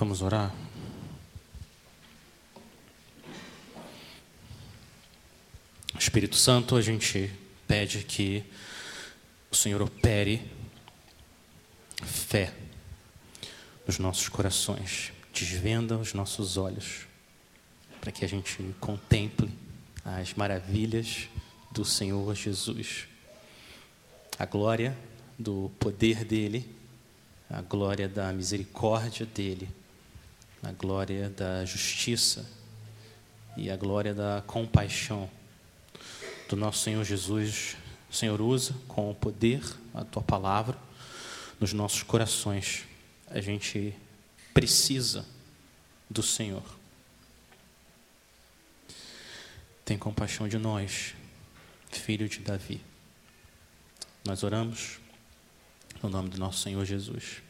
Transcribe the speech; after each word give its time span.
Vamos 0.00 0.22
orar? 0.22 0.50
Espírito 5.98 6.36
Santo, 6.36 6.74
a 6.74 6.80
gente 6.80 7.30
pede 7.68 8.02
que 8.04 8.42
o 9.50 9.54
Senhor 9.54 9.82
opere 9.82 10.40
fé 12.02 12.50
nos 13.86 13.98
nossos 13.98 14.26
corações, 14.30 15.12
desvenda 15.34 15.98
os 15.98 16.14
nossos 16.14 16.56
olhos, 16.56 17.06
para 18.00 18.10
que 18.10 18.24
a 18.24 18.28
gente 18.28 18.74
contemple 18.80 19.50
as 20.02 20.32
maravilhas 20.32 21.28
do 21.70 21.84
Senhor 21.84 22.34
Jesus, 22.34 23.06
a 24.38 24.46
glória 24.46 24.96
do 25.38 25.70
poder 25.78 26.24
dele, 26.24 26.74
a 27.50 27.60
glória 27.60 28.08
da 28.08 28.32
misericórdia 28.32 29.26
dele, 29.26 29.68
a 30.62 30.72
glória 30.72 31.30
da 31.30 31.64
justiça 31.64 32.46
e 33.56 33.70
a 33.70 33.76
glória 33.76 34.14
da 34.14 34.42
compaixão 34.46 35.28
do 36.48 36.56
nosso 36.56 36.80
Senhor 36.80 37.04
Jesus. 37.04 37.76
Senhor 38.10 38.40
usa 38.40 38.74
com 38.88 39.10
o 39.10 39.14
poder 39.14 39.62
a 39.94 40.04
tua 40.04 40.22
palavra 40.22 40.76
nos 41.58 41.72
nossos 41.72 42.02
corações. 42.02 42.84
A 43.28 43.40
gente 43.40 43.94
precisa 44.52 45.24
do 46.08 46.22
Senhor. 46.22 46.64
Tem 49.84 49.96
compaixão 49.96 50.48
de 50.48 50.58
nós, 50.58 51.14
filho 51.90 52.28
de 52.28 52.40
Davi. 52.40 52.80
Nós 54.24 54.42
oramos 54.42 54.98
no 56.02 56.08
nome 56.08 56.28
do 56.28 56.38
nosso 56.38 56.60
Senhor 56.60 56.84
Jesus. 56.84 57.42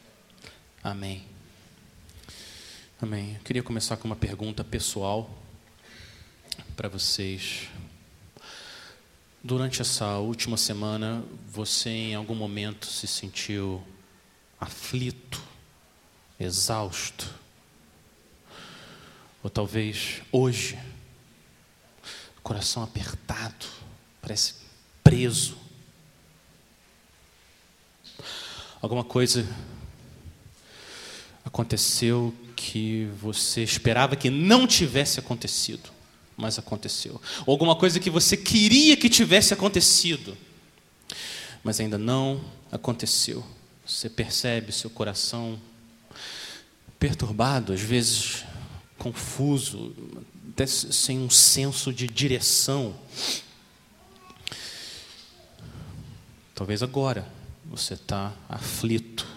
Amém. 0.83 1.30
Amém. 3.03 3.33
Eu 3.33 3.39
queria 3.43 3.63
começar 3.63 3.97
com 3.97 4.07
uma 4.07 4.15
pergunta 4.15 4.63
pessoal 4.63 5.27
para 6.77 6.87
vocês. 6.87 7.67
Durante 9.43 9.81
essa 9.81 10.19
última 10.19 10.55
semana, 10.55 11.23
você 11.47 11.89
em 11.89 12.13
algum 12.13 12.35
momento 12.35 12.85
se 12.85 13.07
sentiu 13.07 13.83
aflito, 14.59 15.41
exausto? 16.39 17.33
Ou 19.41 19.49
talvez 19.49 20.21
hoje, 20.31 20.77
coração 22.43 22.83
apertado, 22.83 23.65
parece 24.21 24.53
preso. 25.03 25.57
Alguma 28.79 29.03
coisa 29.03 29.43
aconteceu 31.43 32.31
que 32.63 33.07
você 33.19 33.63
esperava 33.63 34.15
que 34.15 34.29
não 34.29 34.67
tivesse 34.67 35.19
acontecido 35.19 35.89
mas 36.41 36.57
aconteceu. 36.57 37.21
Ou 37.45 37.51
alguma 37.53 37.75
coisa 37.75 37.99
que 37.99 38.09
você 38.09 38.35
queria 38.35 38.97
que 38.97 39.09
tivesse 39.09 39.53
acontecido, 39.53 40.35
mas 41.63 41.79
ainda 41.79 41.97
não 41.97 42.43
aconteceu. 42.71 43.45
Você 43.85 44.09
percebe 44.09 44.71
seu 44.71 44.89
coração 44.89 45.59
perturbado, 46.99 47.73
às 47.73 47.81
vezes 47.81 48.43
confuso, 48.97 49.95
até 50.49 50.65
sem 50.65 51.19
um 51.19 51.29
senso 51.29 51.93
de 51.93 52.07
direção. 52.07 52.95
Talvez 56.55 56.83
agora 56.83 57.27
você 57.65 57.93
está 57.93 58.33
aflito. 58.49 59.27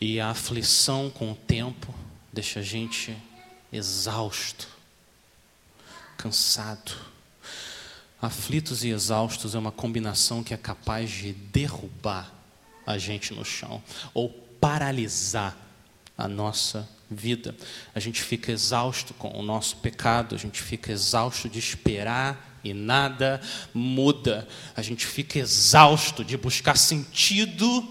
E 0.00 0.20
a 0.20 0.30
aflição 0.30 1.10
com 1.10 1.32
o 1.32 1.34
tempo 1.34 1.92
deixa 2.32 2.60
a 2.60 2.62
gente 2.62 3.16
exausto 3.72 4.68
cansado. 6.16 6.92
Aflitos 8.20 8.84
e 8.84 8.88
exaustos 8.88 9.54
é 9.54 9.58
uma 9.58 9.72
combinação 9.72 10.42
que 10.42 10.54
é 10.54 10.56
capaz 10.56 11.10
de 11.10 11.32
derrubar 11.32 12.32
a 12.86 12.98
gente 12.98 13.32
no 13.34 13.44
chão 13.44 13.82
ou 14.14 14.28
paralisar 14.60 15.56
a 16.16 16.26
nossa 16.26 16.88
vida. 17.10 17.56
A 17.94 18.00
gente 18.00 18.22
fica 18.22 18.52
exausto 18.52 19.14
com 19.14 19.36
o 19.38 19.42
nosso 19.42 19.76
pecado, 19.76 20.34
a 20.34 20.38
gente 20.38 20.60
fica 20.60 20.92
exausto 20.92 21.48
de 21.48 21.58
esperar 21.58 22.60
e 22.64 22.74
nada 22.74 23.40
muda. 23.72 24.46
A 24.76 24.82
gente 24.82 25.06
fica 25.06 25.38
exausto 25.38 26.24
de 26.24 26.36
buscar 26.36 26.76
sentido 26.76 27.86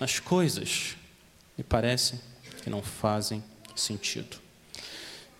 nas 0.00 0.18
coisas 0.18 0.97
e 1.58 1.62
parece 1.62 2.20
que 2.62 2.70
não 2.70 2.80
fazem 2.80 3.42
sentido. 3.74 4.38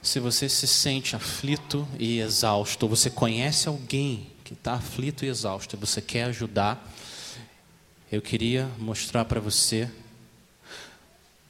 Se 0.02 0.20
você 0.20 0.48
se 0.48 0.66
sente 0.66 1.16
aflito 1.16 1.86
e 1.98 2.18
exausto, 2.18 2.84
ou 2.84 2.90
você 2.90 3.08
conhece 3.08 3.68
alguém 3.68 4.30
que 4.44 4.52
está 4.52 4.74
aflito 4.74 5.24
e 5.24 5.28
exausto, 5.28 5.76
e 5.76 5.78
você 5.78 6.00
quer 6.02 6.24
ajudar, 6.24 6.92
eu 8.10 8.20
queria 8.20 8.66
mostrar 8.78 9.24
para 9.24 9.40
você 9.40 9.88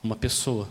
uma 0.02 0.16
pessoa. 0.16 0.68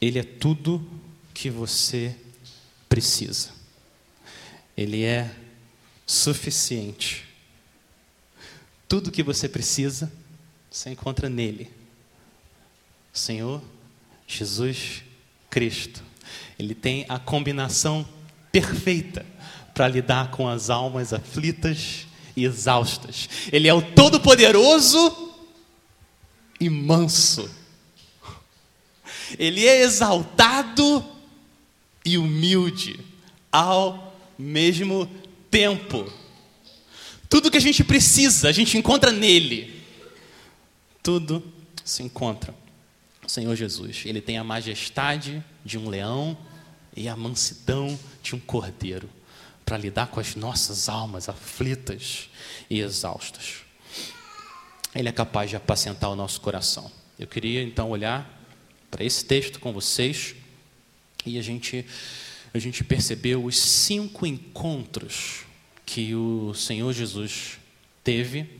Ele 0.00 0.18
é 0.18 0.24
tudo 0.24 0.84
que 1.32 1.48
você 1.48 2.14
precisa. 2.88 3.50
Ele 4.76 5.04
é 5.04 5.30
suficiente. 6.06 7.24
Tudo 8.88 9.10
que 9.10 9.22
você 9.22 9.48
precisa, 9.48 10.12
você 10.76 10.90
encontra 10.90 11.30
nele. 11.30 11.70
Senhor, 13.10 13.62
Jesus 14.26 15.02
Cristo. 15.48 16.02
Ele 16.58 16.74
tem 16.74 17.06
a 17.08 17.18
combinação 17.18 18.06
perfeita 18.52 19.24
para 19.72 19.88
lidar 19.88 20.30
com 20.30 20.46
as 20.46 20.68
almas 20.68 21.14
aflitas 21.14 22.06
e 22.36 22.44
exaustas. 22.44 23.26
Ele 23.50 23.68
é 23.68 23.72
o 23.72 23.80
Todo-Poderoso 23.80 25.34
e 26.60 26.68
manso. 26.68 27.48
Ele 29.38 29.66
é 29.66 29.80
exaltado 29.80 31.02
e 32.04 32.18
humilde 32.18 33.00
ao 33.50 34.14
mesmo 34.38 35.10
tempo. 35.50 36.12
Tudo 37.30 37.50
que 37.50 37.56
a 37.56 37.62
gente 37.62 37.82
precisa, 37.82 38.50
a 38.50 38.52
gente 38.52 38.76
encontra 38.76 39.10
nele. 39.10 39.75
Tudo 41.06 41.40
se 41.84 42.02
encontra 42.02 42.52
Senhor 43.28 43.54
Jesus. 43.54 44.02
Ele 44.04 44.20
tem 44.20 44.38
a 44.38 44.42
majestade 44.42 45.40
de 45.64 45.78
um 45.78 45.88
leão 45.88 46.36
e 46.96 47.08
a 47.08 47.14
mansidão 47.14 47.96
de 48.20 48.34
um 48.34 48.40
cordeiro 48.40 49.08
para 49.64 49.78
lidar 49.78 50.08
com 50.08 50.18
as 50.18 50.34
nossas 50.34 50.88
almas 50.88 51.28
aflitas 51.28 52.28
e 52.68 52.80
exaustas. 52.80 53.58
Ele 54.92 55.08
é 55.08 55.12
capaz 55.12 55.48
de 55.48 55.54
apacentar 55.54 56.10
o 56.10 56.16
nosso 56.16 56.40
coração. 56.40 56.90
Eu 57.16 57.28
queria 57.28 57.62
então 57.62 57.88
olhar 57.88 58.28
para 58.90 59.04
esse 59.04 59.24
texto 59.24 59.60
com 59.60 59.72
vocês 59.72 60.34
e 61.24 61.38
a 61.38 61.42
gente 61.42 61.86
a 62.52 62.58
gente 62.58 62.82
percebeu 62.82 63.44
os 63.44 63.56
cinco 63.56 64.26
encontros 64.26 65.44
que 65.84 66.16
o 66.16 66.52
Senhor 66.52 66.92
Jesus 66.92 67.60
teve 68.02 68.55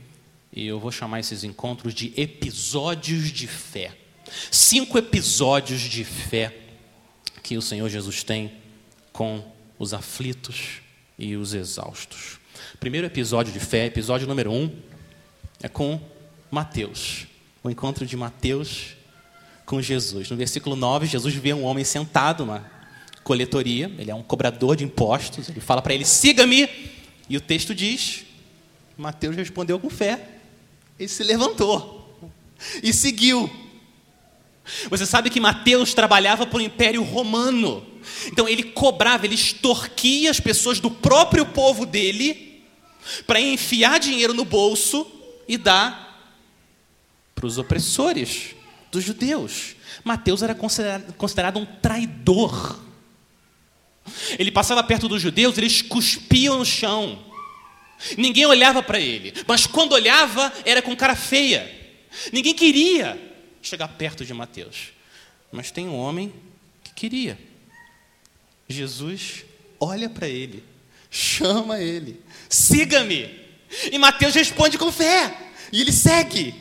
e 0.57 0.65
eu 0.65 0.79
vou 0.79 0.91
chamar 0.91 1.19
esses 1.19 1.43
encontros 1.43 1.93
de 1.93 2.11
episódios 2.17 3.31
de 3.31 3.45
fé. 3.45 3.95
Cinco 4.49 4.97
episódios 4.97 5.81
de 5.81 6.03
fé 6.03 6.51
que 7.43 7.55
o 7.55 7.61
Senhor 7.61 7.87
Jesus 7.87 8.23
tem 8.23 8.51
com 9.13 9.45
os 9.77 9.93
aflitos 9.93 10.81
e 11.15 11.35
os 11.35 11.53
exaustos. 11.53 12.39
Primeiro 12.79 13.05
episódio 13.05 13.53
de 13.53 13.59
fé, 13.59 13.85
episódio 13.85 14.27
número 14.27 14.51
um, 14.51 14.75
é 15.61 15.69
com 15.69 16.01
Mateus. 16.49 17.27
O 17.63 17.69
encontro 17.69 18.03
de 18.03 18.17
Mateus 18.17 18.95
com 19.63 19.79
Jesus. 19.79 20.27
No 20.31 20.35
versículo 20.35 20.75
9, 20.75 21.05
Jesus 21.05 21.35
vê 21.35 21.53
um 21.53 21.65
homem 21.65 21.85
sentado 21.85 22.47
na 22.47 22.65
coletoria, 23.23 23.91
ele 23.99 24.09
é 24.09 24.15
um 24.15 24.23
cobrador 24.23 24.75
de 24.75 24.83
impostos, 24.83 25.49
ele 25.49 25.59
fala 25.59 25.83
para 25.83 25.93
ele: 25.93 26.03
siga-me. 26.03 26.67
E 27.29 27.37
o 27.37 27.41
texto 27.41 27.75
diz: 27.75 28.25
Mateus 28.97 29.35
respondeu 29.35 29.79
com 29.79 29.89
fé, 29.91 30.36
ele 30.99 31.09
se 31.09 31.23
levantou 31.23 32.19
e 32.81 32.91
seguiu. 32.93 33.49
Você 34.89 35.05
sabe 35.05 35.29
que 35.29 35.39
Mateus 35.39 35.93
trabalhava 35.93 36.45
para 36.45 36.57
o 36.57 36.61
Império 36.61 37.03
Romano. 37.03 37.85
Então 38.27 38.47
ele 38.47 38.63
cobrava, 38.63 39.25
ele 39.25 39.35
extorquia 39.35 40.31
as 40.31 40.39
pessoas 40.39 40.79
do 40.79 40.89
próprio 40.89 41.45
povo 41.45 41.85
dele 41.85 42.63
para 43.25 43.39
enfiar 43.39 43.99
dinheiro 43.99 44.33
no 44.33 44.43
bolso 44.43 45.05
e 45.47 45.57
dar 45.57 46.07
para 47.33 47.45
os 47.45 47.57
opressores 47.57 48.55
dos 48.91 49.03
judeus. 49.03 49.75
Mateus 50.03 50.41
era 50.41 50.55
considerado, 50.55 51.13
considerado 51.13 51.59
um 51.59 51.65
traidor. 51.65 52.79
Ele 54.39 54.51
passava 54.51 54.83
perto 54.83 55.07
dos 55.07 55.21
judeus, 55.21 55.57
eles 55.57 55.81
cuspiam 55.81 56.57
no 56.57 56.65
chão. 56.65 57.19
Ninguém 58.17 58.45
olhava 58.45 58.83
para 58.83 58.99
ele, 58.99 59.33
mas 59.47 59.65
quando 59.65 59.93
olhava 59.93 60.53
era 60.65 60.81
com 60.81 60.95
cara 60.95 61.15
feia. 61.15 61.75
Ninguém 62.31 62.53
queria 62.53 63.19
chegar 63.61 63.87
perto 63.87 64.25
de 64.25 64.33
Mateus. 64.33 64.93
Mas 65.51 65.71
tem 65.71 65.87
um 65.87 65.95
homem 65.95 66.33
que 66.83 66.93
queria. 66.93 67.37
Jesus 68.67 69.45
olha 69.79 70.09
para 70.09 70.27
ele, 70.27 70.63
chama 71.09 71.79
ele, 71.79 72.21
siga-me. 72.49 73.47
E 73.91 73.97
Mateus 73.97 74.35
responde 74.35 74.77
com 74.77 74.91
fé, 74.91 75.35
e 75.71 75.81
ele 75.81 75.91
segue. 75.91 76.53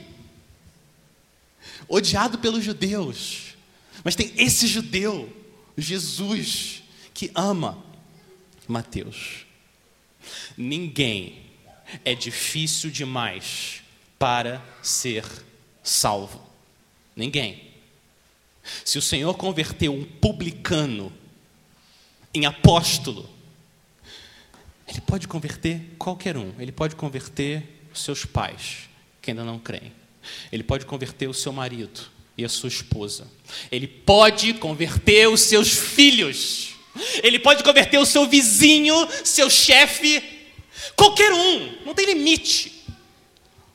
Odiado 1.88 2.38
pelos 2.38 2.64
judeus, 2.64 3.54
mas 4.02 4.16
tem 4.16 4.32
esse 4.36 4.66
judeu, 4.66 5.32
Jesus, 5.76 6.82
que 7.14 7.30
ama 7.34 7.84
Mateus. 8.66 9.45
Ninguém 10.56 11.42
é 12.04 12.14
difícil 12.14 12.90
demais 12.90 13.82
para 14.18 14.62
ser 14.82 15.24
salvo. 15.82 16.44
Ninguém. 17.14 17.62
Se 18.84 18.98
o 18.98 19.02
Senhor 19.02 19.34
converteu 19.34 19.94
um 19.94 20.04
publicano 20.04 21.12
em 22.34 22.44
apóstolo, 22.46 23.28
Ele 24.86 25.00
pode 25.00 25.28
converter 25.28 25.94
qualquer 25.98 26.36
um. 26.36 26.52
Ele 26.58 26.72
pode 26.72 26.96
converter 26.96 27.62
os 27.92 28.02
seus 28.02 28.24
pais, 28.24 28.88
que 29.22 29.30
ainda 29.30 29.44
não 29.44 29.58
creem. 29.58 29.92
Ele 30.50 30.62
pode 30.62 30.84
converter 30.84 31.28
o 31.28 31.34
seu 31.34 31.52
marido 31.52 32.00
e 32.36 32.44
a 32.44 32.48
sua 32.48 32.68
esposa. 32.68 33.26
Ele 33.70 33.86
pode 33.86 34.54
converter 34.54 35.28
os 35.28 35.40
seus 35.40 35.72
filhos. 35.72 36.75
Ele 37.22 37.38
pode 37.38 37.62
converter 37.62 37.98
o 37.98 38.06
seu 38.06 38.26
vizinho, 38.26 38.94
seu 39.24 39.48
chefe, 39.50 40.22
qualquer 40.94 41.32
um. 41.32 41.84
Não 41.84 41.94
tem 41.94 42.06
limite 42.06 42.84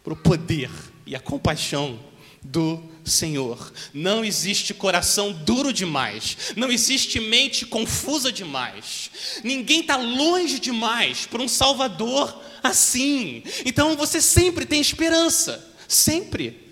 para 0.03 0.13
o 0.13 0.15
poder 0.15 0.69
e 1.05 1.15
a 1.15 1.19
compaixão 1.19 1.99
do 2.41 2.83
Senhor. 3.03 3.71
Não 3.93 4.23
existe 4.23 4.73
coração 4.73 5.31
duro 5.31 5.71
demais, 5.71 6.53
não 6.55 6.71
existe 6.71 7.19
mente 7.19 7.65
confusa 7.65 8.31
demais. 8.31 9.11
Ninguém 9.43 9.81
está 9.81 9.97
longe 9.97 10.59
demais 10.59 11.25
para 11.25 11.41
um 11.41 11.47
Salvador 11.47 12.41
assim. 12.63 13.43
Então 13.65 13.95
você 13.95 14.21
sempre 14.21 14.65
tem 14.65 14.81
esperança, 14.81 15.67
sempre. 15.87 16.71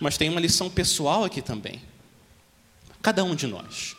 Mas 0.00 0.16
tem 0.16 0.28
uma 0.28 0.40
lição 0.40 0.68
pessoal 0.68 1.24
aqui 1.24 1.40
também. 1.40 1.82
Cada 3.00 3.24
um 3.24 3.34
de 3.34 3.46
nós. 3.46 3.95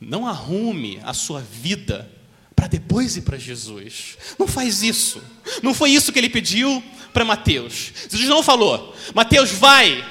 Não 0.00 0.26
arrume 0.26 1.00
a 1.04 1.14
sua 1.14 1.40
vida 1.40 2.10
para 2.54 2.66
depois 2.66 3.16
ir 3.16 3.22
para 3.22 3.38
Jesus. 3.38 4.16
Não 4.38 4.48
faz 4.48 4.82
isso. 4.82 5.22
Não 5.62 5.74
foi 5.74 5.90
isso 5.90 6.12
que 6.12 6.18
ele 6.18 6.30
pediu 6.30 6.82
para 7.12 7.24
Mateus. 7.24 7.92
Jesus 8.10 8.28
não 8.28 8.42
falou, 8.42 8.94
Mateus, 9.14 9.50
vai, 9.52 10.04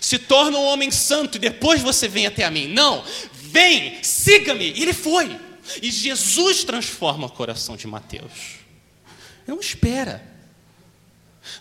se 0.00 0.18
torna 0.18 0.58
um 0.58 0.64
homem 0.64 0.90
santo 0.90 1.36
e 1.36 1.40
depois 1.40 1.80
você 1.82 2.08
vem 2.08 2.26
até 2.26 2.44
a 2.44 2.50
mim. 2.50 2.68
Não, 2.68 3.04
vem, 3.32 4.02
siga-me. 4.02 4.72
E 4.72 4.82
ele 4.82 4.92
foi. 4.92 5.38
E 5.80 5.90
Jesus 5.90 6.64
transforma 6.64 7.26
o 7.26 7.30
coração 7.30 7.76
de 7.76 7.86
Mateus. 7.86 8.58
Não 9.46 9.60
espera. 9.60 10.22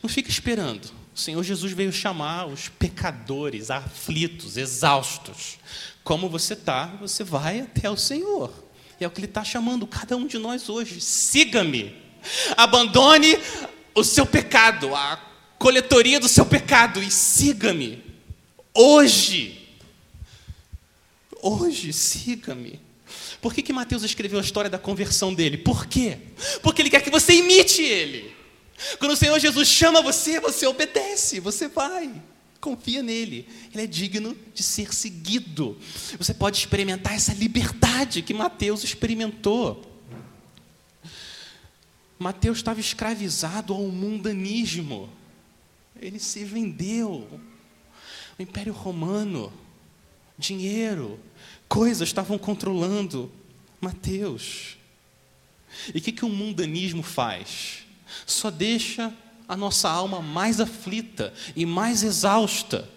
Não 0.02 0.10
fica 0.10 0.30
esperando. 0.30 0.92
O 1.16 1.20
Senhor 1.20 1.44
Jesus 1.44 1.72
veio 1.74 1.92
chamar 1.92 2.48
os 2.48 2.70
pecadores, 2.70 3.70
aflitos, 3.70 4.58
exaustos. 4.58 5.60
Como 6.04 6.30
você 6.30 6.54
está, 6.54 6.88
você 7.00 7.24
vai 7.24 7.62
até 7.62 7.90
o 7.90 7.98
Senhor. 7.98 8.54
É 9.00 9.08
o 9.08 9.12
que 9.12 9.20
Ele 9.20 9.28
está 9.28 9.44
chamando 9.44 9.86
cada 9.86 10.16
um 10.16 10.26
de 10.26 10.38
nós 10.38 10.70
hoje. 10.70 11.02
Siga-me. 11.02 11.96
Abandone 12.56 13.38
o 13.94 14.04
seu 14.04 14.26
pecado, 14.26 14.96
a 14.96 15.18
coletoria 15.60 16.20
do 16.20 16.28
seu 16.28 16.46
pecado 16.46 17.02
e 17.02 17.12
siga-me. 17.12 18.04
Hoje. 18.74 19.78
Hoje, 21.42 21.92
siga-me. 21.92 22.80
Por 23.42 23.54
que, 23.54 23.62
que 23.62 23.74
Mateus 23.74 24.04
escreveu 24.04 24.40
a 24.40 24.42
história 24.42 24.70
da 24.70 24.80
conversão 24.80 25.34
dele? 25.34 25.58
Por 25.58 25.86
quê? 25.86 26.18
Porque 26.62 26.82
ele 26.82 26.90
quer 26.90 27.02
que 27.02 27.10
você 27.10 27.34
imite 27.34 27.82
ele. 27.82 28.34
Quando 29.00 29.12
o 29.12 29.18
Senhor 29.18 29.38
Jesus 29.38 29.68
chama 29.68 30.02
você, 30.02 30.40
você 30.40 30.66
obedece, 30.66 31.40
você 31.42 31.68
vai. 31.68 32.10
Confia 32.64 33.04
nele, 33.04 33.46
ele 33.74 33.84
é 33.84 33.86
digno 33.86 34.38
de 34.54 34.64
ser 34.64 34.94
seguido. 34.94 35.78
Você 36.18 36.34
pode 36.34 36.58
experimentar 36.58 37.14
essa 37.14 37.34
liberdade 37.34 38.22
que 38.22 38.34
Mateus 38.34 38.86
experimentou. 38.86 39.84
Mateus 42.18 42.60
estava 42.60 42.80
escravizado 42.80 43.74
ao 43.74 43.82
mundanismo. 43.90 45.10
Ele 46.00 46.18
se 46.20 46.46
vendeu. 46.46 47.28
O 48.40 48.42
Império 48.42 48.72
Romano, 48.72 49.52
dinheiro, 50.38 51.20
coisas 51.68 52.08
estavam 52.08 52.38
controlando 52.38 53.30
Mateus. 53.82 54.78
E 55.94 55.98
o 55.98 56.02
que, 56.02 56.14
que 56.14 56.24
o 56.24 56.30
mundanismo 56.30 57.04
faz? 57.04 57.80
Só 58.26 58.50
deixa 58.50 59.14
a 59.48 59.56
nossa 59.56 59.90
alma 59.90 60.22
mais 60.22 60.60
aflita 60.60 61.34
e 61.56 61.66
mais 61.66 62.04
exausta. 62.04 62.90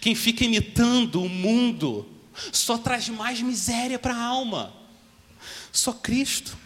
Quem 0.00 0.14
fica 0.14 0.44
imitando 0.44 1.22
o 1.22 1.28
mundo 1.28 2.08
só 2.52 2.78
traz 2.78 3.08
mais 3.08 3.40
miséria 3.40 3.98
para 3.98 4.14
a 4.14 4.22
alma. 4.22 4.72
Só 5.72 5.92
Cristo 5.92 6.56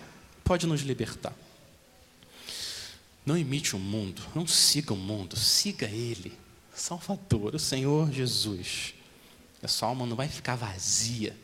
pode 0.45 0.67
nos 0.67 0.83
libertar. 0.83 1.35
Não 3.25 3.37
imite 3.37 3.75
o 3.75 3.79
mundo, 3.79 4.23
não 4.35 4.47
siga 4.47 4.93
o 4.93 4.97
mundo, 4.97 5.37
siga 5.37 5.87
Ele, 5.87 6.33
Salvador, 6.73 7.57
o 7.57 7.59
Senhor 7.59 8.13
Jesus. 8.13 8.95
A 9.63 9.69
sua 9.69 9.89
alma 9.89 10.07
não 10.07 10.15
vai 10.15 10.29
ficar 10.29 10.55
vazia. 10.55 11.37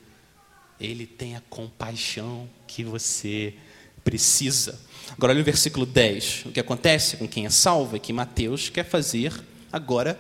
Ele 0.79 1.07
tem 1.07 1.35
a 1.35 1.41
compaixão 1.41 2.49
que 2.69 2.85
você 2.85 3.57
precisa. 4.05 4.79
Agora, 5.11 5.33
olha 5.33 5.43
o 5.43 5.45
versículo 5.45 5.85
10. 5.85 6.47
O 6.47 6.53
que 6.53 6.61
acontece 6.61 7.17
com 7.17 7.29
quem 7.29 7.47
é 7.47 7.51
salvo 7.51 7.97
é 7.97 7.99
que 7.99 8.13
Mateus 8.13 8.69
quer 8.69 8.85
fazer 8.85 9.33
agora 9.71 10.19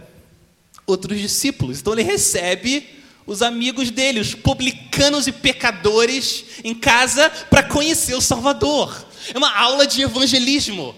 outros 0.86 1.18
discípulos. 1.18 1.80
Então, 1.80 1.92
ele 1.92 2.02
recebe 2.02 2.86
os 3.26 3.42
amigos 3.42 3.90
dele, 3.90 4.20
os 4.20 4.34
publicanos 4.34 5.26
e 5.26 5.32
pecadores, 5.32 6.44
em 6.64 6.74
casa 6.74 7.30
para 7.50 7.62
conhecer 7.62 8.14
o 8.14 8.20
Salvador. 8.20 9.06
É 9.32 9.38
uma 9.38 9.56
aula 9.56 9.86
de 9.86 10.02
evangelismo. 10.02 10.94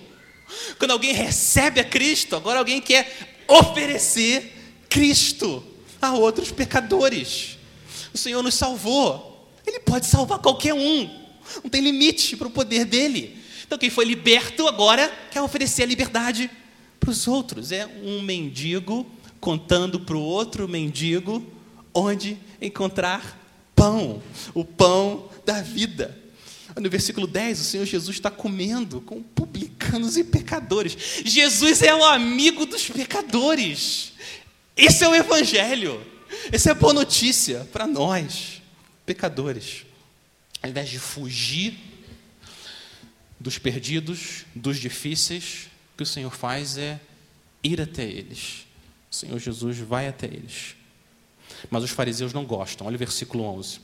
Quando 0.79 0.93
alguém 0.93 1.13
recebe 1.13 1.81
a 1.81 1.85
Cristo, 1.85 2.37
agora 2.37 2.59
alguém 2.59 2.81
quer 2.81 3.35
oferecer 3.47 4.53
Cristo 4.89 5.63
a 6.01 6.13
outros 6.15 6.51
pecadores. 6.51 7.59
O 8.13 8.19
Senhor 8.19 8.43
nos 8.43 8.55
salvou. 8.55 9.51
Ele 9.67 9.81
pode 9.81 10.07
salvar 10.07 10.39
qualquer 10.39 10.75
um. 10.75 11.24
Não 11.63 11.71
tem 11.71 11.81
limite 11.81 12.37
para 12.37 12.49
o 12.49 12.51
poder 12.51 12.85
dele. 12.85 13.39
Então, 13.67 13.79
quem 13.79 13.91
foi 13.91 14.05
liberto 14.05 14.69
agora 14.69 15.13
quer 15.31 15.41
oferecer 15.43 15.83
a 15.83 15.87
liberdade 15.87 16.51
para 17.01 17.11
os 17.11 17.27
outros. 17.27 17.73
É 17.73 17.87
um 18.03 18.23
mendigo 18.23 19.07
contando 19.41 20.01
para 20.01 20.17
o 20.17 20.23
outro 20.23 20.69
mendigo 20.69 21.45
onde 21.93 22.39
encontrar 22.61 23.41
pão, 23.75 24.23
o 24.55 24.65
pão 24.65 25.29
da 25.45 25.61
vida. 25.61 26.19
No 26.77 26.91
versículo 26.91 27.27
10, 27.27 27.61
o 27.61 27.65
Senhor 27.65 27.85
Jesus 27.85 28.17
está 28.17 28.31
comendo 28.31 29.01
com 29.01 29.23
publicanos 29.23 30.17
e 30.17 30.25
pecadores. 30.25 30.97
Jesus 31.25 31.83
é 31.83 31.95
o 31.95 32.05
amigo 32.05 32.67
dos 32.67 32.89
pecadores. 32.89 34.13
Esse 34.77 35.05
é 35.05 35.09
o 35.09 35.15
Evangelho. 35.15 36.01
Essa 36.51 36.71
é 36.71 36.73
a 36.73 36.75
boa 36.75 36.93
notícia 36.93 37.69
para 37.73 37.87
nós, 37.87 38.61
pecadores. 39.07 39.85
Ao 40.65 40.71
invés 40.71 40.89
de 40.89 40.99
fugir 40.99 41.79
dos 43.39 43.59
perdidos, 43.59 44.47
dos 44.55 44.79
difíceis, 44.79 45.69
o 45.93 45.99
que 45.99 46.03
o 46.03 46.07
Senhor 46.07 46.31
faz 46.31 46.79
é 46.79 46.99
ir 47.63 47.83
até 47.83 48.03
eles. 48.03 48.67
O 49.13 49.15
Senhor 49.15 49.39
Jesus 49.39 49.77
vai 49.77 50.09
até 50.09 50.25
eles. 50.25 50.75
Mas 51.69 51.85
os 51.85 51.91
fariseus 51.91 52.33
não 52.33 52.47
gostam. 52.47 52.87
Olha 52.87 52.97
o 52.97 52.99
versículo 52.99 53.45
11. 53.45 53.79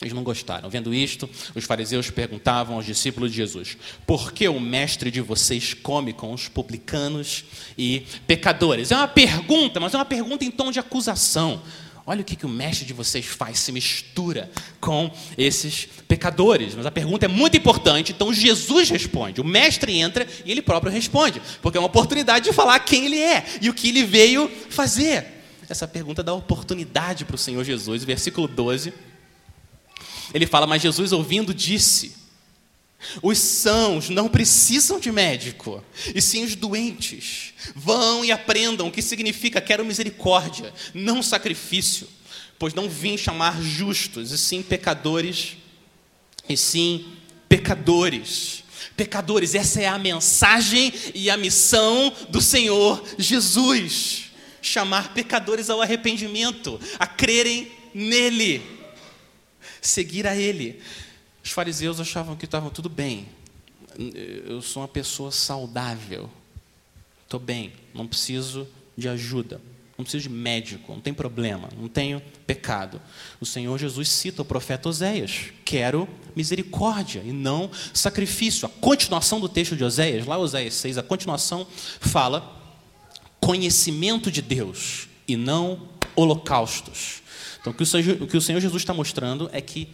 Eles 0.00 0.12
não 0.12 0.24
gostaram. 0.24 0.68
Vendo 0.68 0.92
isto, 0.92 1.30
os 1.54 1.62
fariseus 1.62 2.10
perguntavam 2.10 2.74
aos 2.74 2.84
discípulos 2.84 3.30
de 3.30 3.36
Jesus: 3.36 3.78
Por 4.04 4.32
que 4.32 4.48
o 4.48 4.58
mestre 4.58 5.08
de 5.08 5.20
vocês 5.20 5.72
come 5.72 6.12
com 6.12 6.32
os 6.32 6.48
publicanos 6.48 7.44
e 7.78 8.00
pecadores? 8.26 8.90
É 8.90 8.96
uma 8.96 9.06
pergunta, 9.06 9.78
mas 9.78 9.94
é 9.94 9.98
uma 9.98 10.04
pergunta 10.04 10.44
em 10.44 10.50
tom 10.50 10.72
de 10.72 10.80
acusação. 10.80 11.62
Olha 12.04 12.22
o 12.22 12.24
que, 12.24 12.34
que 12.34 12.46
o 12.46 12.48
mestre 12.48 12.84
de 12.84 12.92
vocês 12.92 13.24
faz, 13.24 13.58
se 13.60 13.70
mistura 13.70 14.50
com 14.80 15.10
esses 15.38 15.88
pecadores. 16.08 16.74
Mas 16.74 16.84
a 16.84 16.90
pergunta 16.90 17.26
é 17.26 17.28
muito 17.28 17.56
importante, 17.56 18.12
então 18.12 18.32
Jesus 18.32 18.90
responde. 18.90 19.40
O 19.40 19.44
mestre 19.44 19.96
entra 19.96 20.26
e 20.44 20.50
ele 20.50 20.62
próprio 20.62 20.92
responde, 20.92 21.40
porque 21.60 21.78
é 21.78 21.80
uma 21.80 21.86
oportunidade 21.86 22.46
de 22.46 22.52
falar 22.52 22.78
quem 22.80 23.06
ele 23.06 23.18
é 23.18 23.44
e 23.60 23.70
o 23.70 23.74
que 23.74 23.88
ele 23.88 24.04
veio 24.04 24.50
fazer. 24.68 25.42
Essa 25.68 25.86
pergunta 25.86 26.22
dá 26.22 26.34
oportunidade 26.34 27.24
para 27.24 27.36
o 27.36 27.38
Senhor 27.38 27.64
Jesus. 27.64 28.04
Versículo 28.04 28.48
12 28.48 28.92
ele 30.32 30.46
fala, 30.46 30.66
mas 30.66 30.82
Jesus 30.82 31.12
ouvindo 31.12 31.52
disse: 31.52 32.21
Os 33.22 33.38
sãos 33.38 34.08
não 34.08 34.28
precisam 34.28 35.00
de 35.00 35.10
médico, 35.10 35.84
e 36.14 36.22
sim 36.22 36.44
os 36.44 36.54
doentes. 36.54 37.54
Vão 37.74 38.24
e 38.24 38.32
aprendam 38.32 38.88
o 38.88 38.92
que 38.92 39.02
significa 39.02 39.60
quero 39.60 39.84
misericórdia, 39.84 40.72
não 40.94 41.22
sacrifício, 41.22 42.08
pois 42.58 42.74
não 42.74 42.88
vim 42.88 43.16
chamar 43.16 43.60
justos, 43.60 44.30
e 44.30 44.38
sim 44.38 44.62
pecadores, 44.62 45.56
e 46.48 46.56
sim 46.56 47.06
pecadores. 47.48 48.62
Pecadores, 48.96 49.54
essa 49.54 49.80
é 49.80 49.86
a 49.86 49.98
mensagem 49.98 50.92
e 51.14 51.30
a 51.30 51.36
missão 51.36 52.12
do 52.28 52.40
Senhor 52.40 53.02
Jesus. 53.18 54.24
Chamar 54.60 55.12
pecadores 55.12 55.68
ao 55.68 55.82
arrependimento, 55.82 56.80
a 56.98 57.06
crerem 57.06 57.70
nele, 57.92 58.62
seguir 59.80 60.26
a 60.26 60.36
Ele. 60.36 60.80
Os 61.42 61.50
fariseus 61.50 62.00
achavam 62.00 62.36
que 62.36 62.44
estavam 62.44 62.70
tudo 62.70 62.88
bem. 62.88 63.26
Eu 64.46 64.62
sou 64.62 64.82
uma 64.82 64.88
pessoa 64.88 65.30
saudável. 65.30 66.30
Estou 67.24 67.40
bem, 67.40 67.72
não 67.94 68.06
preciso 68.06 68.68
de 68.96 69.08
ajuda, 69.08 69.60
não 69.96 70.04
preciso 70.04 70.28
de 70.28 70.34
médico, 70.34 70.92
não 70.92 71.00
tem 71.00 71.14
problema, 71.14 71.68
não 71.78 71.88
tenho 71.88 72.20
pecado. 72.46 73.00
O 73.40 73.46
Senhor 73.46 73.78
Jesus 73.78 74.08
cita 74.08 74.42
o 74.42 74.44
profeta 74.44 74.88
Oséias: 74.88 75.46
quero 75.64 76.08
misericórdia 76.36 77.22
e 77.24 77.32
não 77.32 77.70
sacrifício. 77.94 78.66
A 78.66 78.68
continuação 78.68 79.40
do 79.40 79.48
texto 79.48 79.74
de 79.74 79.82
Oséias, 79.82 80.26
lá 80.26 80.36
Oséias 80.38 80.74
6, 80.74 80.98
a 80.98 81.02
continuação 81.02 81.66
fala 82.00 82.60
conhecimento 83.40 84.30
de 84.30 84.42
Deus 84.42 85.08
e 85.26 85.36
não 85.36 85.88
holocaustos. 86.14 87.22
Então, 87.60 87.72
o 87.72 87.76
que 87.76 88.36
o 88.36 88.40
Senhor, 88.40 88.60
Jesus 88.60 88.82
está 88.82 88.92
mostrando 88.92 89.48
é 89.52 89.60
que 89.60 89.88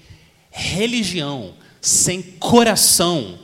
religião 0.50 1.54
sem 1.80 2.22
coração 2.22 3.38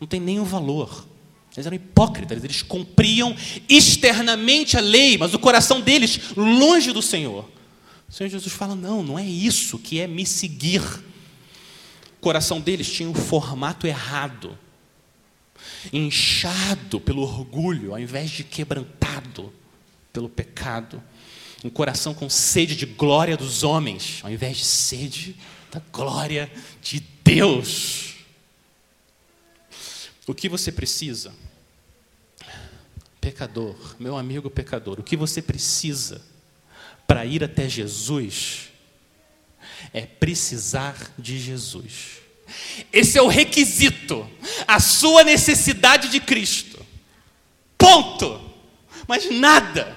não 0.00 0.06
tem 0.06 0.18
nenhum 0.18 0.44
valor. 0.44 1.06
Eles 1.54 1.66
eram 1.66 1.76
hipócritas, 1.76 2.42
eles 2.42 2.62
cumpriam 2.62 3.36
externamente 3.68 4.76
a 4.76 4.80
lei, 4.80 5.18
mas 5.18 5.34
o 5.34 5.38
coração 5.38 5.80
deles 5.80 6.34
longe 6.36 6.92
do 6.92 7.02
Senhor. 7.02 7.48
O 8.08 8.12
Senhor 8.12 8.30
Jesus 8.30 8.52
fala: 8.52 8.74
não, 8.74 9.02
não 9.02 9.18
é 9.18 9.24
isso 9.24 9.78
que 9.78 10.00
é 10.00 10.06
me 10.06 10.24
seguir. 10.24 10.80
O 10.80 12.20
coração 12.20 12.60
deles 12.60 12.90
tinha 12.90 13.08
um 13.08 13.14
formato 13.14 13.86
errado, 13.86 14.56
inchado 15.92 17.00
pelo 17.00 17.22
orgulho, 17.22 17.92
ao 17.92 17.98
invés 17.98 18.30
de 18.30 18.44
quebrantado 18.44 19.52
pelo 20.12 20.28
pecado. 20.28 21.02
Um 21.64 21.70
coração 21.70 22.14
com 22.14 22.30
sede 22.30 22.74
de 22.74 22.86
glória 22.86 23.36
dos 23.36 23.62
homens, 23.62 24.20
ao 24.22 24.30
invés 24.30 24.56
de 24.56 24.64
sede 24.64 25.36
da 25.70 25.80
glória 25.92 26.50
de 26.82 27.00
Deus. 27.24 28.14
O 30.26 30.34
que 30.34 30.48
você 30.48 30.70
precisa? 30.72 31.34
Pecador, 33.20 33.76
meu 33.98 34.16
amigo 34.16 34.50
pecador, 34.50 34.98
o 34.98 35.02
que 35.02 35.16
você 35.16 35.42
precisa 35.42 36.22
para 37.06 37.24
ir 37.24 37.44
até 37.44 37.68
Jesus 37.68 38.70
é 39.92 40.06
precisar 40.06 41.12
de 41.18 41.38
Jesus. 41.38 42.20
Esse 42.92 43.18
é 43.18 43.22
o 43.22 43.28
requisito, 43.28 44.28
a 44.66 44.80
sua 44.80 45.22
necessidade 45.22 46.08
de 46.08 46.20
Cristo. 46.20 46.84
Ponto. 47.78 48.50
Mas 49.06 49.30
nada. 49.30 49.96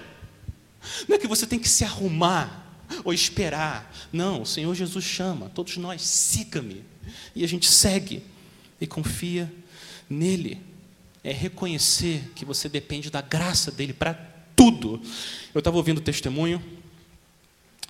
Não 1.07 1.15
é 1.15 1.19
que 1.19 1.27
você 1.27 1.45
tem 1.45 1.59
que 1.59 1.69
se 1.69 1.83
arrumar 1.83 2.62
ou 3.03 3.13
esperar. 3.13 3.93
Não, 4.11 4.41
o 4.41 4.45
Senhor 4.45 4.73
Jesus 4.75 5.03
chama, 5.03 5.49
todos 5.49 5.77
nós, 5.77 6.01
siga-me. 6.01 6.83
E 7.35 7.43
a 7.43 7.47
gente 7.47 7.69
segue 7.69 8.23
e 8.79 8.87
confia 8.87 9.51
nele. 10.09 10.61
É 11.23 11.31
reconhecer 11.31 12.31
que 12.35 12.43
você 12.43 12.67
depende 12.67 13.09
da 13.09 13.21
graça 13.21 13.71
dele 13.71 13.93
para 13.93 14.13
tudo. 14.55 15.01
Eu 15.53 15.59
estava 15.59 15.77
ouvindo 15.77 15.99
o 15.99 16.01
testemunho 16.01 16.61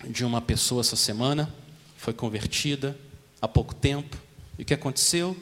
de 0.07 0.25
uma 0.25 0.41
pessoa 0.41 0.81
essa 0.81 0.95
semana, 0.95 1.53
foi 1.97 2.13
convertida 2.13 2.97
há 3.41 3.47
pouco 3.47 3.73
tempo. 3.73 4.17
E 4.57 4.63
o 4.63 4.65
que 4.65 4.73
aconteceu? 4.73 5.35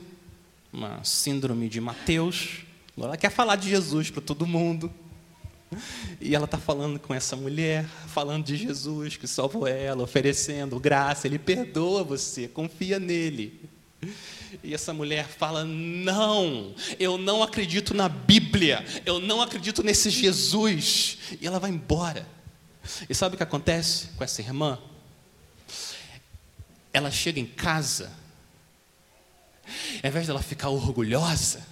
Uma 0.71 1.03
síndrome 1.03 1.67
de 1.67 1.81
Mateus. 1.81 2.59
Ela 2.97 3.17
quer 3.17 3.31
falar 3.31 3.55
de 3.55 3.69
Jesus 3.69 4.09
para 4.09 4.21
todo 4.21 4.45
mundo. 4.45 4.93
E 6.19 6.35
ela 6.35 6.45
está 6.45 6.57
falando 6.57 6.99
com 6.99 7.13
essa 7.13 7.35
mulher, 7.35 7.85
falando 8.07 8.43
de 8.43 8.57
Jesus 8.57 9.15
que 9.15 9.27
salvou 9.27 9.67
ela, 9.67 10.03
oferecendo 10.03 10.79
graça, 10.79 11.27
ele 11.27 11.39
perdoa 11.39 12.03
você, 12.03 12.47
confia 12.47 12.99
nele. 12.99 13.69
E 14.63 14.73
essa 14.73 14.93
mulher 14.93 15.27
fala: 15.27 15.63
Não, 15.63 16.75
eu 16.99 17.17
não 17.17 17.41
acredito 17.41 17.93
na 17.93 18.09
Bíblia, 18.09 18.85
eu 19.05 19.19
não 19.19 19.41
acredito 19.41 19.81
nesse 19.81 20.09
Jesus. 20.09 21.17
E 21.39 21.47
ela 21.47 21.59
vai 21.59 21.71
embora. 21.71 22.27
E 23.09 23.15
sabe 23.15 23.35
o 23.35 23.37
que 23.37 23.43
acontece 23.43 24.07
com 24.17 24.23
essa 24.23 24.41
irmã? 24.41 24.77
Ela 26.91 27.09
chega 27.09 27.39
em 27.39 27.45
casa, 27.45 28.11
ao 30.03 30.09
invés 30.09 30.27
dela 30.27 30.41
ficar 30.41 30.69
orgulhosa, 30.69 31.65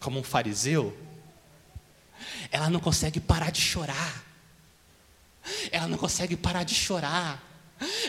como 0.00 0.18
um 0.18 0.22
fariseu, 0.24 0.96
ela 2.50 2.70
não 2.70 2.80
consegue 2.80 3.20
parar 3.20 3.50
de 3.50 3.60
chorar. 3.60 4.24
Ela 5.70 5.88
não 5.88 5.98
consegue 5.98 6.36
parar 6.36 6.64
de 6.64 6.74
chorar. 6.74 7.42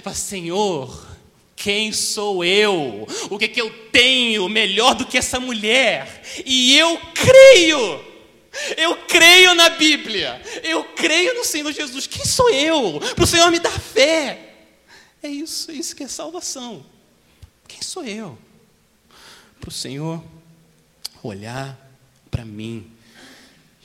Fala, 0.03 0.15
Senhor, 0.15 1.07
quem 1.55 1.91
sou 1.91 2.43
eu? 2.43 3.07
O 3.29 3.37
que, 3.37 3.47
que 3.47 3.61
eu 3.61 3.69
tenho 3.89 4.47
melhor 4.47 4.95
do 4.95 5.05
que 5.05 5.17
essa 5.17 5.39
mulher? 5.39 6.23
E 6.45 6.77
eu 6.77 6.99
creio. 7.13 8.05
Eu 8.77 8.95
creio 9.07 9.53
na 9.53 9.69
Bíblia. 9.69 10.41
Eu 10.63 10.83
creio 10.83 11.35
no 11.35 11.43
Senhor 11.43 11.71
Jesus. 11.71 12.07
Quem 12.07 12.25
sou 12.25 12.49
eu? 12.49 12.99
Para 13.15 13.23
o 13.23 13.27
Senhor 13.27 13.51
me 13.51 13.59
dar 13.59 13.77
fé. 13.79 14.55
É 15.21 15.27
isso, 15.27 15.69
é 15.69 15.73
isso 15.73 15.95
que 15.95 16.03
é 16.03 16.07
salvação. 16.07 16.85
Quem 17.67 17.81
sou 17.81 18.05
eu? 18.05 18.37
Para 19.59 19.69
o 19.69 19.73
Senhor 19.73 20.23
olhar 21.21 21.77
para 22.31 22.45
mim 22.45 22.89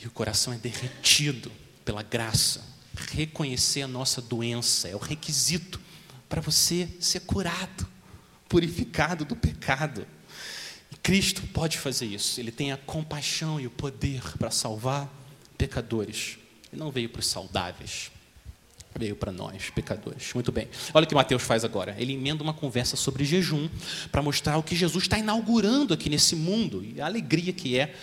e 0.05 0.07
o 0.07 0.11
coração 0.11 0.53
é 0.53 0.59
derretido 0.59 1.51
pela 1.85 2.03
graça. 2.03 2.63
Reconhecer 3.13 3.83
a 3.83 3.89
nossa 3.89 4.21
doença 4.21 4.87
é 4.87 4.95
o 4.95 4.99
requisito 4.99 5.81
para 6.29 6.41
você 6.41 6.89
ser 7.01 7.21
curado, 7.21 7.89
purificado 8.49 9.25
do 9.25 9.35
pecado. 9.35 10.07
E 10.93 10.97
Cristo 10.97 11.43
pode 11.53 11.79
fazer 11.79 12.07
isso. 12.07 12.39
Ele 12.39 12.53
tem 12.53 12.71
a 12.71 12.77
compaixão 12.77 13.59
e 13.59 13.67
o 13.67 13.71
poder 13.71 14.21
para 14.39 14.51
salvar 14.51 15.09
pecadores. 15.57 16.39
Ele 16.71 16.83
não 16.83 16.91
veio 16.91 17.09
para 17.09 17.21
os 17.21 17.27
saudáveis, 17.27 18.11
veio 18.95 19.17
para 19.17 19.33
nós, 19.33 19.71
pecadores. 19.71 20.35
Muito 20.35 20.53
bem. 20.53 20.69
Olha 20.93 21.05
o 21.05 21.07
que 21.07 21.15
Mateus 21.15 21.43
faz 21.43 21.65
agora. 21.65 21.97
Ele 21.99 22.13
emenda 22.13 22.43
uma 22.43 22.55
conversa 22.55 22.95
sobre 22.95 23.25
jejum 23.25 23.69
para 24.13 24.23
mostrar 24.23 24.59
o 24.59 24.63
que 24.63 24.77
Jesus 24.77 25.05
está 25.05 25.19
inaugurando 25.19 25.95
aqui 25.95 26.11
nesse 26.11 26.37
mundo 26.37 26.85
e 26.85 27.01
a 27.01 27.07
alegria 27.07 27.53
que 27.53 27.79
é 27.79 27.95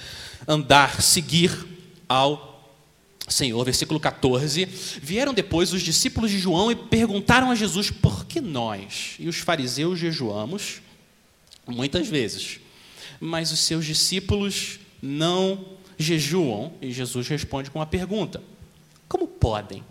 andar, 0.48 1.01
seguir 1.01 1.81
ao 2.12 2.51
Senhor. 3.27 3.63
Versículo 3.63 4.00
14. 4.00 4.65
Vieram 5.01 5.34
depois 5.34 5.72
os 5.72 5.82
discípulos 5.82 6.30
de 6.30 6.39
João 6.39 6.72
e 6.72 6.75
perguntaram 6.75 7.50
a 7.50 7.56
Jesus: 7.56 7.89
por 7.89 8.25
que 8.25 8.41
nós 8.41 9.15
e 9.20 9.27
os 9.27 9.38
fariseus 9.38 9.98
jejuamos? 9.98 10.82
Muitas 11.68 12.08
vezes, 12.08 12.60
mas 13.20 13.51
os 13.51 13.60
seus 13.60 13.86
discípulos 13.86 14.80
não 15.01 15.65
jejuam. 15.98 16.74
E 16.82 16.91
Jesus 16.91 17.27
responde 17.27 17.72
com 17.72 17.80
uma 17.80 17.86
pergunta: 17.86 18.44
Como 19.08 19.27
podem 19.27 19.84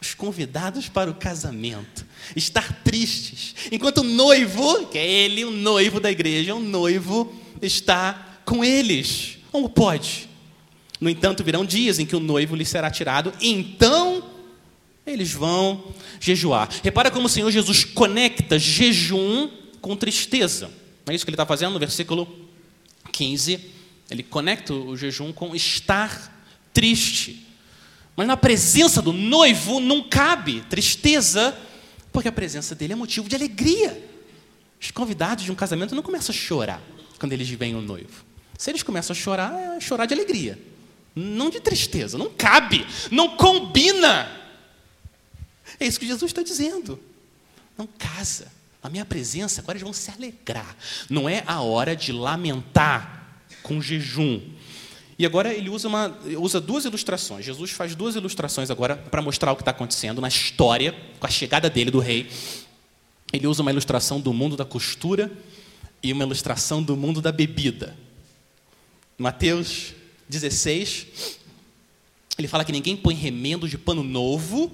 os 0.00 0.14
convidados 0.14 0.88
para 0.88 1.10
o 1.10 1.14
casamento 1.14 2.06
estar 2.36 2.84
tristes, 2.84 3.54
enquanto 3.72 3.98
o 3.98 4.04
noivo, 4.04 4.86
que 4.86 4.98
é 4.98 5.06
ele, 5.06 5.44
o 5.44 5.50
noivo 5.50 5.98
da 5.98 6.12
igreja, 6.12 6.54
o 6.54 6.60
noivo, 6.60 7.34
está 7.60 8.40
com 8.44 8.62
eles? 8.62 9.38
Como 9.50 9.68
pode? 9.68 10.28
No 11.04 11.10
entanto, 11.10 11.44
virão 11.44 11.66
dias 11.66 11.98
em 11.98 12.06
que 12.06 12.16
o 12.16 12.18
noivo 12.18 12.56
lhe 12.56 12.64
será 12.64 12.90
tirado, 12.90 13.30
então 13.38 14.24
eles 15.06 15.32
vão 15.32 15.92
jejuar. 16.18 16.66
Repara 16.82 17.10
como 17.10 17.26
o 17.26 17.28
Senhor 17.28 17.50
Jesus 17.50 17.84
conecta 17.84 18.58
jejum 18.58 19.50
com 19.82 19.94
tristeza. 19.94 20.70
Não 21.04 21.12
é 21.12 21.14
isso 21.14 21.22
que 21.22 21.28
ele 21.28 21.34
está 21.34 21.44
fazendo 21.44 21.74
no 21.74 21.78
versículo 21.78 22.26
15. 23.12 23.60
Ele 24.10 24.22
conecta 24.22 24.72
o 24.72 24.96
jejum 24.96 25.30
com 25.30 25.54
estar 25.54 26.42
triste. 26.72 27.46
Mas 28.16 28.26
na 28.26 28.38
presença 28.38 29.02
do 29.02 29.12
noivo 29.12 29.80
não 29.80 30.02
cabe 30.02 30.62
tristeza, 30.70 31.54
porque 32.14 32.28
a 32.28 32.32
presença 32.32 32.74
dele 32.74 32.94
é 32.94 32.96
motivo 32.96 33.28
de 33.28 33.36
alegria. 33.36 34.02
Os 34.80 34.90
convidados 34.90 35.44
de 35.44 35.52
um 35.52 35.54
casamento 35.54 35.94
não 35.94 36.02
começam 36.02 36.34
a 36.34 36.38
chorar 36.38 36.82
quando 37.18 37.34
eles 37.34 37.50
veem 37.50 37.74
o 37.74 37.82
noivo. 37.82 38.24
Se 38.56 38.70
eles 38.70 38.82
começam 38.82 39.12
a 39.12 39.14
chorar, 39.14 39.52
é 39.76 39.80
chorar 39.80 40.06
de 40.06 40.14
alegria. 40.14 40.58
Não 41.14 41.48
de 41.48 41.60
tristeza, 41.60 42.18
não 42.18 42.30
cabe, 42.30 42.86
não 43.10 43.36
combina. 43.36 44.28
É 45.78 45.86
isso 45.86 46.00
que 46.00 46.06
Jesus 46.06 46.30
está 46.30 46.42
dizendo. 46.42 47.00
Não 47.76 47.86
casa, 47.86 48.52
A 48.82 48.90
minha 48.90 49.04
presença, 49.04 49.60
agora 49.60 49.78
eles 49.78 49.82
vão 49.82 49.92
se 49.92 50.10
alegrar. 50.10 50.76
Não 51.08 51.28
é 51.28 51.42
a 51.46 51.62
hora 51.62 51.96
de 51.96 52.12
lamentar 52.12 53.42
com 53.62 53.80
jejum. 53.80 54.42
E 55.18 55.24
agora 55.24 55.54
ele 55.54 55.70
usa, 55.70 55.88
uma, 55.88 56.18
usa 56.38 56.60
duas 56.60 56.84
ilustrações. 56.84 57.46
Jesus 57.46 57.70
faz 57.70 57.94
duas 57.94 58.14
ilustrações 58.14 58.70
agora 58.70 58.96
para 58.96 59.22
mostrar 59.22 59.52
o 59.52 59.56
que 59.56 59.62
está 59.62 59.70
acontecendo 59.70 60.20
na 60.20 60.28
história, 60.28 60.94
com 61.18 61.26
a 61.26 61.30
chegada 61.30 61.70
dele, 61.70 61.90
do 61.90 61.98
rei. 61.98 62.28
Ele 63.32 63.46
usa 63.46 63.62
uma 63.62 63.70
ilustração 63.70 64.20
do 64.20 64.32
mundo 64.32 64.56
da 64.56 64.64
costura 64.64 65.32
e 66.02 66.12
uma 66.12 66.24
ilustração 66.24 66.82
do 66.82 66.96
mundo 66.96 67.22
da 67.22 67.32
bebida. 67.32 67.96
Mateus 69.16 69.94
16, 70.28 71.06
ele 72.38 72.48
fala 72.48 72.64
que 72.64 72.72
ninguém 72.72 72.96
põe 72.96 73.14
remendo 73.14 73.68
de 73.68 73.78
pano 73.78 74.02
novo 74.02 74.72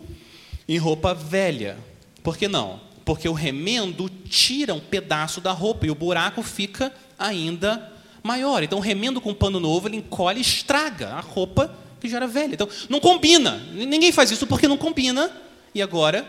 em 0.68 0.78
roupa 0.78 1.12
velha. 1.12 1.78
Por 2.22 2.36
que 2.36 2.48
não? 2.48 2.80
Porque 3.04 3.28
o 3.28 3.32
remendo 3.32 4.08
tira 4.08 4.74
um 4.74 4.80
pedaço 4.80 5.40
da 5.40 5.52
roupa 5.52 5.86
e 5.86 5.90
o 5.90 5.94
buraco 5.94 6.42
fica 6.42 6.92
ainda 7.18 7.92
maior. 8.22 8.62
Então, 8.62 8.78
o 8.78 8.82
remendo 8.82 9.20
com 9.20 9.34
pano 9.34 9.58
novo, 9.58 9.88
ele 9.88 9.96
encolhe 9.96 10.38
e 10.38 10.42
estraga 10.42 11.10
a 11.10 11.20
roupa 11.20 11.76
que 12.00 12.08
já 12.08 12.16
era 12.16 12.26
velha. 12.26 12.54
Então, 12.54 12.68
não 12.88 13.00
combina. 13.00 13.58
Ninguém 13.72 14.12
faz 14.12 14.30
isso 14.30 14.46
porque 14.46 14.68
não 14.68 14.76
combina. 14.76 15.30
E 15.74 15.82
agora, 15.82 16.28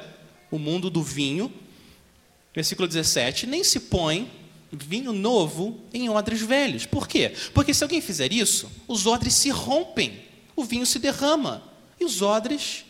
o 0.50 0.60
mundo 0.60 0.90
do 0.90 1.01
vinho, 1.01 1.51
versículo 2.54 2.88
17, 2.88 3.48
nem 3.48 3.63
se 3.63 3.80
põe 3.80 4.30
vinho 4.72 5.12
novo 5.12 5.80
em 5.94 6.10
odres 6.10 6.42
velhos. 6.42 6.86
Por 6.86 7.08
quê? 7.08 7.34
Porque 7.54 7.74
se 7.74 7.84
alguém 7.84 8.01
fizer 8.01 8.32
isso, 8.32 8.72
os 8.88 9.06
odres 9.06 9.34
se 9.34 9.50
rompem, 9.50 10.22
o 10.56 10.63
vinho 10.63 10.86
se 10.86 11.00
derrama 11.00 11.63
e 12.00 12.06
os 12.06 12.22
odres 12.22 12.86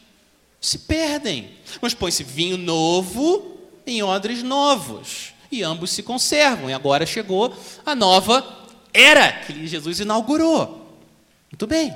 se 0.59 0.79
perdem. 0.79 1.51
Mas 1.81 1.93
põe-se 1.93 2.23
vinho 2.23 2.57
novo 2.57 3.57
em 3.85 4.03
odres 4.03 4.43
novos 4.43 5.33
e 5.51 5.63
ambos 5.63 5.91
se 5.91 6.03
conservam. 6.03 6.69
E 6.69 6.73
agora 6.73 7.05
chegou 7.05 7.55
a 7.85 7.95
nova 7.95 8.59
era 8.93 9.31
que 9.31 9.67
Jesus 9.67 10.00
inaugurou. 10.00 11.00
Muito 11.51 11.65
bem. 11.65 11.95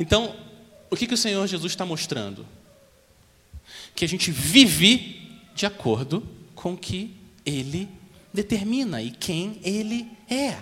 Então, 0.00 0.34
o 0.90 0.96
que, 0.96 1.06
que 1.06 1.14
o 1.14 1.18
Senhor 1.18 1.46
Jesus 1.46 1.72
está 1.72 1.84
mostrando? 1.84 2.46
Que 3.94 4.04
a 4.04 4.08
gente 4.08 4.30
vive 4.30 5.40
de 5.54 5.66
acordo 5.66 6.26
com 6.54 6.72
o 6.72 6.76
que 6.76 7.14
Ele 7.44 7.88
determina 8.32 9.02
e 9.02 9.10
quem 9.10 9.60
Ele 9.62 10.10
é. 10.28 10.58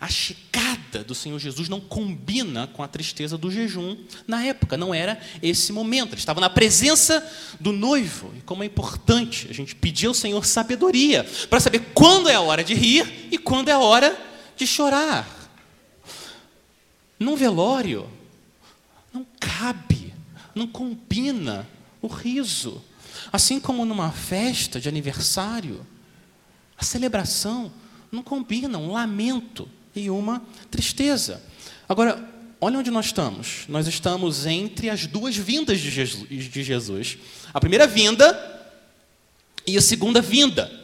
A 0.00 0.08
chegada 0.08 1.04
do 1.04 1.14
Senhor 1.14 1.38
Jesus 1.38 1.68
não 1.68 1.78
combina 1.78 2.66
com 2.66 2.82
a 2.82 2.88
tristeza 2.88 3.36
do 3.36 3.50
jejum 3.50 3.98
na 4.26 4.42
época, 4.42 4.74
não 4.76 4.94
era 4.94 5.20
esse 5.42 5.74
momento. 5.74 6.14
Ele 6.14 6.20
estava 6.20 6.40
na 6.40 6.48
presença 6.48 7.22
do 7.60 7.70
noivo. 7.70 8.32
E 8.34 8.40
como 8.40 8.62
é 8.62 8.66
importante 8.66 9.46
a 9.50 9.52
gente 9.52 9.74
pedir 9.74 10.06
ao 10.06 10.14
Senhor 10.14 10.46
sabedoria 10.46 11.28
para 11.50 11.60
saber 11.60 11.90
quando 11.92 12.30
é 12.30 12.34
a 12.34 12.40
hora 12.40 12.64
de 12.64 12.72
rir 12.72 13.28
e 13.30 13.36
quando 13.36 13.68
é 13.68 13.72
a 13.72 13.78
hora 13.78 14.18
de 14.56 14.66
chorar. 14.66 15.28
Num 17.18 17.36
velório, 17.36 18.08
não 19.12 19.26
cabe, 19.38 20.14
não 20.54 20.66
combina 20.66 21.68
o 22.00 22.06
riso. 22.06 22.82
Assim 23.30 23.60
como 23.60 23.84
numa 23.84 24.10
festa 24.10 24.80
de 24.80 24.88
aniversário, 24.88 25.86
a 26.80 26.84
celebração 26.84 27.70
não 28.10 28.22
combina 28.22 28.78
um 28.78 28.90
lamento 28.90 29.68
e 29.94 30.08
uma 30.08 30.42
tristeza. 30.70 31.42
Agora, 31.86 32.26
olha 32.58 32.78
onde 32.78 32.90
nós 32.90 33.06
estamos. 33.06 33.64
Nós 33.68 33.86
estamos 33.86 34.46
entre 34.46 34.88
as 34.88 35.06
duas 35.06 35.36
vindas 35.36 35.78
de 35.78 36.62
Jesus. 36.62 37.18
A 37.52 37.60
primeira 37.60 37.86
vinda 37.86 38.70
e 39.66 39.76
a 39.76 39.82
segunda 39.82 40.22
vinda. 40.22 40.80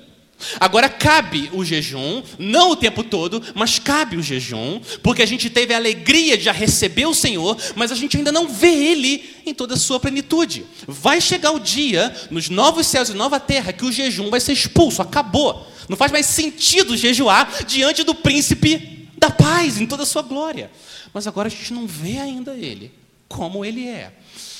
Agora 0.61 0.87
cabe 0.87 1.49
o 1.55 1.65
jejum, 1.65 2.23
não 2.39 2.73
o 2.73 2.77
tempo 2.77 3.03
todo, 3.03 3.43
mas 3.55 3.79
cabe 3.79 4.19
o 4.19 4.23
jejum, 4.23 4.83
porque 5.03 5.23
a 5.23 5.27
gente 5.27 5.49
teve 5.49 5.73
a 5.73 5.79
alegria 5.79 6.37
de 6.37 6.45
já 6.45 6.53
receber 6.53 7.07
o 7.07 7.15
Senhor, 7.15 7.57
mas 7.75 7.91
a 7.91 7.95
gente 7.95 8.19
ainda 8.19 8.31
não 8.31 8.47
vê 8.47 8.69
Ele 8.69 9.25
em 9.47 9.55
toda 9.55 9.73
a 9.73 9.79
sua 9.79 9.99
plenitude. 9.99 10.67
Vai 10.87 11.23
chegar 11.23 11.53
o 11.53 11.59
dia, 11.59 12.15
nos 12.31 12.51
novos 12.51 12.87
céus 12.87 13.09
e 13.09 13.15
nova 13.15 13.41
terra, 13.41 13.73
que 13.73 13.87
o 13.87 13.91
jejum 13.91 14.29
vai 14.29 14.41
ser 14.41 14.53
expulso, 14.53 15.01
acabou. 15.01 15.67
Não 15.89 15.97
faz 15.97 16.11
mais 16.11 16.27
sentido 16.27 16.97
jejuar 16.97 17.65
diante 17.65 18.03
do 18.03 18.15
príncipe 18.15 19.09
da 19.19 19.31
paz, 19.31 19.81
em 19.81 19.87
toda 19.87 20.03
a 20.03 20.07
sua 20.07 20.23
glória. 20.23 20.71
Mas 21.13 21.27
agora 21.27 21.49
a 21.49 21.51
gente 21.51 21.73
não 21.73 21.87
vê 21.87 22.19
ainda 22.19 22.55
Ele, 22.55 22.93
como 23.29 23.65
Ele 23.65 23.87
é. 23.87 24.13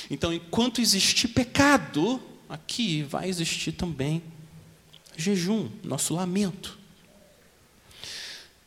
Então, 0.09 0.33
enquanto 0.33 0.81
existir 0.81 1.27
pecado, 1.27 2.21
aqui 2.47 3.03
vai 3.03 3.29
existir 3.29 3.73
também 3.73 4.23
jejum, 5.17 5.69
nosso 5.83 6.13
lamento. 6.13 6.77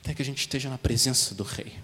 Até 0.02 0.14
que 0.14 0.22
a 0.22 0.24
gente 0.24 0.40
esteja 0.40 0.68
na 0.68 0.78
presença 0.78 1.34
do 1.34 1.42
rei. 1.42 1.74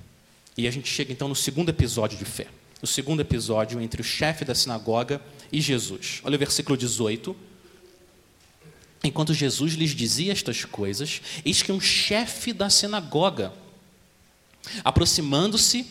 E 0.57 0.67
a 0.67 0.71
gente 0.71 0.89
chega 0.89 1.12
então 1.12 1.29
no 1.29 1.37
segundo 1.37 1.69
episódio 1.69 2.19
de 2.19 2.25
fé. 2.25 2.47
O 2.83 2.87
segundo 2.87 3.21
episódio 3.21 3.81
entre 3.81 4.01
o 4.01 4.05
chefe 4.05 4.45
da 4.45 4.55
sinagoga 4.55 5.21
e 5.53 5.61
Jesus. 5.61 6.21
Olha 6.25 6.37
o 6.37 6.39
versículo 6.39 6.77
18. 6.77 7.37
Enquanto 9.07 9.33
Jesus 9.33 9.75
lhes 9.75 9.90
dizia 9.90 10.33
estas 10.33 10.64
coisas, 10.64 11.23
eis 11.45 11.62
que 11.62 11.71
um 11.71 11.81
chefe 11.81 12.53
da 12.53 12.69
sinagoga, 12.69 13.53
aproximando-se, 14.83 15.87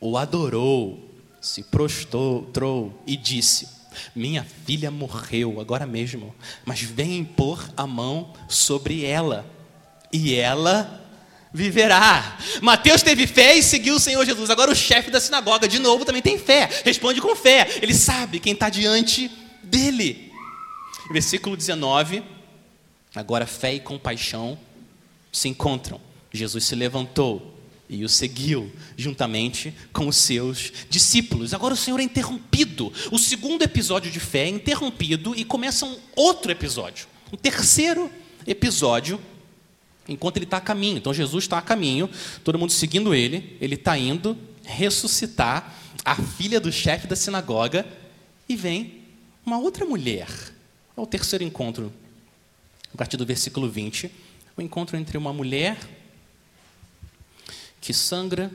o 0.00 0.16
adorou, 0.16 1.10
se 1.42 1.62
prostrou 1.62 3.02
e 3.06 3.18
disse: 3.18 3.68
minha 4.16 4.46
filha 4.64 4.90
morreu 4.90 5.60
agora 5.60 5.86
mesmo, 5.86 6.34
mas 6.64 6.80
vem 6.80 7.18
impor 7.18 7.68
a 7.76 7.86
mão 7.86 8.32
sobre 8.48 9.04
ela, 9.04 9.46
e 10.10 10.34
ela 10.34 11.02
viverá. 11.52 12.38
Mateus 12.62 13.02
teve 13.02 13.26
fé 13.26 13.56
e 13.56 13.62
seguiu 13.62 13.96
o 13.96 14.00
Senhor 14.00 14.24
Jesus. 14.24 14.48
Agora 14.48 14.70
o 14.70 14.74
chefe 14.74 15.10
da 15.10 15.20
sinagoga, 15.20 15.68
de 15.68 15.78
novo, 15.78 16.06
também 16.06 16.22
tem 16.22 16.38
fé, 16.38 16.68
responde 16.82 17.20
com 17.20 17.36
fé. 17.36 17.78
Ele 17.82 17.92
sabe 17.92 18.40
quem 18.40 18.54
está 18.54 18.70
diante 18.70 19.30
dele. 19.62 20.32
Versículo 21.12 21.56
19. 21.58 22.32
Agora 23.14 23.46
fé 23.46 23.74
e 23.74 23.80
compaixão 23.80 24.58
se 25.30 25.48
encontram. 25.48 26.00
Jesus 26.32 26.64
se 26.64 26.74
levantou 26.74 27.54
e 27.88 28.04
o 28.04 28.08
seguiu 28.08 28.72
juntamente 28.96 29.74
com 29.92 30.08
os 30.08 30.16
seus 30.16 30.72
discípulos. 30.88 31.54
Agora 31.54 31.74
o 31.74 31.76
Senhor 31.76 32.00
é 32.00 32.02
interrompido. 32.02 32.92
O 33.12 33.18
segundo 33.18 33.62
episódio 33.62 34.10
de 34.10 34.18
fé 34.18 34.44
é 34.44 34.48
interrompido 34.48 35.34
e 35.36 35.44
começa 35.44 35.86
um 35.86 35.96
outro 36.16 36.50
episódio. 36.50 37.06
Um 37.32 37.36
terceiro 37.36 38.10
episódio, 38.46 39.20
enquanto 40.08 40.38
ele 40.38 40.44
está 40.44 40.56
a 40.56 40.60
caminho. 40.60 40.96
Então 40.96 41.14
Jesus 41.14 41.44
está 41.44 41.58
a 41.58 41.62
caminho, 41.62 42.08
todo 42.42 42.58
mundo 42.58 42.72
seguindo 42.72 43.14
ele. 43.14 43.56
Ele 43.60 43.74
está 43.74 43.96
indo 43.96 44.36
ressuscitar 44.64 45.74
a 46.04 46.16
filha 46.16 46.58
do 46.58 46.72
chefe 46.72 47.06
da 47.06 47.14
sinagoga 47.14 47.86
e 48.48 48.56
vem 48.56 49.02
uma 49.44 49.58
outra 49.58 49.84
mulher. 49.84 50.28
É 50.96 51.00
o 51.00 51.06
terceiro 51.06 51.44
encontro, 51.44 51.92
a 52.94 52.96
partir 52.96 53.16
do 53.16 53.26
versículo 53.26 53.68
20. 53.68 54.10
O 54.56 54.62
encontro 54.62 54.96
entre 54.96 55.18
uma 55.18 55.32
mulher 55.32 55.76
que 57.80 57.92
sangra 57.92 58.50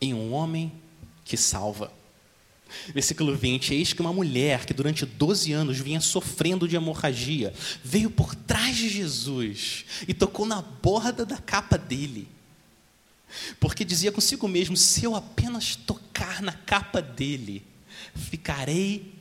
em 0.00 0.14
um 0.14 0.32
homem 0.32 0.72
que 1.24 1.36
salva. 1.36 1.92
Versículo 2.94 3.36
20: 3.36 3.74
Eis 3.74 3.92
que 3.92 4.00
uma 4.00 4.12
mulher 4.12 4.64
que 4.64 4.72
durante 4.72 5.04
12 5.04 5.52
anos 5.52 5.78
vinha 5.78 6.00
sofrendo 6.00 6.68
de 6.68 6.76
hemorragia 6.76 7.52
veio 7.82 8.08
por 8.08 8.34
trás 8.34 8.76
de 8.76 8.88
Jesus 8.88 9.84
e 10.06 10.14
tocou 10.14 10.46
na 10.46 10.62
borda 10.62 11.26
da 11.26 11.36
capa 11.36 11.76
dele. 11.76 12.28
Porque 13.58 13.84
dizia 13.84 14.12
consigo 14.12 14.46
mesmo: 14.46 14.76
se 14.76 15.04
eu 15.04 15.16
apenas 15.16 15.74
tocar 15.74 16.40
na 16.40 16.52
capa 16.52 17.02
dele, 17.02 17.64
ficarei 18.14 19.12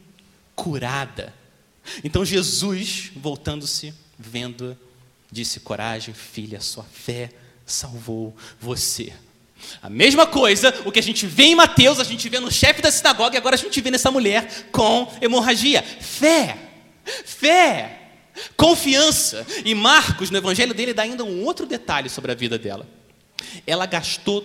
curada. 0.56 1.34
Então 2.04 2.24
Jesus, 2.24 3.12
voltando-se, 3.16 3.94
vendo, 4.22 4.78
disse: 5.32 5.60
Coragem, 5.60 6.14
filha, 6.14 6.60
sua 6.60 6.84
fé 6.84 7.30
salvou 7.66 8.36
você. 8.60 9.14
A 9.82 9.90
mesma 9.90 10.26
coisa, 10.26 10.74
o 10.86 10.92
que 10.92 11.00
a 11.00 11.04
gente 11.04 11.26
vê 11.26 11.44
em 11.44 11.56
Mateus, 11.56 12.00
a 12.00 12.04
gente 12.04 12.28
vê 12.28 12.40
no 12.40 12.52
chefe 12.52 12.82
da 12.82 12.92
sinagoga 12.92 13.36
e 13.36 13.38
agora 13.38 13.56
a 13.56 13.60
gente 13.60 13.80
vê 13.80 13.92
nessa 13.92 14.12
mulher 14.12 14.70
com 14.72 15.12
hemorragia. 15.22 15.84
Fé, 15.84 16.58
fé, 17.26 18.02
confiança. 18.58 19.46
E 19.64 19.74
Marcos, 19.76 20.30
no 20.30 20.38
evangelho 20.38 20.74
dele, 20.74 20.94
dá 20.94 21.04
ainda 21.04 21.24
um 21.24 21.44
outro 21.44 21.66
detalhe 21.66 22.10
sobre 22.10 22.32
a 22.32 22.36
vida 22.36 22.58
dela. 22.58 22.88
Ela 23.66 23.86
gastou 23.86 24.42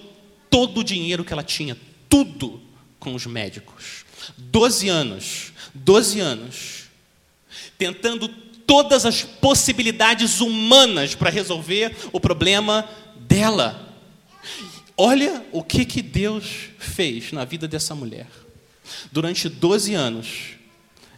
todo 0.51 0.81
o 0.81 0.85
dinheiro 0.85 1.25
que 1.25 1.33
ela 1.33 1.43
tinha, 1.43 1.77
tudo 2.09 2.63
com 2.99 3.15
os 3.15 3.27
médicos. 3.27 4.05
Doze 4.37 4.89
anos, 4.89 5.53
doze 5.75 6.21
anos, 6.21 6.85
tentando 7.79 8.29
todas 8.67 9.07
as 9.07 9.23
possibilidades 9.23 10.41
humanas 10.41 11.15
para 11.15 11.31
resolver 11.31 11.97
o 12.13 12.21
problema 12.21 12.89
dela. 13.17 13.95
Olha 14.97 15.45
o 15.53 15.63
que, 15.63 15.85
que 15.85 16.03
Deus 16.03 16.71
fez 16.79 17.33
na 17.33 17.45
vida 17.45 17.69
dessa 17.69 17.95
mulher. 17.95 18.27
Durante 19.13 19.49
12 19.49 19.95
anos, 19.95 20.55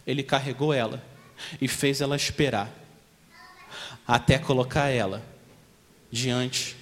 Ele 0.05 0.23
carregou 0.23 0.73
ela 0.73 1.03
e 1.61 1.67
fez 1.67 2.01
ela 2.01 2.15
esperar. 2.15 2.75
até 4.05 4.39
colocar 4.39 4.89
ela 4.89 5.23
diante 6.11 6.75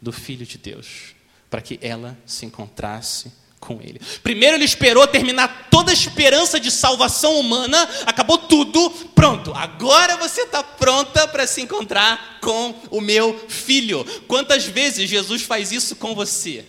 do 0.00 0.10
Filho 0.10 0.46
de 0.46 0.56
Deus, 0.56 1.14
para 1.50 1.60
que 1.60 1.78
ela 1.82 2.18
se 2.24 2.46
encontrasse 2.46 3.30
com 3.60 3.80
ele. 3.80 4.00
Primeiro 4.22 4.56
ele 4.56 4.64
esperou 4.64 5.06
terminar 5.06 5.68
toda 5.70 5.90
a 5.90 5.94
esperança 5.94 6.58
de 6.58 6.70
salvação 6.70 7.38
humana, 7.38 7.88
acabou 8.06 8.38
tudo, 8.38 8.90
pronto. 9.14 9.52
Agora 9.54 10.16
você 10.16 10.42
está 10.42 10.62
pronta 10.62 11.28
para 11.28 11.46
se 11.46 11.60
encontrar 11.60 12.40
com 12.40 12.74
o 12.90 13.00
meu 13.00 13.38
filho. 13.48 14.04
Quantas 14.26 14.64
vezes 14.64 15.08
Jesus 15.08 15.42
faz 15.42 15.70
isso 15.70 15.94
com 15.94 16.14
você? 16.14 16.64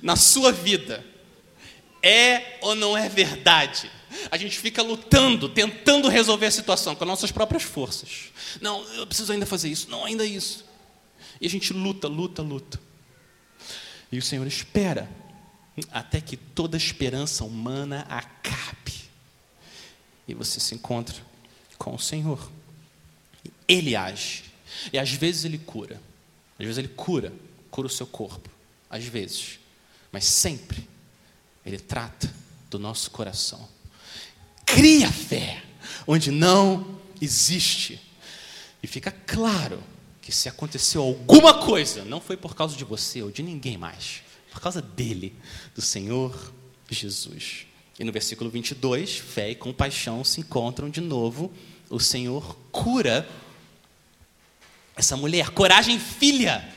Na 0.00 0.14
sua 0.14 0.52
vida. 0.52 1.04
É 2.00 2.58
ou 2.62 2.74
não 2.74 2.96
é 2.96 3.08
verdade? 3.08 3.90
A 4.30 4.36
gente 4.36 4.58
fica 4.58 4.82
lutando, 4.82 5.48
tentando 5.48 6.08
resolver 6.08 6.46
a 6.46 6.50
situação 6.50 6.94
com 6.94 7.04
nossas 7.04 7.32
próprias 7.32 7.62
forças. 7.62 8.30
Não, 8.60 8.84
eu 8.94 9.06
preciso 9.06 9.32
ainda 9.32 9.46
fazer 9.46 9.68
isso, 9.68 9.90
não, 9.90 10.04
ainda 10.04 10.24
isso. 10.24 10.64
E 11.40 11.46
a 11.46 11.50
gente 11.50 11.72
luta, 11.72 12.08
luta, 12.08 12.42
luta. 12.42 12.80
E 14.10 14.18
o 14.18 14.22
Senhor 14.22 14.46
espera 14.46 15.08
até 15.90 16.20
que 16.20 16.36
toda 16.36 16.76
esperança 16.76 17.44
humana 17.44 18.06
acabe. 18.08 18.92
E 20.28 20.34
você 20.34 20.60
se 20.60 20.74
encontra 20.74 21.16
com 21.78 21.94
o 21.94 21.98
Senhor. 21.98 22.50
Ele 23.66 23.96
age. 23.96 24.44
E 24.92 24.98
às 24.98 25.10
vezes 25.10 25.44
ele 25.44 25.58
cura. 25.58 26.00
Às 26.58 26.66
vezes 26.66 26.78
ele 26.78 26.88
cura, 26.88 27.32
cura 27.70 27.86
o 27.86 27.90
seu 27.90 28.06
corpo. 28.06 28.50
Às 28.88 29.04
vezes. 29.04 29.58
Mas 30.10 30.24
sempre 30.24 30.88
ele 31.64 31.78
trata 31.78 32.32
do 32.70 32.78
nosso 32.78 33.10
coração. 33.10 33.66
Cria 34.66 35.10
fé 35.10 35.62
onde 36.06 36.30
não 36.30 37.00
existe. 37.20 38.00
E 38.82 38.86
fica 38.86 39.10
claro 39.10 39.82
que 40.20 40.30
se 40.30 40.48
aconteceu 40.48 41.02
alguma 41.02 41.64
coisa, 41.64 42.04
não 42.04 42.20
foi 42.20 42.36
por 42.36 42.54
causa 42.54 42.76
de 42.76 42.84
você 42.84 43.22
ou 43.22 43.30
de 43.30 43.42
ninguém 43.42 43.76
mais 43.76 44.22
por 44.52 44.60
causa 44.60 44.80
dele, 44.82 45.34
do 45.74 45.82
Senhor 45.82 46.52
Jesus. 46.88 47.66
E 47.98 48.04
no 48.04 48.12
versículo 48.12 48.50
22, 48.50 49.18
fé 49.18 49.50
e 49.50 49.54
compaixão 49.54 50.22
se 50.24 50.40
encontram 50.40 50.90
de 50.90 51.00
novo. 51.00 51.52
O 51.90 51.98
Senhor 51.98 52.56
cura 52.70 53.28
essa 54.96 55.16
mulher. 55.16 55.50
Coragem, 55.50 55.98
filha. 55.98 56.68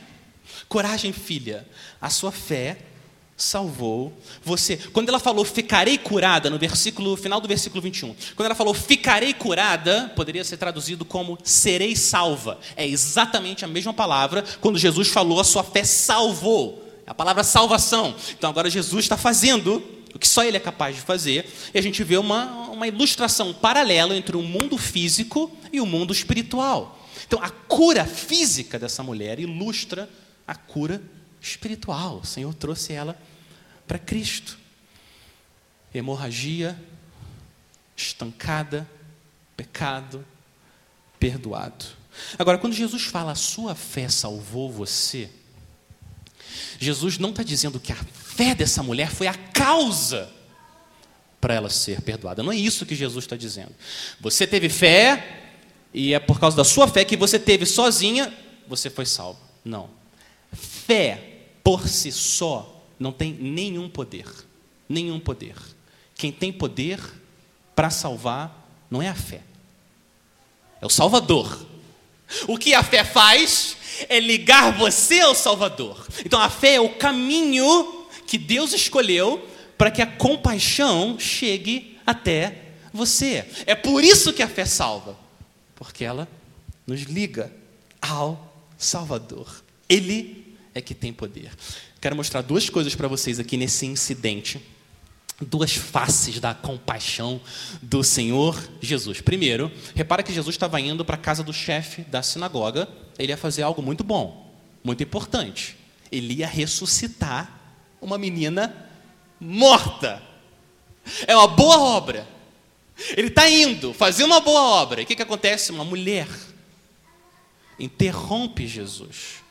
Coragem, 0.68 1.12
filha. 1.12 1.68
A 2.02 2.10
sua 2.10 2.32
fé 2.32 2.78
salvou 3.38 4.14
você. 4.44 4.78
Quando 4.78 5.10
ela 5.10 5.20
falou 5.20 5.44
ficarei 5.44 5.98
curada, 5.98 6.50
no 6.50 6.58
versículo 6.58 7.18
final 7.18 7.42
do 7.42 7.48
versículo 7.48 7.82
21, 7.82 8.16
quando 8.36 8.46
ela 8.46 8.56
falou 8.56 8.74
ficarei 8.74 9.34
curada, 9.34 10.12
poderia 10.16 10.44
ser 10.44 10.58
traduzido 10.58 11.04
como 11.04 11.38
serei 11.44 11.96
salva. 11.96 12.60
É 12.78 12.88
exatamente 12.88 13.66
a 13.66 13.68
mesma 13.68 13.94
palavra 13.94 14.44
quando 14.62 14.78
Jesus 14.78 15.10
falou 15.10 15.40
a 15.40 15.44
sua 15.44 15.64
fé 15.64 15.84
salvou. 15.84 16.85
A 17.06 17.14
palavra 17.14 17.44
salvação. 17.44 18.16
Então 18.32 18.50
agora 18.50 18.70
Jesus 18.70 19.06
está 19.06 19.18
fazendo 19.18 19.84
o 20.14 20.20
que 20.20 20.28
só 20.28 20.44
ele 20.44 20.56
é 20.56 20.62
capaz 20.62 20.96
de 20.96 21.02
fazer, 21.02 21.46
e 21.74 21.78
a 21.78 21.82
gente 21.82 22.02
vê 22.02 22.16
uma, 22.16 22.70
uma 22.70 22.88
ilustração 22.88 23.54
paralela 23.54 24.16
entre 24.16 24.38
o 24.38 24.42
mundo 24.42 24.78
físico 24.78 25.52
e 25.74 25.82
o 25.82 25.86
mundo 25.86 26.14
espiritual. 26.14 27.06
Então 27.28 27.38
a 27.44 27.50
cura 27.50 28.06
física 28.06 28.80
dessa 28.80 29.04
mulher 29.04 29.40
ilustra 29.42 30.10
a 30.48 30.56
cura 30.56 31.02
espiritual. 31.42 32.22
O 32.24 32.26
Senhor 32.26 32.54
trouxe 32.54 32.94
ela 32.94 33.20
para 33.86 34.00
Cristo. 34.00 34.58
Hemorragia 35.94 36.80
estancada, 37.96 38.90
pecado 39.56 40.26
perdoado. 41.20 41.86
Agora, 42.38 42.58
quando 42.58 42.74
Jesus 42.74 43.04
fala, 43.04 43.32
a 43.32 43.36
sua 43.36 43.76
fé 43.76 44.08
salvou 44.10 44.72
você, 44.72 45.30
Jesus 46.80 47.18
não 47.18 47.30
está 47.30 47.44
dizendo 47.44 47.80
que 47.80 47.92
a 47.92 47.96
fé 47.96 48.54
dessa 48.56 48.84
mulher 48.84 49.10
foi 49.10 49.28
a 49.28 49.34
causa 49.34 50.30
para 51.40 51.54
ela 51.54 51.70
ser 51.70 52.02
perdoada. 52.02 52.42
Não 52.42 52.52
é 52.52 52.56
isso 52.56 52.86
que 52.86 52.96
Jesus 52.96 53.26
está 53.26 53.36
dizendo. 53.36 53.72
Você 54.20 54.48
teve 54.48 54.70
fé, 54.70 55.42
e 55.94 56.14
é 56.14 56.20
por 56.20 56.40
causa 56.40 56.58
da 56.58 56.64
sua 56.64 56.88
fé 56.88 57.06
que 57.06 57.16
você 57.16 57.38
teve 57.38 57.66
sozinha, 57.66 58.34
você 58.68 58.90
foi 58.90 59.06
salvo. 59.06 59.40
Não. 59.64 59.90
Fé 60.52 61.48
por 61.64 61.88
si 61.88 62.12
só 62.12 62.84
não 63.00 63.12
tem 63.12 63.34
nenhum 63.34 63.90
poder. 63.90 64.26
Nenhum 64.88 65.20
poder. 65.20 65.56
Quem 66.16 66.32
tem 66.32 66.52
poder 66.52 67.00
para 67.76 67.90
salvar 67.90 68.66
não 68.90 69.02
é 69.02 69.10
a 69.10 69.16
fé, 69.16 69.42
é 70.82 70.86
o 70.86 70.90
Salvador. 70.90 71.66
O 72.48 72.58
que 72.58 72.74
a 72.74 72.84
fé 72.84 73.04
faz 73.04 73.78
é 74.10 74.20
ligar 74.20 74.78
você 74.78 75.20
ao 75.22 75.36
Salvador. 75.36 76.08
Então 76.26 76.40
a 76.40 76.50
fé 76.50 76.76
é 76.76 76.82
o 76.82 76.96
caminho 76.96 78.08
que 78.28 78.38
Deus 78.38 78.74
escolheu 78.74 79.48
para 79.78 79.92
que 79.92 80.02
a 80.02 80.08
compaixão 80.08 81.18
chegue 81.20 81.98
até 82.06 82.64
você. 82.94 83.46
É 83.66 83.76
por 83.76 84.04
isso 84.04 84.34
que 84.34 84.42
a 84.42 84.48
fé 84.48 84.66
salva, 84.66 85.18
porque 85.76 86.04
ela 86.04 86.28
nos 86.88 87.02
liga 87.02 87.52
ao 88.02 88.54
Salvador. 88.78 89.64
Ele 89.88 90.56
é 90.74 90.82
que 90.82 90.94
tem 90.94 91.14
poder. 91.14 91.52
Quero 92.02 92.16
mostrar 92.16 92.42
duas 92.42 92.70
coisas 92.70 92.96
para 92.96 93.08
vocês 93.08 93.40
aqui 93.40 93.58
nesse 93.58 93.86
incidente 93.86 94.62
duas 95.42 95.76
faces 95.76 96.40
da 96.40 96.54
compaixão 96.54 97.42
do 97.82 98.04
Senhor 98.04 98.58
Jesus. 98.80 99.20
Primeiro, 99.20 99.72
repara 99.94 100.24
que 100.24 100.34
Jesus 100.34 100.56
estava 100.56 100.80
indo 100.80 101.04
para 101.04 101.16
a 101.16 101.20
casa 101.20 101.44
do 101.44 101.52
chefe 101.52 102.04
da 102.04 102.24
sinagoga, 102.24 102.88
ele 103.20 103.32
ia 103.32 103.38
fazer 103.38 103.64
algo 103.64 103.82
muito 103.82 104.04
bom, 104.04 104.54
muito 104.84 105.04
importante. 105.04 105.78
Ele 106.12 106.36
ia 106.36 106.48
ressuscitar 106.48 107.52
uma 108.02 108.18
menina 108.18 108.74
morta. 109.40 110.22
É 111.28 111.36
uma 111.36 111.48
boa 111.48 111.80
obra. 111.80 112.28
Ele 113.18 113.28
está 113.28 113.50
indo, 113.50 113.94
fazendo 113.94 114.28
uma 114.28 114.40
boa 114.40 114.62
obra. 114.62 115.02
E 115.02 115.04
o 115.04 115.08
que, 115.08 115.16
que 115.16 115.22
acontece? 115.22 115.72
Uma 115.72 115.84
mulher 115.84 116.28
interrompe 117.78 118.68
Jesus. 118.68 119.44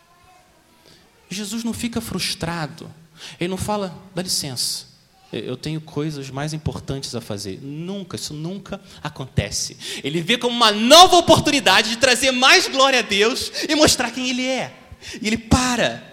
Jesus 1.28 1.62
não 1.62 1.74
fica 1.74 2.00
frustrado. 2.00 2.90
Ele 3.38 3.48
não 3.50 3.56
fala, 3.56 3.94
dá 4.14 4.22
licença, 4.22 4.86
eu 5.32 5.56
tenho 5.56 5.80
coisas 5.80 6.30
mais 6.30 6.52
importantes 6.52 7.14
a 7.14 7.20
fazer. 7.20 7.60
Nunca, 7.60 8.16
isso 8.16 8.32
nunca 8.32 8.80
acontece. 9.02 9.76
Ele 10.04 10.20
vê 10.20 10.38
como 10.38 10.54
uma 10.54 10.70
nova 10.70 11.16
oportunidade 11.16 11.90
de 11.90 11.96
trazer 11.96 12.30
mais 12.30 12.68
glória 12.68 13.00
a 13.00 13.02
Deus 13.02 13.50
e 13.68 13.74
mostrar 13.74 14.10
quem 14.10 14.30
Ele 14.30 14.46
é. 14.46 14.76
E 15.20 15.26
ele 15.26 15.38
para 15.38 16.12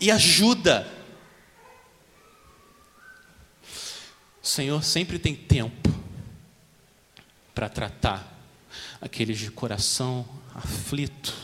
e 0.00 0.10
ajuda. 0.10 0.88
O 4.42 4.46
Senhor 4.46 4.82
sempre 4.82 5.18
tem 5.18 5.34
tempo 5.34 5.90
para 7.54 7.68
tratar 7.68 8.28
aqueles 9.00 9.38
de 9.38 9.50
coração 9.50 10.26
aflito 10.54 11.34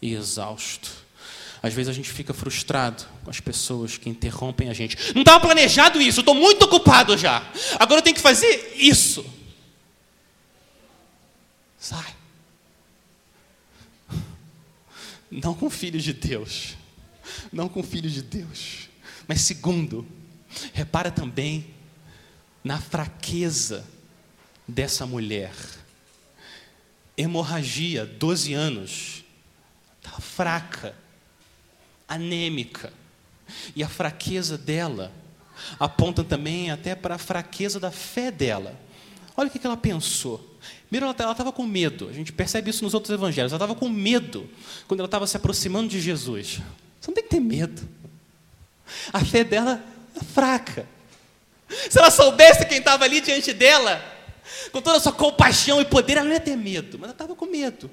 e 0.00 0.14
exausto. 0.14 1.07
Às 1.62 1.74
vezes 1.74 1.88
a 1.88 1.92
gente 1.92 2.10
fica 2.10 2.32
frustrado 2.32 3.04
com 3.24 3.30
as 3.30 3.40
pessoas 3.40 3.96
que 3.96 4.08
interrompem 4.08 4.68
a 4.68 4.72
gente. 4.72 4.96
Não 5.14 5.22
estava 5.22 5.40
planejado 5.40 6.00
isso, 6.00 6.20
estou 6.20 6.34
muito 6.34 6.64
ocupado 6.64 7.16
já. 7.16 7.50
Agora 7.78 7.98
eu 7.98 8.02
tenho 8.02 8.16
que 8.16 8.22
fazer 8.22 8.74
isso. 8.76 9.24
Sai. 11.78 12.14
Não 15.30 15.54
com 15.54 15.68
filhos 15.68 16.04
de 16.04 16.12
Deus. 16.12 16.76
Não 17.52 17.68
com 17.68 17.82
filhos 17.82 18.12
de 18.12 18.22
Deus. 18.22 18.88
Mas 19.26 19.40
segundo, 19.42 20.06
repara 20.72 21.10
também 21.10 21.74
na 22.62 22.80
fraqueza 22.80 23.84
dessa 24.66 25.06
mulher. 25.06 25.52
Hemorragia, 27.16 28.06
12 28.06 28.54
anos. 28.54 29.24
Está 30.00 30.20
fraca 30.20 30.94
anêmica. 32.08 32.92
E 33.76 33.82
a 33.82 33.88
fraqueza 33.88 34.56
dela 34.56 35.12
aponta 35.78 36.24
também 36.24 36.70
até 36.70 36.94
para 36.94 37.16
a 37.16 37.18
fraqueza 37.18 37.78
da 37.78 37.90
fé 37.90 38.30
dela. 38.30 38.74
Olha 39.36 39.48
o 39.48 39.50
que 39.50 39.64
ela 39.64 39.76
pensou. 39.76 40.58
Primeiro, 40.88 41.06
ela 41.06 41.32
estava 41.32 41.52
com 41.52 41.64
medo. 41.64 42.08
A 42.08 42.12
gente 42.12 42.32
percebe 42.32 42.70
isso 42.70 42.82
nos 42.82 42.94
outros 42.94 43.12
evangelhos. 43.12 43.52
Ela 43.52 43.62
estava 43.62 43.78
com 43.78 43.88
medo 43.88 44.48
quando 44.86 45.00
ela 45.00 45.06
estava 45.06 45.26
se 45.26 45.36
aproximando 45.36 45.88
de 45.88 46.00
Jesus. 46.00 46.60
Você 47.00 47.08
não 47.08 47.14
tem 47.14 47.24
que 47.24 47.30
ter 47.30 47.40
medo. 47.40 47.88
A 49.12 49.24
fé 49.24 49.44
dela 49.44 49.82
é 50.16 50.24
fraca. 50.24 50.88
Se 51.90 51.98
ela 51.98 52.10
soubesse 52.10 52.64
quem 52.66 52.78
estava 52.78 53.04
ali 53.04 53.20
diante 53.20 53.52
dela, 53.52 54.02
com 54.72 54.80
toda 54.80 54.96
a 54.96 55.00
sua 55.00 55.12
compaixão 55.12 55.80
e 55.80 55.84
poder, 55.84 56.16
ela 56.16 56.24
não 56.24 56.32
ia 56.32 56.40
ter 56.40 56.56
medo, 56.56 56.98
mas 56.98 57.04
ela 57.04 57.12
estava 57.12 57.34
com 57.34 57.46
medo. 57.46 57.90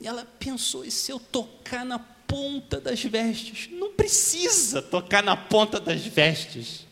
E 0.00 0.06
ela 0.06 0.26
pensou: 0.38 0.84
e 0.84 0.90
se 0.90 1.10
eu 1.10 1.18
tocar 1.18 1.84
na 1.84 1.98
ponta 2.26 2.80
das 2.80 3.02
vestes. 3.02 3.68
Não 3.70 3.92
precisa 3.92 4.82
tocar 4.82 5.22
na 5.22 5.36
ponta 5.36 5.80
das 5.80 6.04
vestes. 6.04 6.86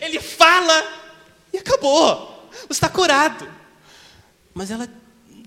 Ele 0.00 0.20
fala 0.20 0.82
e 1.52 1.58
acabou. 1.58 2.48
Você 2.66 2.72
está 2.72 2.88
curado. 2.88 3.48
Mas 4.54 4.70
ela 4.70 4.88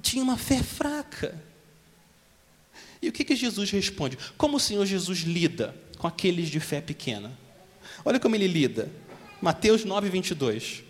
tinha 0.01 0.23
uma 0.23 0.37
fé 0.37 0.61
fraca. 0.61 1.39
E 3.01 3.09
o 3.09 3.11
que, 3.11 3.23
que 3.23 3.35
Jesus 3.35 3.71
responde? 3.71 4.17
Como 4.37 4.57
o 4.57 4.59
Senhor 4.59 4.85
Jesus 4.85 5.19
lida 5.19 5.75
com 5.97 6.07
aqueles 6.07 6.49
de 6.49 6.59
fé 6.59 6.79
pequena? 6.79 7.31
Olha 8.05 8.19
como 8.19 8.35
ele 8.35 8.47
lida. 8.47 8.91
Mateus 9.41 9.83
9, 9.83 10.09
22. 10.09 10.83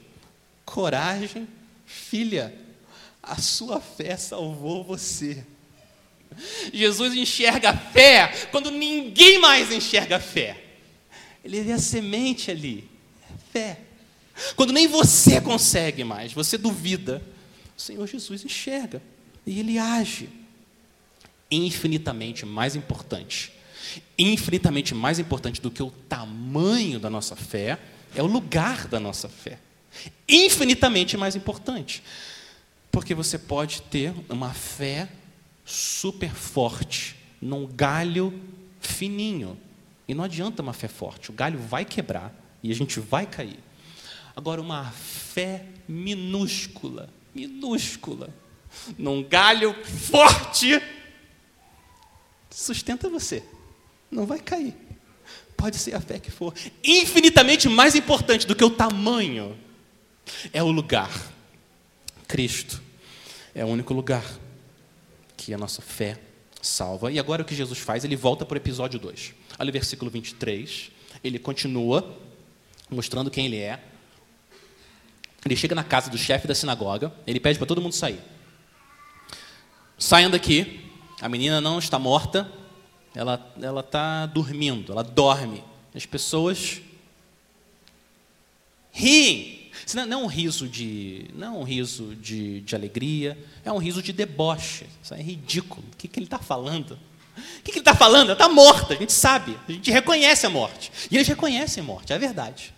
Coragem, 0.65 1.47
filha, 1.85 2.53
a 3.23 3.37
sua 3.37 3.79
fé 3.79 4.17
salvou 4.17 4.83
você. 4.83 5.45
Jesus 6.73 7.13
enxerga 7.15 7.71
a 7.71 7.77
fé 7.77 8.47
quando 8.51 8.71
ninguém 8.71 9.39
mais 9.39 9.71
enxerga 9.71 10.17
a 10.17 10.19
fé. 10.19 10.63
Ele 11.43 11.61
vê 11.61 11.73
a 11.73 11.79
semente 11.79 12.51
ali, 12.51 12.89
é 13.29 13.33
fé. 13.51 13.79
Quando 14.55 14.73
nem 14.73 14.87
você 14.87 15.41
consegue 15.41 16.03
mais, 16.03 16.33
você 16.33 16.57
duvida, 16.57 17.21
o 17.77 17.81
Senhor 17.81 18.07
Jesus 18.07 18.43
enxerga 18.43 19.01
e 19.45 19.59
ele 19.59 19.77
age. 19.77 20.29
Infinitamente 21.49 22.45
mais 22.45 22.75
importante, 22.75 23.51
infinitamente 24.17 24.95
mais 24.95 25.19
importante 25.19 25.61
do 25.61 25.69
que 25.69 25.83
o 25.83 25.91
tamanho 25.91 26.99
da 26.99 27.09
nossa 27.09 27.35
fé, 27.35 27.77
é 28.15 28.23
o 28.23 28.27
lugar 28.27 28.87
da 28.87 28.99
nossa 28.99 29.27
fé. 29.27 29.59
Infinitamente 30.27 31.17
mais 31.17 31.35
importante. 31.35 32.01
Porque 32.89 33.13
você 33.13 33.37
pode 33.37 33.81
ter 33.83 34.13
uma 34.29 34.53
fé 34.53 35.09
super 35.65 36.31
forte 36.31 37.15
num 37.41 37.65
galho 37.65 38.33
fininho. 38.79 39.57
E 40.07 40.13
não 40.13 40.23
adianta 40.23 40.61
uma 40.61 40.73
fé 40.73 40.87
forte, 40.87 41.29
o 41.29 41.33
galho 41.33 41.57
vai 41.59 41.85
quebrar 41.85 42.33
e 42.61 42.71
a 42.71 42.75
gente 42.75 42.99
vai 42.99 43.25
cair. 43.25 43.59
Agora, 44.35 44.61
uma 44.61 44.91
fé 44.91 45.65
minúscula, 45.87 47.09
minúscula, 47.33 48.33
num 48.97 49.23
galho 49.23 49.73
forte, 49.83 50.81
sustenta 52.49 53.09
você, 53.09 53.43
não 54.09 54.25
vai 54.25 54.39
cair. 54.39 54.75
Pode 55.55 55.77
ser 55.77 55.95
a 55.95 56.01
fé 56.01 56.19
que 56.19 56.31
for, 56.31 56.53
infinitamente 56.83 57.69
mais 57.69 57.93
importante 57.93 58.47
do 58.47 58.55
que 58.55 58.63
o 58.63 58.69
tamanho 58.69 59.57
é 60.51 60.63
o 60.63 60.71
lugar. 60.71 61.11
Cristo 62.27 62.81
é 63.53 63.63
o 63.63 63.67
único 63.67 63.93
lugar 63.93 64.23
que 65.41 65.55
a 65.55 65.57
nossa 65.57 65.81
fé 65.81 66.19
salva. 66.61 67.11
E 67.11 67.17
agora 67.17 67.41
o 67.41 67.45
que 67.45 67.55
Jesus 67.55 67.79
faz? 67.79 68.03
Ele 68.03 68.15
volta 68.15 68.45
para 68.45 68.53
o 68.53 68.57
episódio 68.57 68.99
2. 68.99 69.33
Olha 69.57 69.69
o 69.69 69.73
versículo 69.73 70.11
23. 70.11 70.91
Ele 71.23 71.39
continua 71.39 72.15
mostrando 72.91 73.31
quem 73.31 73.47
ele 73.47 73.57
é. 73.57 73.83
Ele 75.43 75.55
chega 75.55 75.73
na 75.73 75.83
casa 75.83 76.11
do 76.11 76.17
chefe 76.19 76.47
da 76.47 76.53
sinagoga, 76.53 77.11
ele 77.25 77.39
pede 77.39 77.57
para 77.57 77.65
todo 77.65 77.81
mundo 77.81 77.93
sair. 77.93 78.19
Saiam 79.97 80.29
daqui, 80.29 80.87
a 81.19 81.27
menina 81.27 81.59
não 81.59 81.79
está 81.79 81.97
morta, 81.97 82.51
ela 83.15 83.51
ela 83.59 83.79
está 83.81 84.27
dormindo, 84.27 84.91
ela 84.91 85.03
dorme. 85.03 85.63
As 85.95 86.05
pessoas 86.05 86.79
riem. 88.91 89.60
Não, 89.93 90.05
não 90.05 90.21
é 90.21 90.23
um 90.23 90.27
riso 90.27 90.67
de, 90.67 91.25
não 91.33 91.47
é 91.47 91.59
um 91.59 91.63
riso 91.63 92.15
de, 92.15 92.61
de 92.61 92.75
alegria, 92.75 93.37
é 93.63 93.71
um 93.71 93.77
riso 93.77 94.01
de 94.01 94.13
deboche. 94.13 94.85
Isso 95.03 95.13
é 95.13 95.21
ridículo. 95.21 95.83
O 95.93 95.97
que, 95.97 96.07
que 96.07 96.19
ele 96.19 96.25
está 96.25 96.39
falando? 96.39 96.97
O 97.37 97.63
que, 97.63 97.71
que 97.71 97.77
ele 97.77 97.79
está 97.79 97.95
falando? 97.95 98.25
Ela 98.25 98.33
está 98.33 98.49
morta, 98.49 98.93
a 98.93 98.97
gente 98.97 99.13
sabe, 99.13 99.57
a 99.67 99.71
gente 99.71 99.89
reconhece 99.89 100.45
a 100.45 100.49
morte. 100.49 100.91
E 101.09 101.15
eles 101.15 101.27
reconhecem 101.27 101.81
a 101.81 101.85
morte, 101.85 102.13
é 102.13 102.19
verdade. 102.19 102.73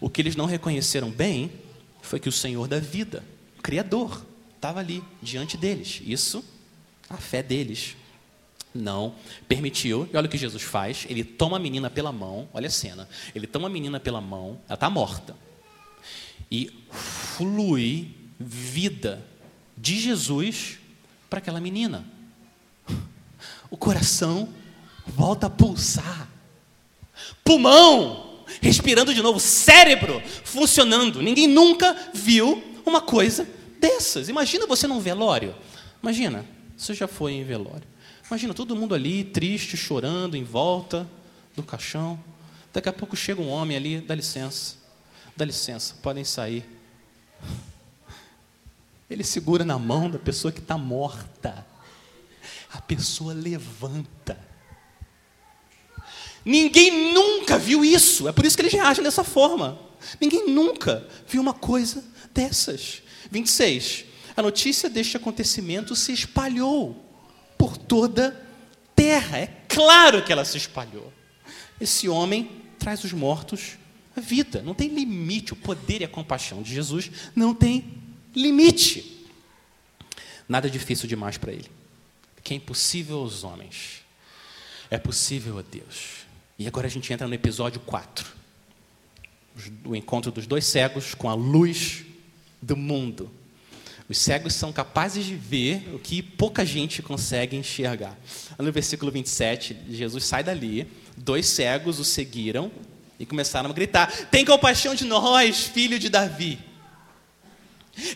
O 0.00 0.08
que 0.08 0.22
eles 0.22 0.36
não 0.36 0.46
reconheceram 0.46 1.10
bem 1.10 1.52
foi 2.00 2.18
que 2.18 2.28
o 2.28 2.32
Senhor 2.32 2.66
da 2.66 2.80
vida, 2.80 3.22
o 3.58 3.62
Criador, 3.62 4.24
estava 4.56 4.80
ali 4.80 5.02
diante 5.22 5.56
deles. 5.56 6.00
Isso, 6.04 6.44
a 7.08 7.16
fé 7.16 7.42
deles, 7.42 7.96
não 8.74 9.14
permitiu. 9.48 10.08
E 10.12 10.16
olha 10.16 10.26
o 10.26 10.30
que 10.30 10.38
Jesus 10.38 10.62
faz: 10.62 11.06
ele 11.08 11.24
toma 11.24 11.56
a 11.56 11.60
menina 11.60 11.90
pela 11.90 12.12
mão, 12.12 12.48
olha 12.52 12.68
a 12.68 12.70
cena. 12.70 13.08
Ele 13.34 13.46
toma 13.46 13.68
a 13.68 13.70
menina 13.70 14.00
pela 14.00 14.20
mão, 14.20 14.60
ela 14.66 14.74
está 14.74 14.88
morta. 14.88 15.36
E 16.50 16.70
flui 16.90 18.14
vida 18.38 19.24
de 19.76 20.00
Jesus 20.00 20.78
para 21.28 21.38
aquela 21.38 21.60
menina. 21.60 22.04
O 23.70 23.76
coração 23.76 24.48
volta 25.06 25.46
a 25.46 25.50
pulsar. 25.50 26.28
Pulmão 27.44 28.44
respirando 28.60 29.14
de 29.14 29.22
novo, 29.22 29.38
cérebro 29.38 30.20
funcionando. 30.44 31.22
Ninguém 31.22 31.46
nunca 31.46 31.96
viu 32.12 32.62
uma 32.84 33.00
coisa 33.00 33.48
dessas. 33.78 34.28
Imagina 34.28 34.66
você 34.66 34.86
num 34.86 35.00
velório. 35.00 35.54
Imagina, 36.02 36.44
você 36.76 36.94
já 36.94 37.06
foi 37.06 37.32
em 37.34 37.44
velório. 37.44 37.88
Imagina 38.26 38.54
todo 38.54 38.76
mundo 38.76 38.94
ali, 38.94 39.24
triste, 39.24 39.76
chorando, 39.76 40.36
em 40.36 40.44
volta 40.44 41.08
do 41.54 41.62
caixão. 41.62 42.18
Daqui 42.72 42.88
a 42.88 42.92
pouco 42.92 43.16
chega 43.16 43.40
um 43.40 43.48
homem 43.48 43.76
ali, 43.76 44.00
dá 44.00 44.14
licença, 44.14 44.76
dá 45.40 45.44
licença, 45.46 45.94
podem 46.02 46.22
sair. 46.22 46.64
Ele 49.08 49.24
segura 49.24 49.64
na 49.64 49.78
mão 49.78 50.10
da 50.10 50.18
pessoa 50.18 50.52
que 50.52 50.60
está 50.60 50.76
morta. 50.76 51.66
A 52.70 52.80
pessoa 52.80 53.32
levanta. 53.32 54.38
Ninguém 56.44 57.12
nunca 57.12 57.58
viu 57.58 57.84
isso. 57.84 58.28
É 58.28 58.32
por 58.32 58.44
isso 58.44 58.54
que 58.54 58.62
eles 58.62 58.72
reagem 58.72 59.02
dessa 59.02 59.24
forma. 59.24 59.78
Ninguém 60.20 60.48
nunca 60.48 61.08
viu 61.26 61.40
uma 61.40 61.54
coisa 61.54 62.04
dessas. 62.32 63.02
26. 63.30 64.04
A 64.36 64.42
notícia 64.42 64.88
deste 64.88 65.16
acontecimento 65.16 65.96
se 65.96 66.12
espalhou 66.12 67.02
por 67.58 67.76
toda 67.76 68.28
a 68.28 68.94
terra. 68.94 69.38
É 69.38 69.46
claro 69.68 70.22
que 70.22 70.32
ela 70.32 70.44
se 70.44 70.58
espalhou. 70.58 71.12
Esse 71.80 72.08
homem 72.08 72.62
traz 72.78 73.02
os 73.04 73.12
mortos 73.12 73.79
à 74.16 74.20
vida. 74.20 74.62
Não 74.62 74.74
tem 74.74 74.88
limite. 74.88 75.52
O 75.52 75.56
poder 75.56 76.00
e 76.00 76.04
a 76.04 76.08
compaixão 76.08 76.62
de 76.62 76.72
Jesus 76.72 77.10
não 77.34 77.54
tem 77.54 77.84
limite. 78.34 79.26
Nada 80.48 80.68
difícil 80.68 81.08
demais 81.08 81.38
para 81.38 81.52
ele. 81.52 81.70
Que 82.42 82.54
é 82.54 82.56
impossível 82.56 83.18
aos 83.18 83.44
homens, 83.44 84.02
é 84.90 84.98
possível 84.98 85.58
a 85.58 85.62
Deus. 85.62 86.26
E 86.58 86.66
agora 86.66 86.86
a 86.86 86.90
gente 86.90 87.12
entra 87.12 87.28
no 87.28 87.34
episódio 87.34 87.80
4. 87.80 88.26
O 89.84 89.94
encontro 89.94 90.32
dos 90.32 90.46
dois 90.46 90.64
cegos 90.64 91.14
com 91.14 91.28
a 91.28 91.34
luz 91.34 92.04
do 92.60 92.76
mundo. 92.76 93.30
Os 94.08 94.18
cegos 94.18 94.54
são 94.54 94.72
capazes 94.72 95.24
de 95.24 95.36
ver 95.36 95.94
o 95.94 95.98
que 95.98 96.20
pouca 96.20 96.66
gente 96.66 97.00
consegue 97.00 97.56
enxergar. 97.56 98.18
No 98.58 98.72
versículo 98.72 99.12
27, 99.12 99.76
Jesus 99.88 100.24
sai 100.24 100.42
dali, 100.42 100.86
dois 101.16 101.46
cegos 101.46 102.00
o 102.00 102.04
seguiram 102.04 102.72
e 103.20 103.26
começaram 103.26 103.68
a 103.68 103.72
gritar: 103.72 104.10
Tem 104.30 104.44
compaixão 104.44 104.94
de 104.94 105.04
nós, 105.04 105.64
filho 105.64 105.98
de 105.98 106.08
Davi. 106.08 106.58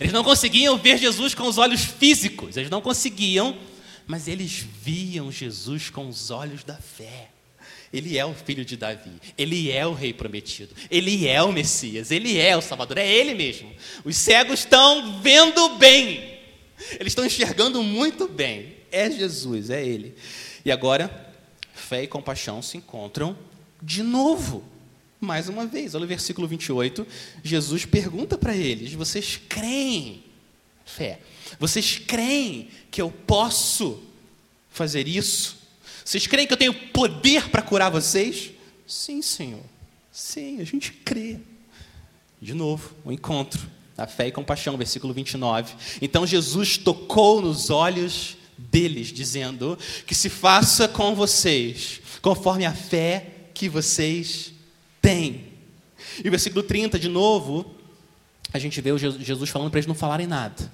Eles 0.01 0.13
não 0.13 0.25
conseguiam 0.25 0.79
ver 0.79 0.97
Jesus 0.97 1.35
com 1.35 1.45
os 1.47 1.59
olhos 1.59 1.85
físicos, 1.85 2.57
eles 2.57 2.71
não 2.71 2.81
conseguiam, 2.81 3.57
mas 4.07 4.27
eles 4.27 4.65
viam 4.83 5.31
Jesus 5.31 5.91
com 5.91 6.09
os 6.09 6.31
olhos 6.31 6.65
da 6.65 6.77
fé. 6.77 7.29
Ele 7.93 8.19
é 8.19 8.25
o 8.25 8.35
filho 8.35 8.65
de 8.65 8.77
Davi, 8.77 9.13
ele 9.39 9.71
é 9.71 9.87
o 9.87 9.93
rei 9.93 10.13
prometido, 10.13 10.75
ele 10.91 11.29
é 11.29 11.41
o 11.43 11.53
Messias, 11.53 12.11
ele 12.11 12.39
é 12.39 12.57
o 12.57 12.63
Salvador, 12.63 12.99
é 12.99 13.07
ele 13.07 13.35
mesmo. 13.35 13.71
Os 14.05 14.17
cegos 14.17 14.61
estão 14.61 15.21
vendo 15.21 15.77
bem, 15.77 16.41
eles 16.93 17.09
estão 17.09 17.27
enxergando 17.27 17.83
muito 17.83 18.27
bem. 18.27 18.75
É 18.91 19.11
Jesus, 19.11 19.71
é 19.71 19.85
ele. 19.85 20.17
E 20.65 20.73
agora, 20.73 21.35
fé 21.75 22.03
e 22.03 22.07
compaixão 22.07 22.63
se 22.63 22.79
encontram 22.79 23.37
de 23.83 24.03
novo, 24.03 24.65
mais 25.25 25.49
uma 25.49 25.67
vez. 25.67 25.95
Olha 25.95 26.05
o 26.05 26.09
versículo 26.09 26.47
28. 26.47 27.07
Jesus 27.43 27.85
pergunta 27.85 28.39
para 28.39 28.55
eles: 28.55 28.93
Vocês 28.93 29.41
creem? 29.49 30.23
Fé. 30.85 31.21
Vocês 31.59 31.99
creem 31.99 32.69
que 32.91 33.01
eu 33.01 33.11
posso 33.11 34.03
fazer 34.71 35.09
isso? 35.09 35.57
Vocês 36.05 36.27
creem 36.27 36.47
que 36.47 36.53
eu 36.53 36.59
tenho 36.59 36.75
poder 36.91 37.49
para 37.49 37.63
curar 37.63 37.91
vocês? 37.91 38.53
Sim, 38.87 39.23
Senhor. 39.23 39.63
Sim, 40.13 40.61
a 40.61 40.65
gente 40.65 40.93
crê. 40.93 41.39
De 42.41 42.55
novo, 42.55 42.95
o 43.05 43.09
um 43.09 43.13
encontro. 43.13 43.69
A 43.97 44.07
fé 44.07 44.29
e 44.29 44.33
compaixão, 44.33 44.77
versículo 44.77 45.15
29. 45.15 45.75
Então 46.03 46.27
Jesus 46.27 46.77
tocou 46.77 47.41
nos 47.41 47.71
olhos 47.71 48.37
deles, 48.59 49.09
dizendo: 49.09 49.79
Que 50.07 50.15
se 50.15 50.29
faça 50.29 50.87
com 50.87 51.15
vocês, 51.15 52.01
conforme 52.21 52.67
a 52.67 52.73
fé 52.73 53.27
que 53.55 53.69
vocês 53.69 54.54
têm. 55.05 55.45
E 56.25 56.29
o 56.29 56.31
versículo 56.31 56.63
30, 56.63 56.99
de 56.99 57.09
novo, 57.09 57.67
a 58.53 58.59
gente 58.59 58.81
vê 58.81 58.91
Jesus 58.97 59.51
falando 59.51 59.71
para 59.71 59.79
eles 59.79 59.87
não 59.87 59.95
falarem 59.95 60.27
nada. 60.27 60.73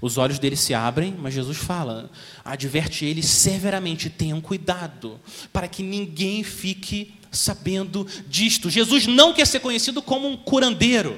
Os 0.00 0.18
olhos 0.18 0.40
deles 0.40 0.58
se 0.58 0.74
abrem, 0.74 1.14
mas 1.16 1.32
Jesus 1.32 1.56
fala: 1.56 2.10
adverte 2.44 3.04
eles 3.04 3.26
severamente, 3.26 4.10
tenham 4.10 4.40
cuidado, 4.40 5.20
para 5.52 5.68
que 5.68 5.82
ninguém 5.82 6.42
fique 6.42 7.14
sabendo 7.30 8.06
disto. 8.26 8.68
Jesus 8.68 9.06
não 9.06 9.32
quer 9.32 9.46
ser 9.46 9.60
conhecido 9.60 10.02
como 10.02 10.28
um 10.28 10.36
curandeiro. 10.36 11.16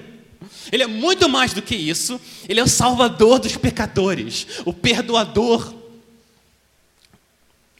Ele 0.70 0.82
é 0.82 0.86
muito 0.86 1.28
mais 1.28 1.54
do 1.54 1.62
que 1.62 1.74
isso. 1.74 2.20
Ele 2.46 2.60
é 2.60 2.62
o 2.62 2.68
salvador 2.68 3.38
dos 3.38 3.56
pecadores, 3.56 4.46
o 4.66 4.72
perdoador 4.72 5.74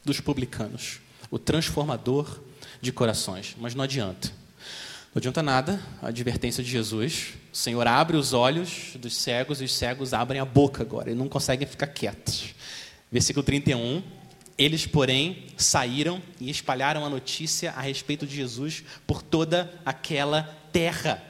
dos 0.02 0.20
publicanos, 0.20 1.00
o 1.30 1.38
transformador 1.38 2.40
de 2.85 2.92
corações. 2.92 3.57
Mas 3.59 3.75
não 3.75 3.83
adianta. 3.83 4.29
Não 5.14 5.20
adianta 5.20 5.42
nada 5.42 5.81
a 6.03 6.09
advertência 6.09 6.62
de 6.62 6.70
Jesus. 6.70 7.35
O 7.53 7.57
Senhor 7.57 7.87
abre 7.87 8.16
os 8.16 8.33
olhos 8.33 8.92
dos 8.97 9.16
cegos 9.16 9.61
e 9.61 9.64
os 9.64 9.75
cegos 9.75 10.12
abrem 10.12 10.40
a 10.40 10.44
boca 10.44 10.83
agora 10.83 11.11
e 11.11 11.14
não 11.14 11.29
conseguem 11.29 11.66
ficar 11.66 11.87
quietos. 11.88 12.55
Versículo 13.11 13.44
31. 13.44 14.03
Eles, 14.57 14.87
porém, 14.87 15.47
saíram 15.57 16.23
e 16.40 16.49
espalharam 16.49 17.05
a 17.05 17.11
notícia 17.11 17.73
a 17.73 17.81
respeito 17.81 18.25
de 18.25 18.37
Jesus 18.37 18.85
por 19.05 19.20
toda 19.20 19.73
aquela 19.85 20.42
terra. 20.73 21.23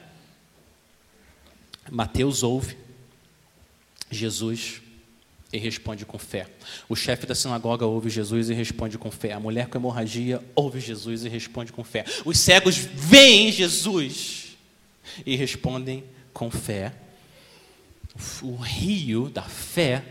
Mateus 1.89 2.43
ouve 2.43 2.77
Jesus 4.11 4.81
e 5.55 5.59
responde 5.59 6.05
com 6.05 6.17
fé. 6.17 6.47
O 6.89 6.95
chefe 6.95 7.25
da 7.25 7.33
sinagoga 7.33 7.85
ouve 7.85 8.09
Jesus 8.09 8.49
e 8.49 8.53
responde 8.53 8.97
com 8.97 9.09
fé. 9.09 9.33
A 9.33 9.39
mulher 9.39 9.67
com 9.67 9.77
hemorragia 9.77 10.43
ouve 10.55 10.79
Jesus 10.79 11.23
e 11.23 11.29
responde 11.29 11.71
com 11.71 11.83
fé. 11.83 12.05
Os 12.25 12.37
cegos 12.39 12.75
veem 12.75 13.51
Jesus 13.51 14.57
e 15.25 15.35
respondem 15.35 16.03
com 16.33 16.51
fé. 16.51 16.93
O 18.41 18.55
rio 18.55 19.29
da 19.29 19.43
fé 19.43 20.03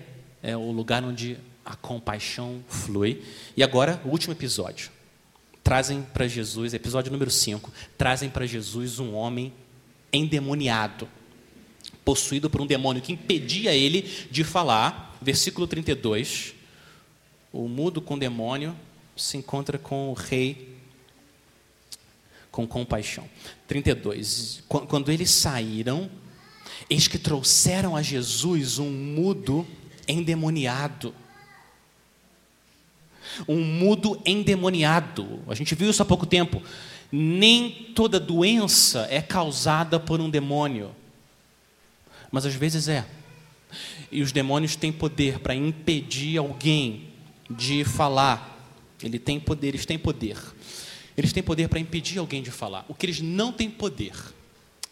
é 0.43 0.57
o 0.57 0.71
lugar 0.71 1.03
onde 1.05 1.39
a 1.65 1.75
compaixão 1.75 2.63
flui. 2.69 3.23
E 3.57 3.63
agora, 3.63 4.01
o 4.05 4.09
último 4.09 4.33
episódio. 4.33 4.91
Trazem 5.63 6.03
para 6.03 6.29
Jesus, 6.29 6.75
episódio 6.75 7.11
número 7.11 7.31
5, 7.31 7.73
trazem 7.97 8.29
para 8.29 8.45
Jesus 8.45 8.99
um 8.99 9.15
homem 9.15 9.51
endemoniado, 10.13 11.09
possuído 12.05 12.51
por 12.51 12.61
um 12.61 12.67
demônio 12.67 13.01
que 13.01 13.15
impedia 13.15 13.73
ele 13.75 14.03
de 14.31 14.45
falar. 14.45 15.14
Versículo 15.25 15.67
32. 15.67 16.55
O 17.53 17.67
mudo 17.69 18.01
com 18.01 18.19
demônio 18.19 18.77
se 19.17 19.37
encontra 19.37 19.79
com 19.79 20.11
o 20.11 20.13
rei 20.13 20.77
com 22.51 22.67
compaixão. 22.67 23.29
32. 23.67 24.63
Quando 24.69 25.11
eles 25.11 25.31
saíram, 25.31 26.11
eis 26.89 27.09
que 27.09 27.19
trouxeram 27.19 27.97
a 27.97 28.03
Jesus 28.03 28.79
um 28.79 28.91
mudo 28.91 29.67
endemoniado 30.07 31.15
um 33.49 33.61
mudo 33.61 34.21
endemoniado. 34.25 35.43
A 35.49 35.55
gente 35.55 35.75
viu 35.75 35.91
isso 35.91 36.03
há 36.03 36.07
pouco 36.07 36.27
tempo. 36.27 36.63
Nem 37.11 37.71
toda 37.95 38.19
doença 38.19 39.07
é 39.11 39.21
causada 39.21 40.01
por 40.01 40.21
um 40.21 40.29
demônio, 40.29 40.95
mas 42.31 42.45
às 42.45 42.55
vezes 42.55 42.89
é. 42.89 43.05
E 44.11 44.23
os 44.23 44.33
demônios 44.33 44.77
têm 44.77 44.93
poder 44.93 45.39
para 45.39 45.55
impedir 45.55 46.39
alguém 46.39 47.09
de 47.51 47.85
falar. 47.85 48.51
Ele 49.03 49.19
tem 49.19 49.39
poder, 49.39 49.69
eles 49.69 49.87
têm 49.87 49.99
poder. 49.99 50.37
Eles 51.17 51.33
têm 51.33 51.43
poder 51.43 51.69
para 51.69 51.79
impedir 51.79 52.19
alguém 52.19 52.43
de 52.43 52.51
falar. 52.51 52.85
O 52.89 52.95
que 52.95 53.07
eles 53.07 53.21
não 53.21 53.53
têm 53.53 53.71
poder 53.71 54.13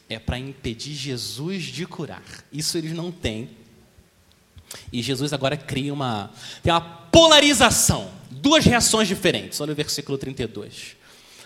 é 0.09 0.18
para 0.18 0.38
impedir 0.38 0.95
Jesus 0.95 1.64
de 1.64 1.87
curar. 1.87 2.23
Isso 2.53 2.79
eles 2.79 2.92
não 2.92 3.11
têm. 3.11 3.51
E 4.92 5.03
Jesus 5.03 5.33
agora 5.33 5.57
cria 5.57 5.92
uma, 5.92 6.31
tem 6.62 6.73
uma 6.73 6.81
polarização, 6.81 8.11
duas 8.31 8.64
reações 8.64 9.09
diferentes. 9.09 9.61
Olha 9.61 9.73
o 9.73 9.77
versículo 9.77 10.16
32. 10.16 10.97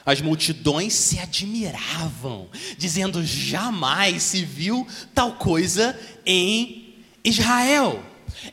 As 0.05 0.21
multidões 0.21 0.95
se 0.95 1.19
admiravam, 1.19 2.49
dizendo: 2.79 3.25
jamais 3.25 4.23
se 4.23 4.45
viu 4.45 4.87
tal 5.13 5.33
coisa 5.33 5.99
em 6.25 6.86
Israel. 7.27 8.03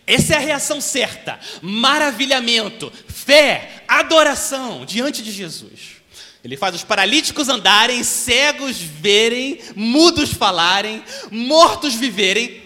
Essa 0.05 0.33
é 0.33 0.37
a 0.37 0.39
reação 0.39 0.81
certa: 0.81 1.39
maravilhamento, 1.61 2.91
fé, 3.07 3.83
adoração 3.87 4.85
diante 4.85 5.21
de 5.21 5.31
Jesus. 5.31 6.03
Ele 6.43 6.57
faz 6.57 6.75
os 6.75 6.83
paralíticos 6.83 7.47
andarem, 7.47 8.03
cegos 8.03 8.77
verem, 8.77 9.59
mudos 9.75 10.33
falarem, 10.33 11.01
mortos 11.31 11.95
viverem. 11.95 12.61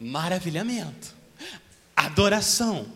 Maravilhamento, 0.00 1.14
adoração. 1.94 2.86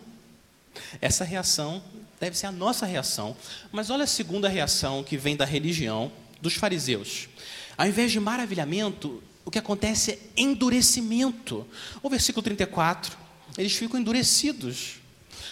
Essa 0.99 1.23
reação 1.23 1.81
deve 2.19 2.37
ser 2.37 2.47
a 2.47 2.51
nossa 2.51 2.85
reação. 2.85 3.35
Mas 3.71 3.89
olha 3.89 4.03
a 4.03 4.07
segunda 4.07 4.49
reação 4.49 5.03
que 5.03 5.15
vem 5.15 5.37
da 5.37 5.45
religião 5.45 6.11
dos 6.41 6.55
fariseus. 6.55 7.29
Ao 7.77 7.87
invés 7.87 8.11
de 8.11 8.19
maravilhamento, 8.19 9.23
o 9.49 9.51
que 9.51 9.57
acontece 9.57 10.11
é 10.11 10.19
endurecimento. 10.37 11.65
O 12.03 12.09
versículo 12.09 12.43
34, 12.43 13.17
eles 13.57 13.73
ficam 13.73 13.99
endurecidos. 13.99 14.97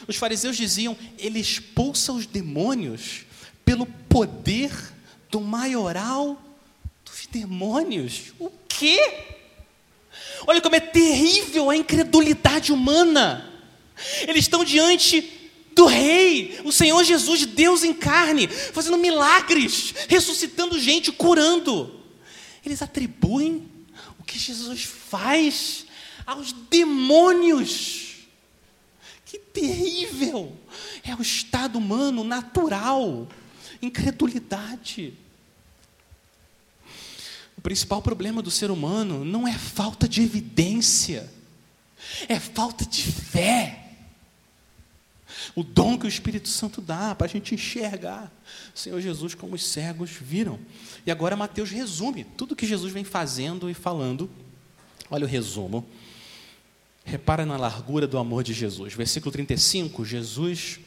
Os 0.07 0.17
fariseus 0.17 0.55
diziam: 0.55 0.95
ele 1.17 1.39
expulsa 1.39 2.13
os 2.13 2.27
demônios 2.27 3.25
pelo 3.65 3.87
poder 4.07 4.71
do 5.31 5.41
maioral 5.41 6.39
dos 7.03 7.25
demônios. 7.25 8.33
O 8.37 8.51
quê? 8.67 8.99
Olha 10.45 10.61
como 10.61 10.75
é 10.75 10.79
terrível 10.79 11.71
a 11.71 11.75
incredulidade 11.75 12.71
humana. 12.71 13.51
Eles 14.27 14.43
estão 14.43 14.63
diante 14.63 15.27
do 15.73 15.87
Rei, 15.87 16.61
o 16.63 16.71
Senhor 16.71 17.03
Jesus, 17.03 17.47
Deus 17.47 17.83
em 17.83 17.95
carne, 17.95 18.47
fazendo 18.47 18.95
milagres, 18.95 19.95
ressuscitando 20.07 20.79
gente, 20.79 21.11
curando. 21.11 21.99
Eles 22.63 22.83
atribuem 22.83 23.75
que 24.27 24.37
Jesus 24.37 24.83
faz 24.83 25.87
aos 26.25 26.51
demônios. 26.51 28.27
Que 29.25 29.39
terrível! 29.39 30.55
É 31.03 31.15
o 31.15 31.21
estado 31.21 31.77
humano 31.77 32.23
natural, 32.23 33.27
incredulidade. 33.81 35.13
O 37.57 37.61
principal 37.61 38.01
problema 38.01 38.41
do 38.41 38.51
ser 38.51 38.69
humano 38.69 39.25
não 39.25 39.47
é 39.47 39.53
falta 39.53 40.07
de 40.07 40.21
evidência, 40.21 41.31
é 42.27 42.39
falta 42.39 42.85
de 42.85 43.03
fé 43.03 43.86
o 45.55 45.63
dom 45.63 45.97
que 45.97 46.05
o 46.05 46.09
Espírito 46.09 46.47
Santo 46.49 46.81
dá 46.81 47.13
para 47.15 47.25
a 47.25 47.29
gente 47.29 47.53
enxergar 47.53 48.31
Senhor 48.73 49.01
Jesus 49.01 49.33
como 49.33 49.55
os 49.55 49.65
cegos 49.65 50.11
viram. 50.11 50.59
E 51.05 51.11
agora 51.11 51.35
Mateus 51.35 51.69
resume 51.69 52.23
tudo 52.23 52.55
que 52.55 52.67
Jesus 52.67 52.93
vem 52.93 53.03
fazendo 53.03 53.69
e 53.69 53.73
falando. 53.73 54.29
Olha 55.09 55.25
o 55.25 55.27
resumo. 55.27 55.85
Repara 57.03 57.45
na 57.45 57.57
largura 57.57 58.05
do 58.05 58.17
amor 58.17 58.43
de 58.43 58.53
Jesus. 58.53 58.93
Versículo 58.93 59.31
35, 59.31 60.05
Jesus 60.05 60.79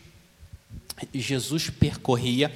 Jesus 1.14 1.70
percorria 1.70 2.54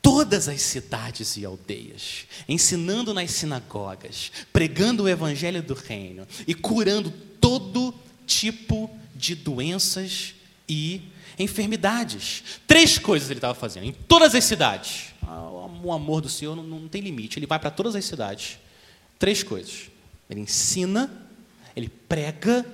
todas 0.00 0.48
as 0.48 0.62
cidades 0.62 1.36
e 1.36 1.44
aldeias, 1.44 2.26
ensinando 2.48 3.12
nas 3.12 3.30
sinagogas, 3.32 4.30
pregando 4.52 5.04
o 5.04 5.08
evangelho 5.08 5.62
do 5.62 5.74
reino 5.74 6.26
e 6.46 6.54
curando 6.54 7.12
todo 7.40 7.92
tipo 8.26 8.88
de 9.16 9.34
doenças 9.34 10.34
e 10.68 11.02
enfermidades. 11.38 12.42
Três 12.66 12.98
coisas 12.98 13.30
ele 13.30 13.38
estava 13.38 13.54
fazendo, 13.54 13.84
em 13.84 13.92
todas 13.92 14.34
as 14.34 14.44
cidades. 14.44 15.12
Ah, 15.22 15.48
o 15.82 15.92
amor 15.92 16.20
do 16.20 16.28
Senhor 16.28 16.54
não, 16.54 16.62
não 16.62 16.88
tem 16.88 17.00
limite, 17.00 17.38
ele 17.38 17.46
vai 17.46 17.58
para 17.58 17.70
todas 17.70 17.94
as 17.94 18.04
cidades. 18.04 18.58
Três 19.18 19.42
coisas. 19.42 19.90
Ele 20.28 20.40
ensina, 20.40 21.10
ele 21.76 21.88
prega 21.88 22.66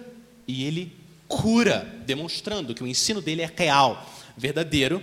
e 0.46 0.64
ele 0.64 0.96
cura, 1.26 2.02
demonstrando 2.06 2.74
que 2.74 2.82
o 2.82 2.86
ensino 2.86 3.20
dele 3.20 3.42
é 3.42 3.52
real, 3.54 4.08
verdadeiro. 4.36 5.02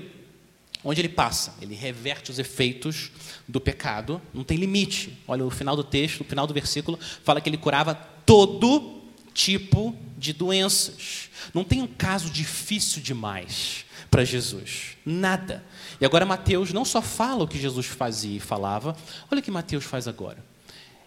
Onde 0.83 1.01
ele 1.01 1.09
passa, 1.09 1.55
ele 1.61 1.73
reverte 1.73 2.29
os 2.29 2.37
efeitos 2.37 3.11
do 3.47 3.59
pecado, 3.59 4.21
não 4.31 4.43
tem 4.43 4.55
limite. 4.57 5.17
Olha, 5.27 5.43
o 5.43 5.49
final 5.49 5.75
do 5.75 5.83
texto, 5.83 6.21
o 6.21 6.23
final 6.23 6.45
do 6.45 6.53
versículo, 6.53 6.99
fala 7.23 7.41
que 7.41 7.49
ele 7.49 7.57
curava 7.57 7.95
todo 8.23 9.01
tipo 9.33 9.95
de 10.17 10.31
doenças. 10.31 11.29
Não 11.55 11.63
tem 11.63 11.81
um 11.81 11.87
caso 11.87 12.29
difícil 12.29 13.01
demais 13.01 13.85
para 14.11 14.25
Jesus. 14.25 14.97
Nada. 15.05 15.63
E 16.01 16.05
agora 16.05 16.25
Mateus 16.25 16.73
não 16.73 16.83
só 16.83 17.01
fala 17.01 17.45
o 17.45 17.47
que 17.47 17.57
Jesus 17.57 17.85
fazia 17.85 18.35
e 18.35 18.41
falava, 18.41 18.93
olha 19.31 19.39
o 19.39 19.41
que 19.41 19.49
Mateus 19.49 19.85
faz 19.85 20.05
agora. 20.05 20.43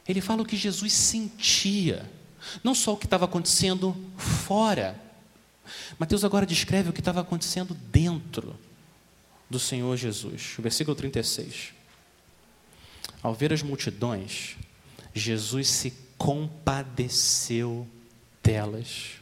Ele 0.08 0.22
fala 0.22 0.40
o 0.40 0.46
que 0.46 0.56
Jesus 0.56 0.94
sentia, 0.94 2.10
não 2.64 2.74
só 2.74 2.94
o 2.94 2.96
que 2.96 3.04
estava 3.04 3.26
acontecendo 3.26 3.94
fora. 4.16 4.98
Mateus 5.98 6.24
agora 6.24 6.46
descreve 6.46 6.88
o 6.88 6.94
que 6.94 7.02
estava 7.02 7.20
acontecendo 7.20 7.74
dentro 7.92 8.58
do 9.50 9.58
Senhor 9.58 9.94
Jesus. 9.98 10.54
O 10.58 10.62
versículo 10.62 10.96
36. 10.96 11.74
Ao 13.22 13.34
ver 13.34 13.52
as 13.52 13.60
multidões, 13.60 14.56
Jesus 15.12 15.68
se 15.68 15.92
compadeceu 16.16 17.86
delas 18.42 19.17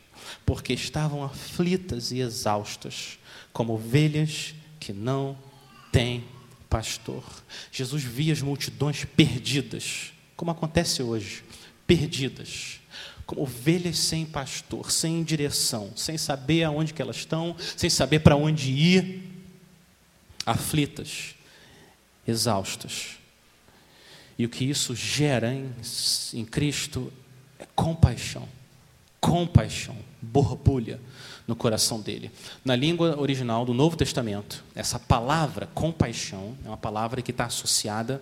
porque 0.47 0.73
estavam 0.73 1.25
aflitas 1.25 2.13
e 2.13 2.21
exaustas, 2.21 3.19
como 3.53 3.75
ovelhas 3.75 4.55
que 4.79 4.93
não 4.93 5.37
têm 5.91 6.25
pastor. 6.71 7.25
Jesus 7.73 8.05
via 8.05 8.33
as 8.33 8.41
multidões 8.41 9.05
perdidas, 9.05 10.13
como 10.37 10.53
acontece 10.53 11.03
hoje, 11.03 11.43
perdidas, 11.87 12.81
como 13.27 13.43
ovelhas 13.43 13.99
sem 13.99 14.25
pastor, 14.25 14.93
sem 14.93 15.25
direção, 15.25 15.93
sem 15.97 16.17
saber 16.17 16.63
aonde 16.63 16.95
que 16.95 17.03
elas 17.03 17.17
estão, 17.17 17.57
sem 17.77 17.91
saber 17.91 18.21
para 18.21 18.37
onde 18.37 18.71
ir. 18.71 19.33
aflitas, 20.45 21.35
exaustas. 22.27 23.17
E 24.39 24.47
o 24.47 24.49
que 24.49 24.65
isso 24.65 24.95
gera 24.95 25.53
em, 25.53 25.75
em 26.35 26.45
Cristo 26.45 27.13
é 27.59 27.67
compaixão. 27.75 28.49
Compaixão, 29.21 29.97
borbulha 30.27 31.01
no 31.47 31.55
coração 31.55 32.01
dele. 32.01 32.31
Na 32.65 32.75
língua 32.75 33.19
original 33.19 33.65
do 33.65 33.73
Novo 33.73 33.97
Testamento, 33.97 34.65
essa 34.75 34.99
palavra 34.99 35.67
compaixão 35.75 36.57
é 36.65 36.69
uma 36.69 36.77
palavra 36.77 37.23
que 37.23 37.31
está 37.31 37.45
associada 37.45 38.21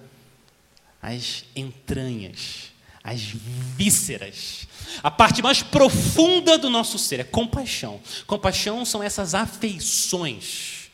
às 1.01 1.45
entranhas, 1.57 2.73
às 3.03 3.21
vísceras. 3.21 4.69
A 5.03 5.11
parte 5.11 5.43
mais 5.43 5.63
profunda 5.63 6.59
do 6.59 6.71
nosso 6.71 6.99
ser 6.99 7.21
é 7.21 7.25
compaixão. 7.25 8.01
Compaixão 8.27 8.85
são 8.85 9.03
essas 9.03 9.35
afeições 9.35 10.91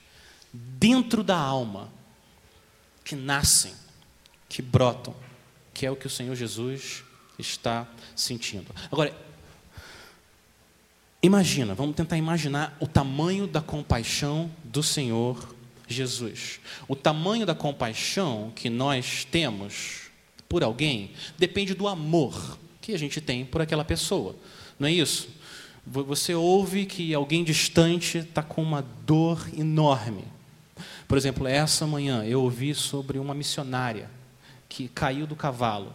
dentro 0.53 1.23
da 1.23 1.37
alma 1.37 1.93
que 3.05 3.17
nascem, 3.17 3.73
que 4.49 4.63
brotam, 4.63 5.15
que 5.75 5.87
é 5.87 5.91
o 5.91 5.97
que 5.97 6.07
o 6.07 6.11
Senhor 6.11 6.35
Jesus 6.35 7.03
está 7.39 7.87
sentindo. 8.15 8.75
Agora, 8.91 9.17
imagina, 11.23 11.75
vamos 11.75 11.97
tentar 11.97 12.17
imaginar 12.17 12.77
o 12.81 12.87
tamanho 12.87 13.47
da 13.47 13.61
compaixão 13.61 14.51
do 14.65 14.83
Senhor 14.83 15.55
Jesus. 15.87 16.61
O 16.89 16.95
tamanho 16.95 17.45
da 17.45 17.55
compaixão 17.55 18.53
que 18.55 18.71
nós 18.71 19.25
temos 19.25 20.11
por 20.49 20.63
alguém 20.63 21.11
depende 21.39 21.75
do 21.75 21.87
amor 21.87 22.59
que 22.81 22.93
a 22.93 22.99
gente 22.99 23.21
tem 23.21 23.45
por 23.45 23.61
aquela 23.61 23.85
pessoa. 23.85 24.35
Não 24.79 24.89
é 24.89 24.93
isso? 24.93 25.29
Você 25.87 26.35
ouve 26.35 26.87
que 26.87 27.15
alguém 27.15 27.43
distante 27.43 28.19
está 28.19 28.43
com 28.43 28.63
uma 28.63 28.83
dor 29.05 29.49
enorme. 29.57 30.25
Por 31.09 31.19
exemplo, 31.19 31.47
essa 31.47 31.87
manhã 31.87 32.25
eu 32.25 32.43
ouvi 32.43 32.75
sobre 32.75 33.19
uma 33.19 33.35
missionária 33.35 34.11
que 34.69 34.89
caiu 34.89 35.27
do 35.27 35.35
cavalo 35.35 35.93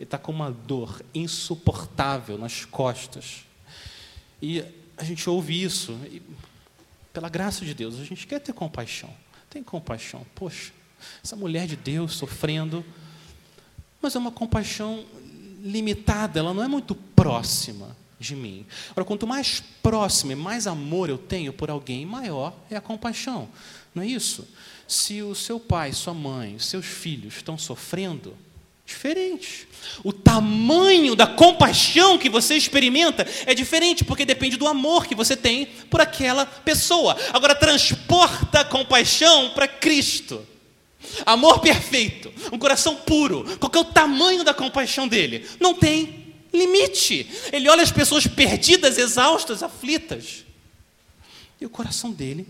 e 0.00 0.02
está 0.02 0.18
com 0.18 0.32
uma 0.32 0.50
dor 0.50 1.00
insuportável 1.14 2.36
nas 2.36 2.64
costas. 2.64 3.44
E 4.40 4.64
a 4.96 5.04
gente 5.04 5.28
ouve 5.28 5.62
isso, 5.62 5.92
e, 6.06 6.22
pela 7.12 7.28
graça 7.28 7.64
de 7.64 7.74
Deus, 7.74 7.98
a 7.98 8.04
gente 8.04 8.26
quer 8.26 8.40
ter 8.40 8.52
compaixão. 8.52 9.12
Tem 9.48 9.62
compaixão. 9.62 10.26
Poxa, 10.34 10.72
essa 11.22 11.36
mulher 11.36 11.66
de 11.66 11.76
Deus 11.76 12.14
sofrendo 12.14 12.84
mas 14.06 14.14
é 14.14 14.18
uma 14.18 14.30
compaixão 14.30 15.04
limitada, 15.62 16.38
ela 16.38 16.54
não 16.54 16.62
é 16.62 16.68
muito 16.68 16.94
próxima 16.94 17.96
de 18.20 18.36
mim. 18.36 18.64
Agora, 18.90 19.04
quanto 19.04 19.26
mais 19.26 19.60
próximo 19.82 20.30
e 20.30 20.36
mais 20.36 20.68
amor 20.68 21.10
eu 21.10 21.18
tenho 21.18 21.52
por 21.52 21.70
alguém, 21.70 22.06
maior 22.06 22.54
é 22.70 22.76
a 22.76 22.80
compaixão. 22.80 23.48
Não 23.92 24.04
é 24.04 24.06
isso? 24.06 24.46
Se 24.86 25.22
o 25.22 25.34
seu 25.34 25.58
pai, 25.58 25.92
sua 25.92 26.14
mãe, 26.14 26.58
seus 26.60 26.86
filhos 26.86 27.34
estão 27.34 27.58
sofrendo, 27.58 28.36
diferente. 28.86 29.66
O 30.04 30.12
tamanho 30.12 31.16
da 31.16 31.26
compaixão 31.26 32.16
que 32.16 32.30
você 32.30 32.54
experimenta 32.54 33.26
é 33.44 33.52
diferente, 33.52 34.04
porque 34.04 34.24
depende 34.24 34.56
do 34.56 34.66
amor 34.66 35.06
que 35.06 35.14
você 35.14 35.36
tem 35.36 35.66
por 35.90 36.00
aquela 36.00 36.46
pessoa. 36.46 37.16
Agora, 37.32 37.54
transporta 37.54 38.60
a 38.60 38.64
compaixão 38.64 39.50
para 39.50 39.66
Cristo. 39.66 40.46
Amor 41.24 41.60
perfeito, 41.60 42.32
um 42.52 42.58
coração 42.58 42.96
puro. 42.96 43.44
Qual 43.58 43.70
é 43.74 43.78
o 43.78 43.84
tamanho 43.84 44.44
da 44.44 44.54
compaixão 44.54 45.06
dele? 45.06 45.46
Não 45.60 45.74
tem 45.74 46.34
limite. 46.52 47.28
Ele 47.52 47.68
olha 47.68 47.82
as 47.82 47.92
pessoas 47.92 48.26
perdidas, 48.26 48.98
exaustas, 48.98 49.62
aflitas. 49.62 50.44
E 51.60 51.66
o 51.66 51.70
coração 51.70 52.12
dele 52.12 52.46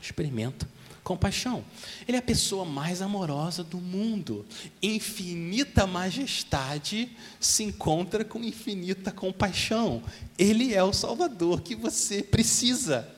experimenta 0.00 0.68
compaixão. 1.02 1.64
Ele 2.06 2.16
é 2.16 2.20
a 2.20 2.22
pessoa 2.22 2.64
mais 2.64 3.02
amorosa 3.02 3.62
do 3.64 3.78
mundo. 3.78 4.46
Infinita 4.82 5.86
majestade 5.86 7.10
se 7.40 7.62
encontra 7.64 8.24
com 8.24 8.42
infinita 8.42 9.10
compaixão. 9.10 10.02
Ele 10.38 10.74
é 10.74 10.82
o 10.82 10.92
Salvador 10.92 11.60
que 11.60 11.74
você 11.74 12.22
precisa. 12.22 13.08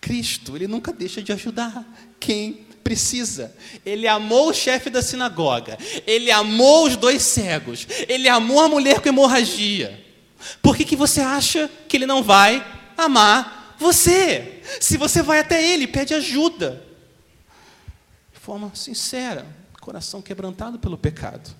Cristo, 0.00 0.56
ele 0.56 0.66
nunca 0.66 0.92
deixa 0.92 1.22
de 1.22 1.32
ajudar 1.32 1.86
quem 2.18 2.66
precisa. 2.82 3.54
Ele 3.86 4.06
amou 4.06 4.50
o 4.50 4.54
chefe 4.54 4.90
da 4.90 5.00
sinagoga, 5.00 5.78
ele 6.06 6.30
amou 6.30 6.86
os 6.86 6.96
dois 6.96 7.22
cegos, 7.22 7.86
ele 8.08 8.28
amou 8.28 8.60
a 8.60 8.68
mulher 8.68 9.00
com 9.00 9.08
hemorragia. 9.08 10.04
Por 10.60 10.76
que, 10.76 10.84
que 10.84 10.96
você 10.96 11.20
acha 11.20 11.70
que 11.88 11.96
ele 11.96 12.06
não 12.06 12.22
vai 12.22 12.66
amar 12.98 13.61
você? 13.82 14.62
Se 14.80 14.96
você 14.96 15.20
vai 15.20 15.40
até 15.40 15.62
ele, 15.62 15.86
pede 15.86 16.14
ajuda. 16.14 16.82
De 18.32 18.40
forma 18.40 18.74
sincera, 18.74 19.46
coração 19.80 20.22
quebrantado 20.22 20.78
pelo 20.78 20.96
pecado. 20.96 21.54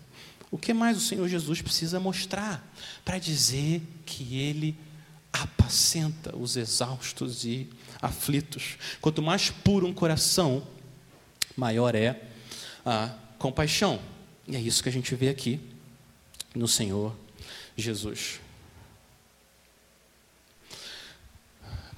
O 0.50 0.56
que 0.56 0.72
mais 0.72 0.96
o 0.96 1.00
Senhor 1.00 1.28
Jesus 1.28 1.60
precisa 1.60 1.98
mostrar 2.00 2.66
para 3.04 3.18
dizer 3.18 3.82
que 4.06 4.38
ele 4.38 4.76
apacenta 5.32 6.36
os 6.36 6.56
exaustos 6.56 7.44
e 7.44 7.68
aflitos? 8.00 8.76
Quanto 9.00 9.20
mais 9.20 9.50
puro 9.50 9.86
um 9.86 9.92
coração, 9.92 10.66
maior 11.56 11.94
é 11.94 12.20
a 12.84 13.14
compaixão. 13.38 14.00
E 14.46 14.56
é 14.56 14.60
isso 14.60 14.82
que 14.82 14.88
a 14.88 14.92
gente 14.92 15.14
vê 15.14 15.28
aqui 15.28 15.60
no 16.54 16.68
Senhor 16.68 17.14
Jesus. 17.76 18.40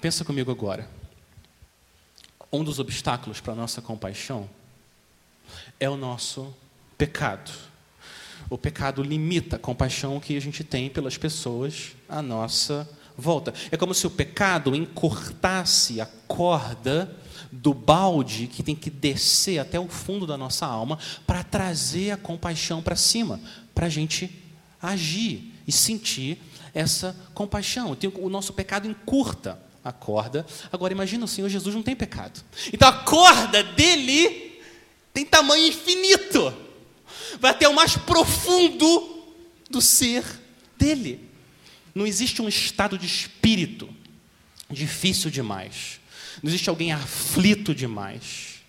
Pensa 0.05 0.23
comigo 0.23 0.51
agora. 0.51 0.87
Um 2.53 2.63
dos 2.63 2.79
obstáculos 2.79 3.41
para 3.41 3.55
a 3.55 3.57
nossa 3.57 3.81
compaixão 3.81 4.51
é 5.81 5.89
o 5.89 5.97
nosso 5.97 6.55
pecado. 6.99 7.51
O 8.51 8.59
pecado 8.59 9.03
limita 9.03 9.57
a 9.57 9.59
compaixão 9.59 10.21
que 10.21 10.37
a 10.37 10.41
gente 10.43 10.63
tem 10.63 10.91
pelas 10.91 11.17
pessoas 11.17 11.93
à 12.07 12.21
nossa 12.21 12.87
volta. 13.17 13.55
É 13.71 13.79
como 13.79 13.95
se 13.95 14.07
o 14.07 14.11
pecado 14.11 14.77
encurtasse 14.77 16.03
a 16.03 16.07
corda 16.29 17.11
do 17.51 17.73
balde 17.73 18.47
que 18.47 18.63
tem 18.63 18.77
que 18.77 18.91
descer 18.91 19.59
até 19.59 19.81
o 19.81 19.89
fundo 19.89 20.27
da 20.27 20.37
nossa 20.37 20.67
alma 20.67 20.99
para 21.27 21.43
trazer 21.43 22.11
a 22.11 22.19
compaixão 22.19 22.83
para 22.83 22.95
cima, 22.95 23.41
para 23.75 23.87
a 23.87 23.89
gente 23.89 24.31
agir 24.83 25.55
e 25.67 25.73
sentir 25.73 26.43
essa 26.75 27.17
compaixão. 27.33 27.97
O 28.21 28.29
nosso 28.29 28.53
pecado 28.53 28.87
encurta 28.87 29.64
a 29.85 29.93
corda. 29.93 30.47
Agora 30.73 30.93
imagina, 30.93 31.25
o 31.25 31.29
Senhor 31.29 31.49
Jesus 31.49 31.75
não 31.75 31.83
tem 31.83 31.95
pecado. 31.95 32.43
Então 32.73 32.89
a 32.89 32.93
corda 32.93 33.63
dele 33.63 34.61
tem 35.13 35.25
tamanho 35.25 35.67
infinito. 35.67 36.53
Vai 37.39 37.51
até 37.51 37.69
o 37.69 37.75
mais 37.75 37.97
profundo 37.97 39.25
do 39.69 39.81
ser 39.81 40.25
dele. 40.79 41.29
Não 41.95 42.07
existe 42.07 42.41
um 42.41 42.49
estado 42.49 42.99
de 42.99 43.07
espírito 43.07 43.89
difícil 44.71 45.31
demais 45.31 46.01
não 46.43 46.51
existe 46.51 46.69
alguém 46.69 46.93
aflito 46.93 47.75
demais, 47.75 48.63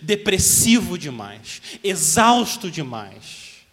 depressivo 0.00 0.96
demais, 0.96 1.60
exausto 1.82 2.70
demais, 2.70 3.66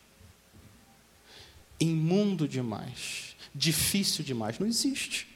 imundo 1.80 2.48
demais, 2.48 3.36
difícil 3.54 4.24
demais. 4.24 4.60
Não 4.60 4.68
existe. 4.68 5.28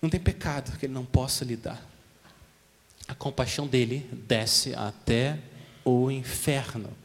Não 0.00 0.08
tem 0.08 0.20
pecado 0.20 0.76
que 0.78 0.86
ele 0.86 0.92
não 0.92 1.04
possa 1.04 1.44
lidar. 1.44 1.84
A 3.06 3.14
compaixão 3.14 3.66
dele 3.66 4.08
desce 4.26 4.74
até 4.74 5.38
o 5.84 6.10
inferno. 6.10 6.96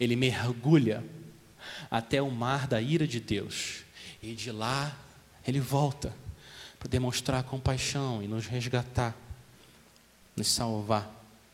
Ele 0.00 0.16
mergulha 0.16 1.04
até 1.90 2.20
o 2.20 2.30
mar 2.30 2.66
da 2.66 2.80
ira 2.80 3.06
de 3.06 3.20
Deus. 3.20 3.84
E 4.22 4.34
de 4.34 4.50
lá 4.50 4.96
ele 5.46 5.60
volta 5.60 6.14
para 6.78 6.88
demonstrar 6.88 7.44
compaixão 7.44 8.22
e 8.22 8.26
nos 8.26 8.46
resgatar, 8.46 9.14
nos 10.36 10.48
salvar, 10.48 11.10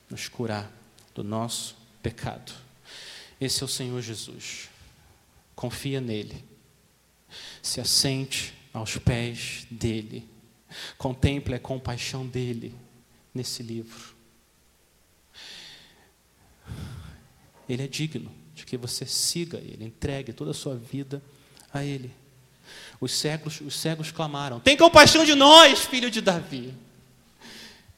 nos 0.09 0.29
curar 0.29 0.71
do 1.15 1.23
nosso 1.23 1.77
pecado. 2.03 2.53
Esse 3.41 3.63
é 3.63 3.65
o 3.65 3.69
Senhor 3.69 4.01
Jesus. 4.01 4.69
Confia 5.55 6.01
nele. 6.01 6.45
Se 7.63 7.81
assente 7.81 8.55
aos 8.73 8.97
pés 8.99 9.66
dele. 9.71 10.29
Contemple 10.97 11.55
a 11.55 11.59
compaixão 11.59 12.27
dele 12.27 12.75
nesse 13.35 13.62
livro. 13.62 14.14
Ele 17.68 17.83
é 17.85 17.89
digno 17.89 18.31
de 18.55 18.64
que 18.64 18.77
você 18.77 19.07
siga 19.07 19.59
ele, 19.59 19.85
entregue 19.85 20.33
toda 20.33 20.51
a 20.51 20.55
sua 20.55 20.77
vida 20.77 21.23
a 21.73 21.85
ele. 21.85 22.12
Os 23.01 23.12
cegos, 23.12 23.61
os 23.61 23.75
cegos 23.75 24.11
clamaram: 24.12 24.61
Tem 24.61 24.77
compaixão 24.77 25.25
de 25.25 25.35
nós, 25.35 25.81
filho 25.81 26.11
de 26.11 26.21
Davi. 26.21 26.75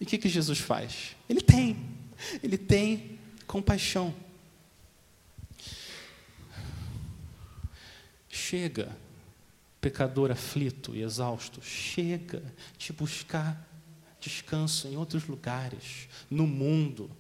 E 0.01 0.05
o 0.05 0.07
que, 0.07 0.19
que 0.19 0.29
Jesus 0.29 0.59
faz? 0.59 1.17
Ele 1.29 1.41
tem, 1.41 1.77
ele 2.43 2.59
tem 2.59 3.19
compaixão. 3.47 4.15
Chega, 8.29 8.97
pecador 9.83 10.31
aflito 10.31 10.95
e 10.95 11.03
exausto, 11.03 11.61
chega 11.61 12.41
de 12.79 12.93
buscar 12.93 13.69
descanso 14.21 14.87
em 14.87 14.97
outros 14.97 15.27
lugares, 15.27 16.09
no 16.31 16.47
mundo, 16.47 17.11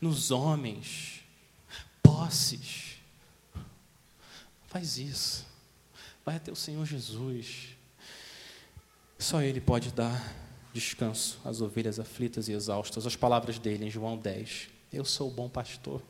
nos 0.00 0.30
homens, 0.30 1.20
posses. 2.02 2.96
Faz 4.66 4.96
isso. 4.96 5.46
Vai 6.24 6.36
até 6.36 6.50
o 6.50 6.56
Senhor 6.56 6.86
Jesus. 6.86 7.76
Só 9.18 9.42
Ele 9.42 9.60
pode 9.60 9.92
dar 9.92 10.34
descanso 10.72 11.38
às 11.44 11.60
ovelhas 11.60 12.00
aflitas 12.00 12.48
e 12.48 12.52
exaustas. 12.52 13.06
As 13.06 13.14
palavras 13.14 13.58
dele 13.58 13.84
em 13.84 13.90
João 13.90 14.16
10. 14.16 14.68
Eu 14.90 15.04
sou 15.04 15.28
o 15.28 15.34
bom 15.34 15.50
pastor. 15.50 16.02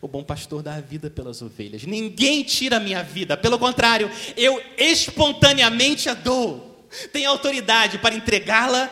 O 0.00 0.08
bom 0.08 0.22
pastor 0.22 0.62
dá 0.62 0.74
a 0.74 0.80
vida 0.80 1.08
pelas 1.10 1.42
ovelhas. 1.42 1.84
Ninguém 1.84 2.42
tira 2.42 2.76
a 2.76 2.80
minha 2.80 3.02
vida. 3.02 3.36
Pelo 3.36 3.58
contrário, 3.58 4.10
eu 4.36 4.62
espontaneamente 4.76 6.08
a 6.08 6.14
dou. 6.14 6.88
Tenho 7.12 7.30
autoridade 7.30 7.98
para 7.98 8.14
entregá-la 8.14 8.90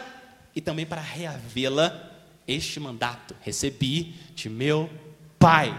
e 0.55 0.61
também 0.61 0.87
para 0.87 1.01
reavê-la. 1.01 2.09
Este 2.47 2.81
mandato 2.81 3.37
recebi 3.43 4.15
de 4.35 4.49
meu 4.49 4.91
Pai. 5.39 5.75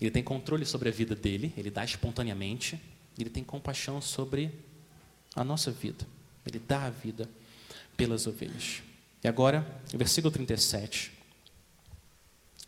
Ele 0.00 0.10
tem 0.10 0.22
controle 0.22 0.64
sobre 0.64 0.88
a 0.88 0.92
vida 0.92 1.14
dele, 1.14 1.52
ele 1.56 1.70
dá 1.70 1.84
espontaneamente, 1.84 2.80
ele 3.18 3.28
tem 3.28 3.42
compaixão 3.42 4.00
sobre 4.00 4.50
a 5.34 5.42
nossa 5.42 5.70
vida. 5.70 6.06
Ele 6.46 6.58
dá 6.58 6.84
a 6.84 6.90
vida 6.90 7.28
pelas 7.96 8.26
ovelhas. 8.26 8.82
E 9.22 9.28
agora, 9.28 9.66
versículo 9.92 10.32
37, 10.32 11.12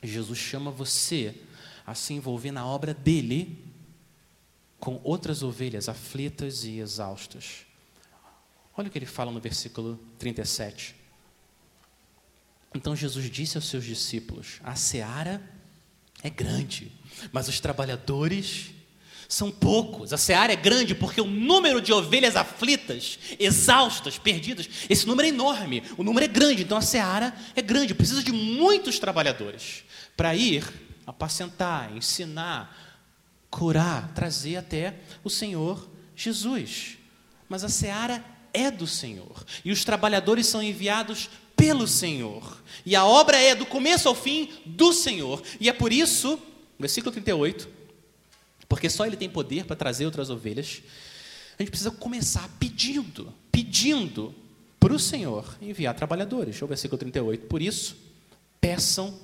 Jesus 0.03 0.39
chama 0.39 0.71
você 0.71 1.35
a 1.87 1.95
se 1.95 2.15
envolver 2.15 2.51
na 2.51 2.67
obra 2.67 2.95
dele 2.95 3.65
com 4.79 5.01
outras 5.05 5.43
ovelhas 5.43 5.89
aflitas 5.89 6.65
e 6.65 6.79
exaustas. 6.79 7.67
Olha 8.77 8.89
o 8.89 8.91
que 8.91 8.99
ele 8.99 9.07
fala 9.07 9.31
no 9.31 9.41
versículo 9.41 9.99
37. 10.19 10.97
Então 12.75 12.95
Jesus 12.97 13.31
disse 13.31 13.59
aos 13.59 13.69
seus 13.69 13.85
discípulos: 13.85 14.61
A 14.63 14.75
seara 14.75 15.43
é 16.23 16.31
grande, 16.31 16.93
mas 17.33 17.49
os 17.49 17.61
trabalhadores 17.61 18.71
são 19.31 19.49
poucos. 19.49 20.13
A 20.13 20.19
seara 20.19 20.53
é 20.53 20.57
grande 20.57 20.93
porque 20.93 21.21
o 21.21 21.27
número 21.27 21.81
de 21.81 21.93
ovelhas 21.93 22.35
aflitas, 22.35 23.17
exaustas, 23.39 24.19
perdidas, 24.19 24.69
esse 24.91 25.07
número 25.07 25.27
é 25.27 25.31
enorme. 25.31 25.85
O 25.97 26.03
número 26.03 26.25
é 26.25 26.29
grande, 26.29 26.63
então 26.63 26.77
a 26.77 26.83
seara 26.83 27.33
é 27.55 27.63
grande. 27.63 27.95
Precisa 27.95 28.25
de 28.25 28.33
muitos 28.33 28.99
trabalhadores 28.99 29.85
para 30.17 30.35
ir 30.35 30.65
apacentar, 31.07 31.97
ensinar, 31.97 32.77
curar, 33.49 34.13
trazer 34.15 34.57
até 34.57 34.97
o 35.23 35.31
Senhor 35.31 35.89
Jesus. 36.17 36.99
Mas 37.49 37.63
a 37.63 37.69
seara 37.69 38.25
é 38.53 38.69
do 38.69 38.87
Senhor 38.87 39.45
e 39.65 39.71
os 39.71 39.85
trabalhadores 39.85 40.49
são 40.49 40.61
enviados 40.61 41.31
pelo 41.55 41.87
Senhor. 41.87 42.61
E 42.85 42.97
a 42.97 43.05
obra 43.05 43.37
é 43.37 43.55
do 43.55 43.65
começo 43.65 44.09
ao 44.09 44.15
fim 44.15 44.51
do 44.67 44.93
Senhor. 44.93 45.41
E 45.61 45.69
é 45.69 45.73
por 45.73 45.93
isso, 45.93 46.37
versículo 46.81 47.13
38, 47.13 47.80
porque 48.71 48.89
só 48.89 49.05
Ele 49.05 49.17
tem 49.17 49.29
poder 49.29 49.65
para 49.65 49.75
trazer 49.75 50.05
outras 50.07 50.31
ovelhas. 50.31 50.81
A 51.59 51.63
gente 51.63 51.71
precisa 51.71 51.91
começar 51.91 52.49
pedindo, 52.61 53.35
pedindo 53.51 54.33
para 54.79 54.95
o 54.95 54.99
Senhor 54.99 55.59
enviar 55.61 55.93
trabalhadores. 55.93 56.63
O 56.63 56.69
versículo 56.69 56.97
38. 56.97 57.47
Por 57.47 57.61
isso, 57.61 57.97
peçam 58.61 59.19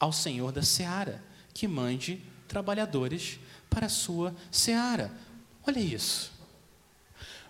ao 0.00 0.10
Senhor 0.10 0.52
da 0.52 0.62
seara 0.62 1.22
que 1.52 1.68
mande 1.68 2.22
trabalhadores 2.48 3.38
para 3.68 3.86
a 3.86 3.90
sua 3.90 4.34
seara. 4.50 5.12
Olha 5.66 5.80
isso. 5.80 6.32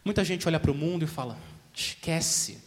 Muita 0.05 0.25
gente 0.25 0.49
olha 0.49 0.59
para 0.59 0.73
o 0.73 0.75
mundo 0.75 1.05
e 1.05 1.07
fala: 1.07 1.39
esquece, 1.73 2.59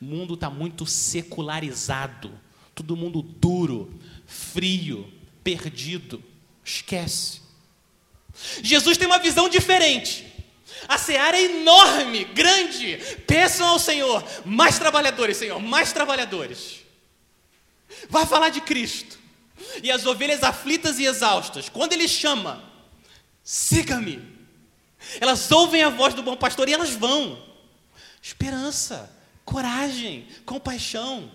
o 0.00 0.04
mundo 0.04 0.34
está 0.34 0.48
muito 0.48 0.86
secularizado, 0.86 2.30
todo 2.76 2.96
mundo 2.96 3.22
duro, 3.22 3.92
frio, 4.24 5.12
perdido. 5.42 6.22
Esquece. 6.64 7.49
Jesus 8.62 8.96
tem 8.96 9.06
uma 9.06 9.18
visão 9.18 9.48
diferente. 9.48 10.26
A 10.88 10.98
seara 10.98 11.36
é 11.36 11.44
enorme, 11.44 12.24
grande. 12.24 12.96
Peçam 13.26 13.66
ao 13.66 13.78
Senhor 13.78 14.24
mais 14.44 14.78
trabalhadores, 14.78 15.36
Senhor, 15.36 15.60
mais 15.60 15.92
trabalhadores. 15.92 16.80
Vai 18.08 18.26
falar 18.26 18.48
de 18.48 18.60
Cristo. 18.60 19.18
E 19.82 19.90
as 19.90 20.06
ovelhas 20.06 20.42
aflitas 20.42 20.98
e 20.98 21.04
exaustas, 21.04 21.68
quando 21.68 21.92
Ele 21.92 22.08
chama, 22.08 22.64
siga-me. 23.44 24.22
Elas 25.20 25.50
ouvem 25.50 25.82
a 25.82 25.88
voz 25.88 26.14
do 26.14 26.22
bom 26.22 26.36
pastor 26.36 26.68
e 26.68 26.72
elas 26.72 26.90
vão. 26.90 27.42
Esperança, 28.22 29.14
coragem, 29.44 30.26
compaixão. 30.44 31.30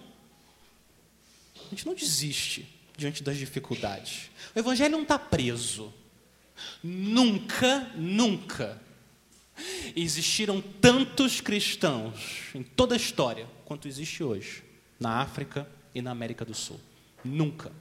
A 1.55 1.69
gente 1.69 1.85
não 1.85 1.93
desiste 1.93 2.67
diante 2.97 3.23
das 3.23 3.37
dificuldades. 3.37 4.29
O 4.55 4.59
Evangelho 4.59 4.91
não 4.91 5.03
está 5.03 5.17
preso. 5.17 5.93
Nunca, 6.83 7.91
nunca 7.95 8.81
existiram 9.95 10.61
tantos 10.61 11.39
cristãos 11.41 12.49
em 12.53 12.63
toda 12.63 12.93
a 12.93 12.97
história 12.97 13.47
quanto 13.63 13.87
existe 13.87 14.23
hoje 14.23 14.63
na 14.99 15.21
África 15.21 15.69
e 15.93 16.01
na 16.01 16.11
América 16.11 16.43
do 16.43 16.53
Sul. 16.53 16.79
Nunca. 17.23 17.71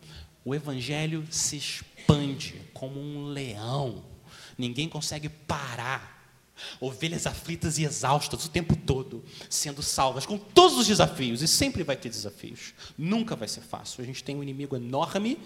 O 0.45 0.55
evangelho 0.55 1.27
se 1.31 1.57
expande 1.57 2.61
como 2.72 3.01
um 3.01 3.27
leão. 3.27 4.05
Ninguém 4.57 4.89
consegue 4.89 5.29
parar. 5.29 6.12
Ovelhas 6.81 7.27
aflitas 7.27 7.79
e 7.79 7.85
exaustas 7.85 8.45
o 8.45 8.49
tempo 8.49 8.77
todo, 8.77 9.25
sendo 9.51 9.83
salvas 9.83 10.25
com 10.25 10.39
todos 10.39 10.79
os 10.79 10.87
desafios, 10.87 11.43
e 11.43 11.49
sempre 11.49 11.83
vai 11.83 11.97
ter 11.97 12.09
desafios. 12.09 12.75
Nunca 12.97 13.35
vai 13.35 13.49
ser 13.49 13.62
fácil. 13.62 14.05
A 14.05 14.07
gente 14.07 14.22
tem 14.22 14.37
um 14.37 14.43
inimigo 14.43 14.77
enorme 14.77 15.37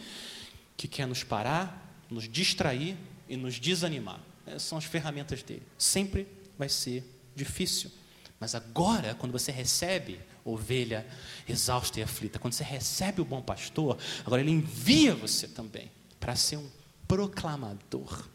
que 0.76 0.87
quer 0.87 1.07
nos 1.07 1.24
parar, 1.24 2.05
nos 2.11 2.29
distrair 2.29 2.95
e 3.29 3.37
nos 3.37 3.59
desanimar. 3.59 4.20
Essas 4.47 4.62
são 4.62 4.79
as 4.79 4.85
ferramentas 4.85 5.43
dele. 5.43 5.62
Sempre 5.76 6.26
vai 6.59 6.68
ser 6.68 7.05
difícil. 7.35 7.91
Mas 8.41 8.55
agora, 8.55 9.14
quando 9.14 9.33
você 9.33 9.51
recebe 9.51 10.20
ovelha 10.45 11.07
exausta 11.47 12.01
e 12.01 12.03
aflita, 12.03 12.39
quando 12.39 12.55
você 12.55 12.64
recebe 12.64 13.20
o 13.20 13.24
bom 13.24 13.43
pastor, 13.43 13.99
agora 14.24 14.41
ele 14.41 14.51
envia 14.51 15.14
você 15.14 15.47
também 15.47 15.91
para 16.18 16.35
ser 16.35 16.57
um 16.57 16.68
proclamador 17.07 18.29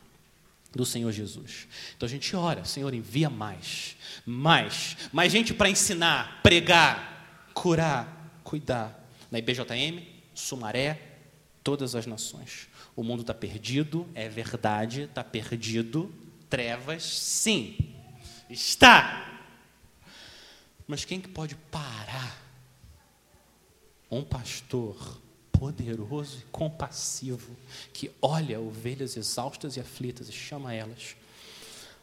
do 0.72 0.86
Senhor 0.86 1.12
Jesus. 1.12 1.68
Então 1.96 2.08
a 2.08 2.10
gente 2.10 2.36
ora, 2.36 2.66
Senhor, 2.66 2.94
envia 2.94 3.30
mais, 3.30 3.96
mais, 4.26 4.98
mais 5.12 5.32
gente 5.32 5.54
para 5.54 5.70
ensinar, 5.70 6.41
pregar, 6.41 7.52
curar, 7.54 8.41
cuidar. 8.44 9.00
Na 9.32 9.39
IBJM, 9.39 10.06
Sumaré, 10.36 11.00
todas 11.64 11.96
as 11.96 12.06
nações. 12.06 12.68
O 12.96 13.04
mundo 13.04 13.22
está 13.22 13.34
perdido, 13.34 14.08
é 14.14 14.30
verdade, 14.30 15.04
está 15.04 15.24
perdido. 15.24 16.14
Trevas, 16.50 17.04
sim, 17.04 17.76
está. 18.50 19.41
Mas 20.88 21.04
quem 21.04 21.20
que 21.20 21.28
pode 21.28 21.56
parar? 21.56 22.41
Um 24.12 24.24
pastor 24.24 25.20
poderoso 25.52 26.39
e 26.39 26.52
compassivo 26.52 27.56
que 27.91 28.12
olha 28.22 28.60
ovelhas 28.60 29.18
exaustas 29.18 29.76
e 29.76 29.80
aflitas 29.80 30.30
e 30.30 30.32
chama 30.32 30.74
elas 30.74 31.16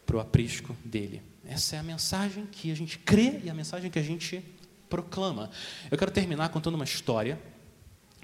para 0.04 0.16
o 0.16 0.20
aprisco 0.20 0.76
dele. 0.84 1.22
Essa 1.46 1.76
é 1.76 1.78
a 1.78 1.82
mensagem 1.82 2.46
que 2.46 2.72
a 2.72 2.74
gente 2.74 2.98
crê 2.98 3.40
e 3.44 3.50
a 3.50 3.54
mensagem 3.54 3.90
que 3.90 3.98
a 3.98 4.02
gente 4.02 4.44
proclama. 4.88 5.50
Eu 5.88 5.96
quero 5.96 6.10
terminar 6.10 6.48
contando 6.48 6.74
uma 6.74 6.84
história 6.84 7.40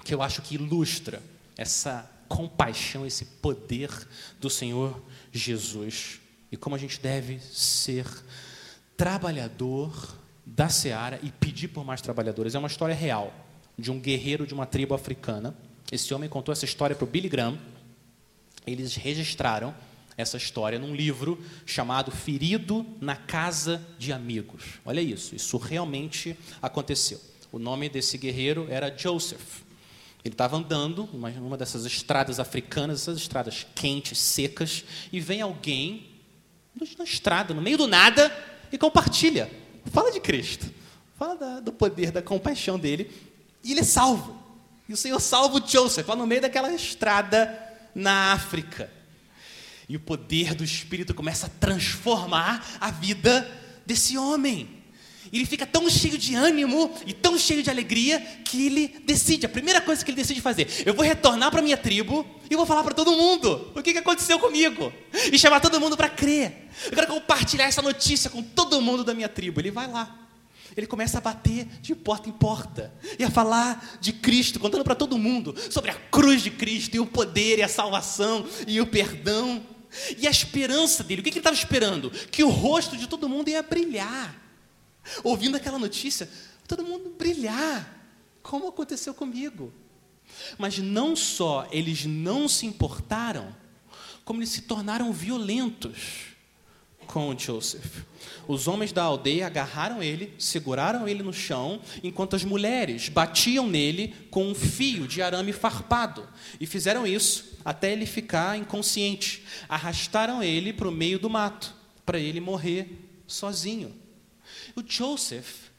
que 0.05 0.13
eu 0.13 0.21
acho 0.21 0.43
que 0.43 0.57
ilustra 0.57 1.23
essa 1.57 2.11
compaixão, 2.29 3.07
esse 3.07 3.25
poder 3.25 3.91
do 4.41 4.51
Senhor 4.51 5.01
Jesus 5.33 6.21
e 6.51 6.57
como 6.57 6.77
a 6.77 6.79
gente 6.79 7.01
deve 7.01 7.41
ser 7.41 8.07
trabalhador 8.97 10.17
da 10.45 10.69
seara 10.69 11.19
e 11.23 11.31
pedir 11.31 11.69
por 11.69 11.85
mais 11.85 12.01
trabalhadores. 12.01 12.55
É 12.55 12.59
uma 12.59 12.69
história 12.69 12.95
real 12.95 13.33
de 13.79 13.91
um 13.91 13.99
guerreiro 13.99 14.47
de 14.47 14.55
uma 14.55 14.65
tribo 14.65 14.95
africana. 14.95 15.55
Esse 15.91 16.15
homem 16.15 16.29
contou 16.29 16.53
essa 16.53 16.65
história 16.65 16.95
para 16.95 17.05
o 17.05 17.09
Billy 17.09 17.29
Graham. 17.29 17.59
Eles 18.67 18.95
registraram 18.95 19.75
essa 20.17 20.37
história 20.37 20.79
num 20.79 20.95
livro 20.95 21.39
chamado 21.67 22.11
Ferido 22.11 22.87
na 23.01 23.17
Casa 23.17 23.85
de 23.99 24.13
Amigos. 24.13 24.81
Olha 24.85 25.01
isso, 25.01 25.35
isso 25.37 25.59
realmente 25.59 26.37
aconteceu. 26.63 27.21
O 27.53 27.59
nome 27.59 27.89
desse 27.89 28.17
guerreiro 28.17 28.67
era 28.71 28.97
Joseph. 28.97 29.66
Ele 30.25 30.35
estava 30.35 30.57
andando 30.57 31.09
numa, 31.13 31.31
numa 31.31 31.57
dessas 31.57 31.85
estradas 31.85 32.41
africanas, 32.41 33.03
essas 33.03 33.19
estradas 33.19 33.67
quentes, 33.75 34.19
secas, 34.19 34.85
e 35.13 35.21
vem 35.21 35.41
alguém 35.41 36.11
na 36.99 37.05
estrada, 37.05 37.55
no 37.55 37.63
meio 37.63 37.79
do 37.79 37.87
nada, 37.87 38.31
e 38.71 38.77
compartilha. 38.77 39.51
Fala 39.87 40.13
de 40.13 40.21
Cristo. 40.21 40.71
Fala 41.19 41.37
da, 41.37 41.61
do 41.61 41.73
poder, 41.73 42.11
da 42.11 42.21
compaixão 42.21 42.79
dele. 42.79 43.11
E 43.65 43.73
ele 43.73 43.81
é 43.81 43.85
salvo. 43.85 44.37
E 44.89 44.93
o 44.93 44.97
Senhor 44.97 45.21
salva 45.21 45.59
o 45.59 45.67
Joseph, 45.67 46.07
lá 46.07 46.15
no 46.15 46.27
meio 46.27 46.43
daquela 46.43 46.73
estrada 46.73 47.59
na 47.95 48.33
África. 48.33 48.91
E 49.89 49.97
o 49.97 50.01
poder 50.01 50.55
do 50.55 50.65
Espírito 50.65 51.15
começa 51.15 51.47
a 51.47 51.51
transformar 51.51 52.65
a 52.81 52.91
vida 52.91 53.49
desse 53.87 54.19
homem. 54.19 54.76
Ele 55.33 55.45
fica 55.45 55.67
tão 55.67 55.89
cheio 55.89 56.17
de 56.17 56.35
ânimo 56.35 56.93
e 57.07 57.13
tão 57.13 57.39
cheio 57.39 57.63
de 57.63 57.71
alegria 57.71 58.21
que 58.45 58.67
ele 58.67 58.95
decide, 59.05 59.47
a 59.47 59.49
primeira 59.49 59.81
coisa 59.81 60.05
que 60.05 60.11
ele 60.11 60.17
decide 60.17 60.41
fazer, 60.41 60.69
eu 60.85 60.95
vou 60.95 61.05
retornar 61.05 61.51
para 61.51 61.63
minha 61.63 61.77
tribo 61.77 62.27
e 62.51 62.57
vou 62.57 62.67
falar 62.67 62.83
para 62.83 62.95
todo 62.95 63.13
mundo 63.13 63.73
o 63.75 63.83
que, 63.83 63.93
que 63.93 63.99
aconteceu 63.99 64.39
comigo 64.39 64.93
e 65.33 65.39
chamar 65.39 65.61
todo 65.61 65.81
mundo 65.81 65.97
para 65.97 66.09
crer. 66.09 66.69
Eu 66.87 66.93
quero 66.93 67.07
compartilhar 67.07 67.65
essa 67.65 67.83
notícia 67.83 68.31
com 68.31 68.43
todo 68.43 68.81
mundo 68.81 69.03
da 69.03 69.15
minha 69.15 69.29
tribo. 69.29 69.61
Ele 69.61 69.71
vai 69.71 69.91
lá. 69.91 70.27
Ele 70.77 70.87
começa 70.87 71.19
a 71.19 71.21
bater 71.21 71.67
de 71.81 71.95
porta 71.95 72.29
em 72.29 72.33
porta 72.33 72.93
e 73.19 73.25
a 73.25 73.31
falar 73.31 73.99
de 74.01 74.13
Cristo, 74.13 74.61
contando 74.61 74.85
para 74.85 74.95
todo 74.95 75.17
mundo 75.17 75.55
sobre 75.71 75.91
a 75.91 75.95
cruz 75.95 76.43
de 76.43 76.51
Cristo 76.51 76.95
e 76.95 77.01
o 77.01 77.07
poder 77.07 77.59
e 77.59 77.63
a 77.63 77.69
salvação 77.69 78.47
e 78.67 78.81
o 78.81 78.87
perdão. 78.87 79.63
E 80.19 80.27
a 80.27 80.31
esperança 80.31 81.03
dele, 81.03 81.21
o 81.21 81.25
que 81.25 81.31
ele 81.31 81.39
estava 81.39 81.57
esperando? 81.57 82.11
Que 82.11 82.45
o 82.45 82.51
rosto 82.51 82.97
de 82.97 83.07
todo 83.07 83.29
mundo 83.29 83.49
ia 83.49 83.63
brilhar. 83.63 84.46
Ouvindo 85.23 85.57
aquela 85.57 85.79
notícia, 85.79 86.29
todo 86.67 86.85
mundo 86.85 87.15
brilhar, 87.17 88.09
como 88.43 88.69
aconteceu 88.69 89.15
comigo. 89.15 89.73
Mas 90.59 90.79
não 90.79 91.15
só 91.15 91.69
eles 91.71 92.05
não 92.05 92.49
se 92.49 92.67
importaram, 92.67 93.55
como 94.25 94.41
eles 94.41 94.51
se 94.51 94.63
tornaram 94.63 95.13
violentos 95.13 96.37
com 97.07 97.37
Joseph. 97.39 98.05
Os 98.49 98.69
homens 98.69 98.93
da 98.93 99.03
aldeia 99.03 99.47
agarraram 99.47 100.03
ele, 100.03 100.35
seguraram 100.39 101.09
ele 101.09 101.23
no 101.23 101.33
chão, 101.33 101.81
enquanto 102.03 102.37
as 102.37 102.45
mulheres 102.45 103.09
batiam 103.09 103.69
nele 103.69 104.15
com 104.31 104.49
um 104.49 104.55
fio 104.55 105.07
de 105.07 105.23
arame 105.23 105.53
farpado. 105.53 106.29
E 106.61 106.67
fizeram 106.67 107.07
isso 107.07 107.57
até 107.65 107.93
ele 107.93 108.07
ficar 108.07 108.59
inconsciente. 108.59 109.45
Arrastaram 109.69 110.43
ele 110.43 110.73
para 110.73 110.89
o 110.89 110.93
meio 110.93 111.19
do 111.19 111.31
mato, 111.31 111.75
para 112.05 112.19
ele 112.19 112.41
morrer 112.41 113.09
sozinho. 113.27 114.06
O 114.75 114.83
Joseph, 114.87 115.71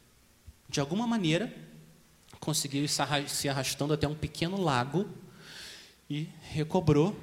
de 0.69 0.79
alguma 0.79 1.07
maneira, 1.07 1.53
conseguiu 2.39 2.83
ir 2.83 2.89
se 2.89 3.49
arrastando 3.49 3.93
até 3.93 4.07
um 4.07 4.15
pequeno 4.15 4.61
lago 4.61 5.09
e 6.09 6.29
recobrou 6.41 7.17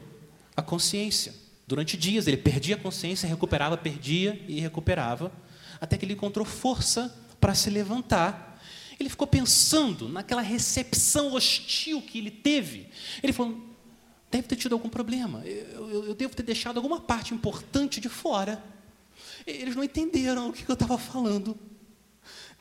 a 0.56 0.62
consciência. 0.62 1.34
Durante 1.66 1.96
dias 1.96 2.26
ele 2.26 2.36
perdia 2.36 2.76
a 2.76 2.78
consciência, 2.78 3.28
recuperava, 3.28 3.76
perdia 3.76 4.44
e 4.46 4.60
recuperava, 4.60 5.32
até 5.80 5.96
que 5.96 6.04
ele 6.04 6.12
encontrou 6.12 6.44
força 6.44 7.14
para 7.40 7.54
se 7.54 7.70
levantar. 7.70 8.62
Ele 9.00 9.08
ficou 9.08 9.26
pensando 9.26 10.08
naquela 10.08 10.42
recepção 10.42 11.32
hostil 11.32 12.02
que 12.02 12.18
ele 12.18 12.30
teve. 12.30 12.88
Ele 13.22 13.32
falou: 13.32 13.58
deve 14.30 14.46
ter 14.46 14.56
tido 14.56 14.74
algum 14.74 14.88
problema, 14.88 15.42
eu, 15.44 15.90
eu, 15.90 16.04
eu 16.06 16.14
devo 16.14 16.34
ter 16.34 16.42
deixado 16.42 16.76
alguma 16.76 17.00
parte 17.00 17.32
importante 17.32 18.00
de 18.00 18.08
fora. 18.08 18.62
Eles 19.46 19.76
não 19.76 19.84
entenderam 19.84 20.48
o 20.48 20.52
que 20.52 20.68
eu 20.68 20.74
estava 20.74 20.96
falando. 20.98 21.56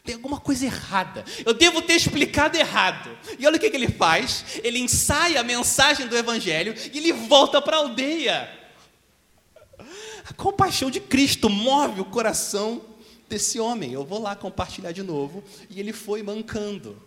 Tem 0.03 0.15
alguma 0.15 0.39
coisa 0.39 0.65
errada. 0.65 1.23
Eu 1.45 1.53
devo 1.53 1.81
ter 1.81 1.93
explicado 1.93 2.57
errado. 2.57 3.17
E 3.39 3.47
olha 3.47 3.55
o 3.55 3.59
que, 3.59 3.69
que 3.69 3.75
ele 3.75 3.87
faz. 3.87 4.43
Ele 4.63 4.79
ensaia 4.79 5.39
a 5.39 5.43
mensagem 5.43 6.07
do 6.07 6.17
Evangelho 6.17 6.75
e 6.93 6.97
ele 6.97 7.13
volta 7.13 7.61
para 7.61 7.77
a 7.77 7.79
aldeia. 7.79 8.49
A 10.29 10.33
compaixão 10.33 10.91
de 10.91 10.99
Cristo 10.99 11.49
move 11.49 12.01
o 12.01 12.05
coração 12.05 12.81
desse 13.29 13.59
homem. 13.59 13.93
Eu 13.93 14.03
vou 14.03 14.21
lá 14.21 14.35
compartilhar 14.35 14.91
de 14.91 15.03
novo. 15.03 15.41
E 15.69 15.79
ele 15.79 15.93
foi 15.93 16.21
mancando. 16.21 17.01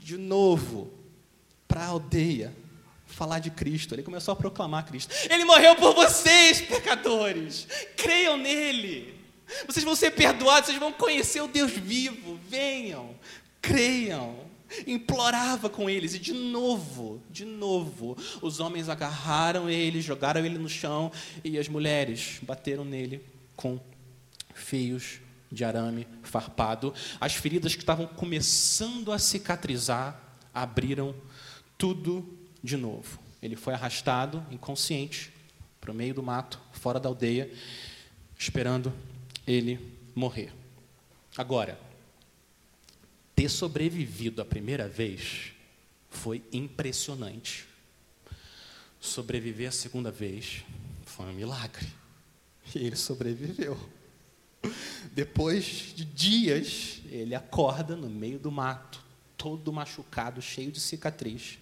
De 0.00 0.16
novo, 0.16 0.92
para 1.68 1.82
a 1.82 1.86
aldeia 1.86 2.52
falar 3.14 3.38
de 3.38 3.50
Cristo. 3.50 3.94
Ele 3.94 4.02
começou 4.02 4.32
a 4.32 4.36
proclamar 4.36 4.86
Cristo. 4.86 5.14
Ele 5.30 5.44
morreu 5.44 5.76
por 5.76 5.94
vocês, 5.94 6.60
pecadores. 6.60 7.66
Creiam 7.96 8.36
nele. 8.36 9.14
Vocês 9.66 9.84
vão 9.84 9.94
ser 9.94 10.10
perdoados, 10.12 10.66
vocês 10.66 10.78
vão 10.78 10.92
conhecer 10.92 11.40
o 11.40 11.48
Deus 11.48 11.72
vivo. 11.72 12.38
Venham, 12.48 13.14
creiam. 13.60 14.44
Implorava 14.86 15.70
com 15.70 15.88
eles, 15.88 16.14
e 16.14 16.18
de 16.18 16.32
novo, 16.32 17.22
de 17.30 17.44
novo, 17.44 18.16
os 18.42 18.58
homens 18.58 18.88
agarraram 18.88 19.70
ele, 19.70 20.00
jogaram 20.00 20.44
ele 20.44 20.58
no 20.58 20.68
chão, 20.68 21.12
e 21.44 21.56
as 21.58 21.68
mulheres 21.68 22.40
bateram 22.42 22.84
nele 22.84 23.24
com 23.54 23.78
fios 24.52 25.20
de 25.52 25.64
arame 25.64 26.08
farpado. 26.22 26.92
As 27.20 27.34
feridas 27.34 27.74
que 27.74 27.82
estavam 27.82 28.06
começando 28.06 29.12
a 29.12 29.18
cicatrizar 29.18 30.20
abriram 30.52 31.14
tudo 31.78 32.43
de 32.64 32.78
novo. 32.78 33.20
Ele 33.42 33.56
foi 33.56 33.74
arrastado, 33.74 34.44
inconsciente, 34.50 35.30
para 35.78 35.92
o 35.92 35.94
meio 35.94 36.14
do 36.14 36.22
mato, 36.22 36.58
fora 36.72 36.98
da 36.98 37.10
aldeia, 37.10 37.52
esperando 38.38 38.90
ele 39.46 39.78
morrer. 40.14 40.50
Agora, 41.36 41.78
ter 43.36 43.50
sobrevivido 43.50 44.40
a 44.40 44.46
primeira 44.46 44.88
vez 44.88 45.52
foi 46.08 46.42
impressionante. 46.50 47.66
Sobreviver 48.98 49.68
a 49.68 49.72
segunda 49.72 50.10
vez 50.10 50.64
foi 51.04 51.26
um 51.26 51.34
milagre. 51.34 51.86
E 52.74 52.78
ele 52.78 52.96
sobreviveu. 52.96 53.78
Depois 55.12 55.92
de 55.94 56.02
dias, 56.06 57.02
ele 57.10 57.34
acorda 57.34 57.94
no 57.94 58.08
meio 58.08 58.38
do 58.38 58.50
mato, 58.50 59.04
todo 59.36 59.70
machucado, 59.70 60.40
cheio 60.40 60.72
de 60.72 60.80
cicatriz. 60.80 61.58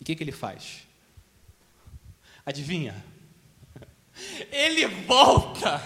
E 0.00 0.02
o 0.02 0.04
que, 0.04 0.14
que 0.14 0.22
ele 0.22 0.32
faz? 0.32 0.86
Adivinha? 2.44 2.94
Ele 4.50 4.86
volta. 4.86 5.82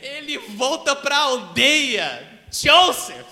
Ele 0.00 0.36
volta 0.38 0.96
para 0.96 1.16
a 1.16 1.20
aldeia. 1.20 2.46
Joseph. 2.50 3.26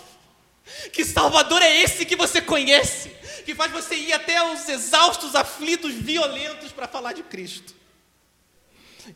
Que 0.92 1.04
Salvador 1.04 1.60
é 1.60 1.82
esse 1.82 2.06
que 2.06 2.16
você 2.16 2.40
conhece? 2.40 3.10
Que 3.44 3.54
faz 3.54 3.72
você 3.72 3.96
ir 3.96 4.12
até 4.12 4.42
os 4.52 4.68
exaustos, 4.68 5.34
aflitos, 5.34 5.92
violentos 5.94 6.72
para 6.72 6.86
falar 6.86 7.12
de 7.12 7.22
Cristo. 7.22 7.74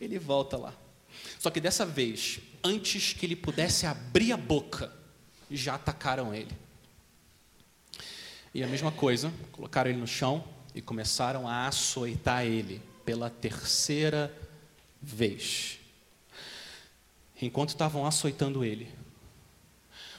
Ele 0.01 0.19
volta 0.19 0.57
lá. 0.57 0.75
Só 1.39 1.51
que 1.51 1.61
dessa 1.61 1.87
vez, 1.87 2.41
antes 2.63 3.13
que 3.13 3.25
ele 3.25 3.37
pudesse 3.37 3.87
abrir 3.87 4.33
a 4.33 4.37
boca, 4.37 4.93
já 5.51 5.75
atacaram 5.75 6.35
ele. 6.35 6.64
E 8.55 8.63
a 8.63 8.69
mesma 8.69 8.93
coisa, 8.93 9.33
colocaram 9.51 9.91
ele 9.91 9.99
no 9.99 10.07
chão 10.07 10.45
e 10.73 10.81
começaram 10.81 11.49
a 11.49 11.67
açoitar 11.67 12.47
ele 12.47 12.81
pela 13.05 13.29
terceira 13.29 14.33
vez. 15.03 15.81
Enquanto 17.43 17.71
estavam 17.71 18.07
açoitando 18.07 18.65
ele, 18.65 18.89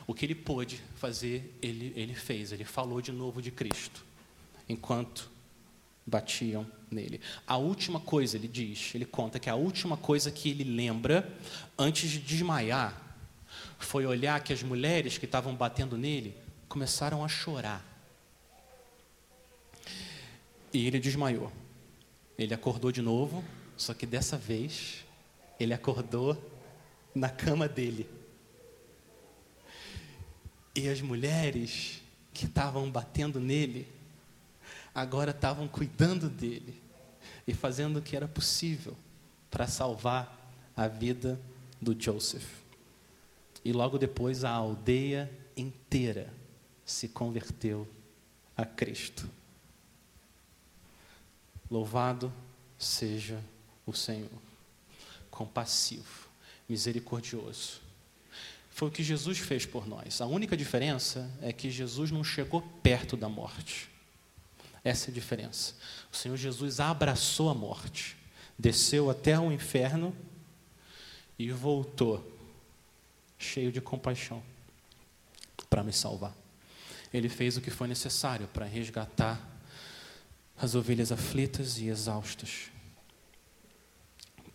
o 0.06 0.14
que 0.14 0.26
ele 0.26 0.36
pôde 0.36 0.82
fazer, 0.98 1.58
ele, 1.62 1.94
ele 1.96 2.14
fez. 2.14 2.52
Ele 2.52 2.66
falou 2.66 3.02
de 3.02 3.12
novo 3.12 3.42
de 3.42 3.52
Cristo, 3.52 4.04
enquanto 4.68 5.32
batiam 6.06 6.68
nele. 6.92 7.22
A 7.48 7.56
última 7.56 8.02
coisa, 8.02 8.36
ele 8.36 8.50
diz, 8.50 8.92
ele 8.94 9.06
conta 9.06 9.40
que 9.40 9.50
a 9.50 9.56
última 9.56 9.96
coisa 9.96 10.30
que 10.30 10.50
ele 10.50 10.66
lembra, 10.66 11.34
antes 11.80 12.10
de 12.10 12.20
desmaiar, 12.20 13.02
foi 13.80 14.06
olhar 14.06 14.44
que 14.44 14.52
as 14.52 14.62
mulheres 14.62 15.18
que 15.18 15.26
estavam 15.26 15.56
batendo 15.56 15.98
nele 15.98 16.36
começaram 16.68 17.24
a 17.24 17.30
chorar. 17.30 17.95
E 20.76 20.88
ele 20.88 21.00
desmaiou. 21.00 21.50
Ele 22.38 22.54
acordou 22.54 22.92
de 22.92 23.02
novo, 23.02 23.42
só 23.78 23.94
que 23.94 24.06
dessa 24.06 24.38
vez 24.38 25.06
ele 25.58 25.74
acordou 25.74 26.38
na 27.16 27.30
cama 27.30 27.66
dele. 27.66 28.10
E 30.76 30.90
as 30.90 31.00
mulheres 31.00 32.02
que 32.34 32.46
estavam 32.46 32.92
batendo 32.92 33.40
nele, 33.40 33.88
agora 34.94 35.32
estavam 35.32 35.66
cuidando 35.66 36.28
dele 36.28 36.76
e 37.48 37.54
fazendo 37.54 38.00
o 38.00 38.02
que 38.02 38.14
era 38.14 38.28
possível 38.28 38.98
para 39.50 39.68
salvar 39.68 40.52
a 40.76 40.90
vida 40.90 41.40
do 41.82 41.96
Joseph. 41.98 42.50
E 43.64 43.72
logo 43.72 43.98
depois 43.98 44.44
a 44.44 44.50
aldeia 44.50 45.32
inteira 45.56 46.34
se 46.84 47.08
converteu 47.08 47.88
a 48.58 48.66
Cristo. 48.66 49.26
Louvado 51.70 52.32
seja 52.78 53.42
o 53.86 53.94
Senhor, 53.94 54.30
compassivo, 55.30 56.28
misericordioso. 56.68 57.82
Foi 58.70 58.90
o 58.90 58.92
que 58.92 59.04
Jesus 59.04 59.38
fez 59.38 59.66
por 59.66 59.88
nós. 59.88 60.20
A 60.20 60.26
única 60.26 60.58
diferença 60.58 61.32
é 61.42 61.54
que 61.54 61.72
Jesus 61.72 62.12
não 62.12 62.24
chegou 62.24 62.62
perto 62.84 63.16
da 63.16 63.30
morte. 63.30 63.90
Essa 64.84 65.10
é 65.10 65.12
a 65.12 65.14
diferença. 65.14 65.74
O 66.12 66.16
Senhor 66.16 66.36
Jesus 66.36 66.80
abraçou 66.80 67.50
a 67.50 67.54
morte, 67.54 68.18
desceu 68.60 69.10
até 69.10 69.40
o 69.40 69.52
inferno 69.52 70.16
e 71.40 71.50
voltou, 71.52 72.24
cheio 73.40 73.72
de 73.72 73.82
compaixão, 73.82 74.44
para 75.70 75.84
me 75.84 75.94
salvar. 75.94 76.36
Ele 77.14 77.30
fez 77.30 77.56
o 77.56 77.62
que 77.62 77.72
foi 77.72 77.88
necessário 77.88 78.48
para 78.50 78.66
resgatar 78.66 79.55
as 80.58 80.76
ovelhas 80.76 81.12
aflitas 81.12 81.78
e 81.80 81.88
exaustas. 81.88 82.72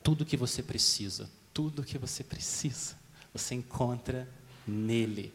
Tudo 0.03 0.24
que 0.24 0.36
você 0.36 0.62
precisa, 0.62 1.30
tudo 1.53 1.84
que 1.84 1.98
você 1.98 2.24
precisa, 2.24 2.96
você 3.32 3.55
encontra 3.55 4.28
nele, 4.66 5.32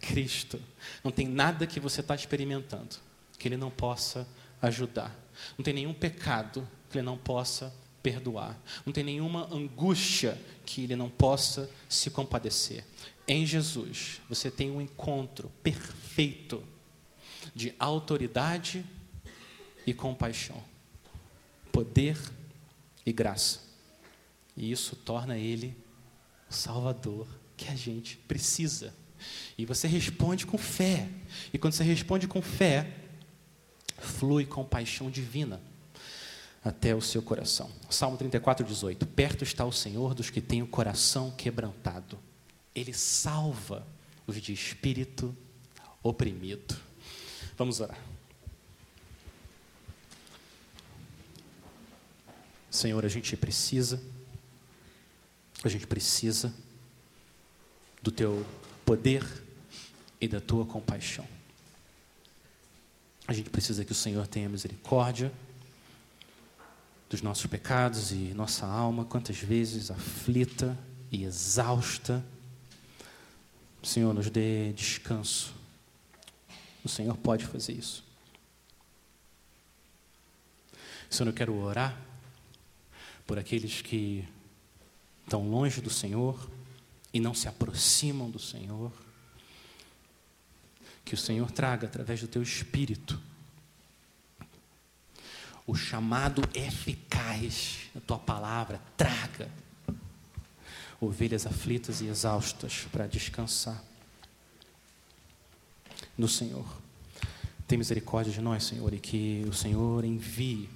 Cristo. 0.00 0.60
Não 1.04 1.10
tem 1.10 1.26
nada 1.28 1.66
que 1.66 1.80
você 1.80 2.00
está 2.00 2.14
experimentando 2.14 2.96
que 3.38 3.46
ele 3.46 3.56
não 3.56 3.70
possa 3.70 4.26
ajudar. 4.62 5.14
Não 5.58 5.64
tem 5.64 5.74
nenhum 5.74 5.92
pecado 5.92 6.66
que 6.90 6.98
ele 6.98 7.04
não 7.04 7.18
possa 7.18 7.74
perdoar. 8.02 8.58
Não 8.84 8.92
tem 8.92 9.04
nenhuma 9.04 9.52
angústia 9.52 10.40
que 10.64 10.84
ele 10.84 10.96
não 10.96 11.10
possa 11.10 11.68
se 11.88 12.10
compadecer. 12.10 12.84
Em 13.28 13.44
Jesus, 13.44 14.20
você 14.28 14.50
tem 14.50 14.70
um 14.70 14.80
encontro 14.80 15.50
perfeito 15.62 16.62
de 17.54 17.74
autoridade 17.78 18.84
e 19.86 19.94
compaixão, 19.94 20.62
poder 21.70 22.18
e 23.04 23.12
graça. 23.12 23.60
E 24.56 24.72
isso 24.72 24.96
torna 24.96 25.38
ele 25.38 25.76
o 26.50 26.54
Salvador 26.54 27.26
que 27.56 27.68
a 27.68 27.74
gente 27.74 28.16
precisa. 28.16 28.92
E 29.56 29.64
você 29.64 29.86
responde 29.86 30.46
com 30.46 30.58
fé. 30.58 31.08
E 31.52 31.58
quando 31.58 31.74
você 31.74 31.84
responde 31.84 32.26
com 32.26 32.42
fé, 32.42 32.90
flui 33.98 34.44
compaixão 34.44 35.10
divina 35.10 35.60
até 36.64 36.94
o 36.94 37.00
seu 37.00 37.22
coração. 37.22 37.70
Salmo 37.88 38.16
34, 38.16 38.66
18. 38.66 39.06
Perto 39.06 39.44
está 39.44 39.64
o 39.64 39.72
Senhor 39.72 40.14
dos 40.14 40.30
que 40.30 40.40
têm 40.40 40.62
o 40.62 40.66
coração 40.66 41.30
quebrantado. 41.30 42.18
Ele 42.74 42.92
salva 42.92 43.86
os 44.26 44.40
de 44.40 44.52
espírito 44.52 45.34
oprimido. 46.02 46.76
Vamos 47.56 47.80
orar. 47.80 48.15
Senhor, 52.76 53.04
a 53.04 53.08
gente 53.08 53.36
precisa, 53.36 54.00
a 55.64 55.68
gente 55.68 55.86
precisa 55.86 56.54
do 58.02 58.10
teu 58.10 58.46
poder 58.84 59.24
e 60.20 60.28
da 60.28 60.40
tua 60.40 60.64
compaixão. 60.64 61.26
A 63.26 63.32
gente 63.32 63.50
precisa 63.50 63.84
que 63.84 63.92
o 63.92 63.94
Senhor 63.94 64.26
tenha 64.26 64.48
misericórdia 64.48 65.32
dos 67.08 67.22
nossos 67.22 67.46
pecados 67.46 68.12
e 68.12 68.34
nossa 68.34 68.66
alma, 68.66 69.04
quantas 69.04 69.38
vezes 69.38 69.90
aflita 69.90 70.78
e 71.10 71.24
exausta. 71.24 72.24
Senhor 73.86 74.12
nos 74.12 74.28
dê 74.28 74.72
descanso. 74.72 75.54
O 76.84 76.88
Senhor 76.88 77.16
pode 77.16 77.46
fazer 77.46 77.72
isso. 77.72 78.04
Senhor, 81.08 81.30
eu 81.30 81.34
quero 81.34 81.56
orar 81.56 82.05
por 83.26 83.38
aqueles 83.38 83.82
que 83.82 84.26
estão 85.24 85.48
longe 85.48 85.80
do 85.80 85.90
Senhor 85.90 86.48
e 87.12 87.18
não 87.18 87.34
se 87.34 87.48
aproximam 87.48 88.30
do 88.30 88.38
Senhor. 88.38 88.92
Que 91.04 91.14
o 91.14 91.18
Senhor 91.18 91.50
traga 91.50 91.86
através 91.86 92.20
do 92.20 92.28
teu 92.28 92.42
espírito 92.42 93.20
o 95.66 95.74
chamado 95.74 96.42
eficaz 96.54 97.90
da 97.92 98.00
tua 98.00 98.18
palavra, 98.18 98.80
traga 98.96 99.50
ovelhas 101.00 101.46
aflitas 101.46 102.00
e 102.00 102.06
exaustas 102.06 102.86
para 102.90 103.06
descansar 103.06 103.82
no 106.16 106.28
Senhor. 106.28 106.66
Tem 107.66 107.76
misericórdia 107.76 108.32
de 108.32 108.40
nós, 108.40 108.64
Senhor, 108.64 108.94
e 108.94 109.00
que 109.00 109.44
o 109.48 109.52
Senhor 109.52 110.04
envie 110.04 110.70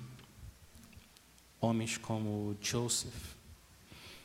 homens 1.60 1.96
como 1.96 2.56
Joseph, 2.60 3.34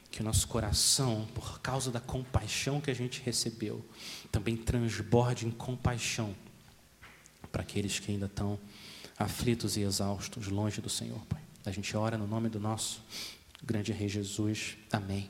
que 0.10 0.22
o 0.22 0.24
nosso 0.24 0.48
coração, 0.48 1.28
por 1.34 1.60
causa 1.60 1.92
da 1.92 2.00
compaixão 2.00 2.80
que 2.80 2.90
a 2.90 2.94
gente 2.94 3.22
recebeu, 3.22 3.84
também 4.32 4.56
transborde 4.56 5.46
em 5.46 5.52
compaixão 5.52 6.36
para 7.52 7.62
aqueles 7.62 8.00
que 8.00 8.12
ainda 8.12 8.26
estão 8.26 8.60
aflitos 9.18 9.78
e 9.78 9.82
exaustos, 9.82 10.48
longe 10.48 10.82
do 10.82 10.90
Senhor, 10.90 11.20
Pai. 11.26 11.42
A 11.66 11.72
gente 11.72 11.96
ora 11.96 12.18
no 12.18 12.28
nome 12.28 12.50
do 12.50 12.60
nosso 12.60 13.02
grande 13.64 13.92
Rei 13.92 14.08
Jesus. 14.08 14.78
Amém. 14.92 15.30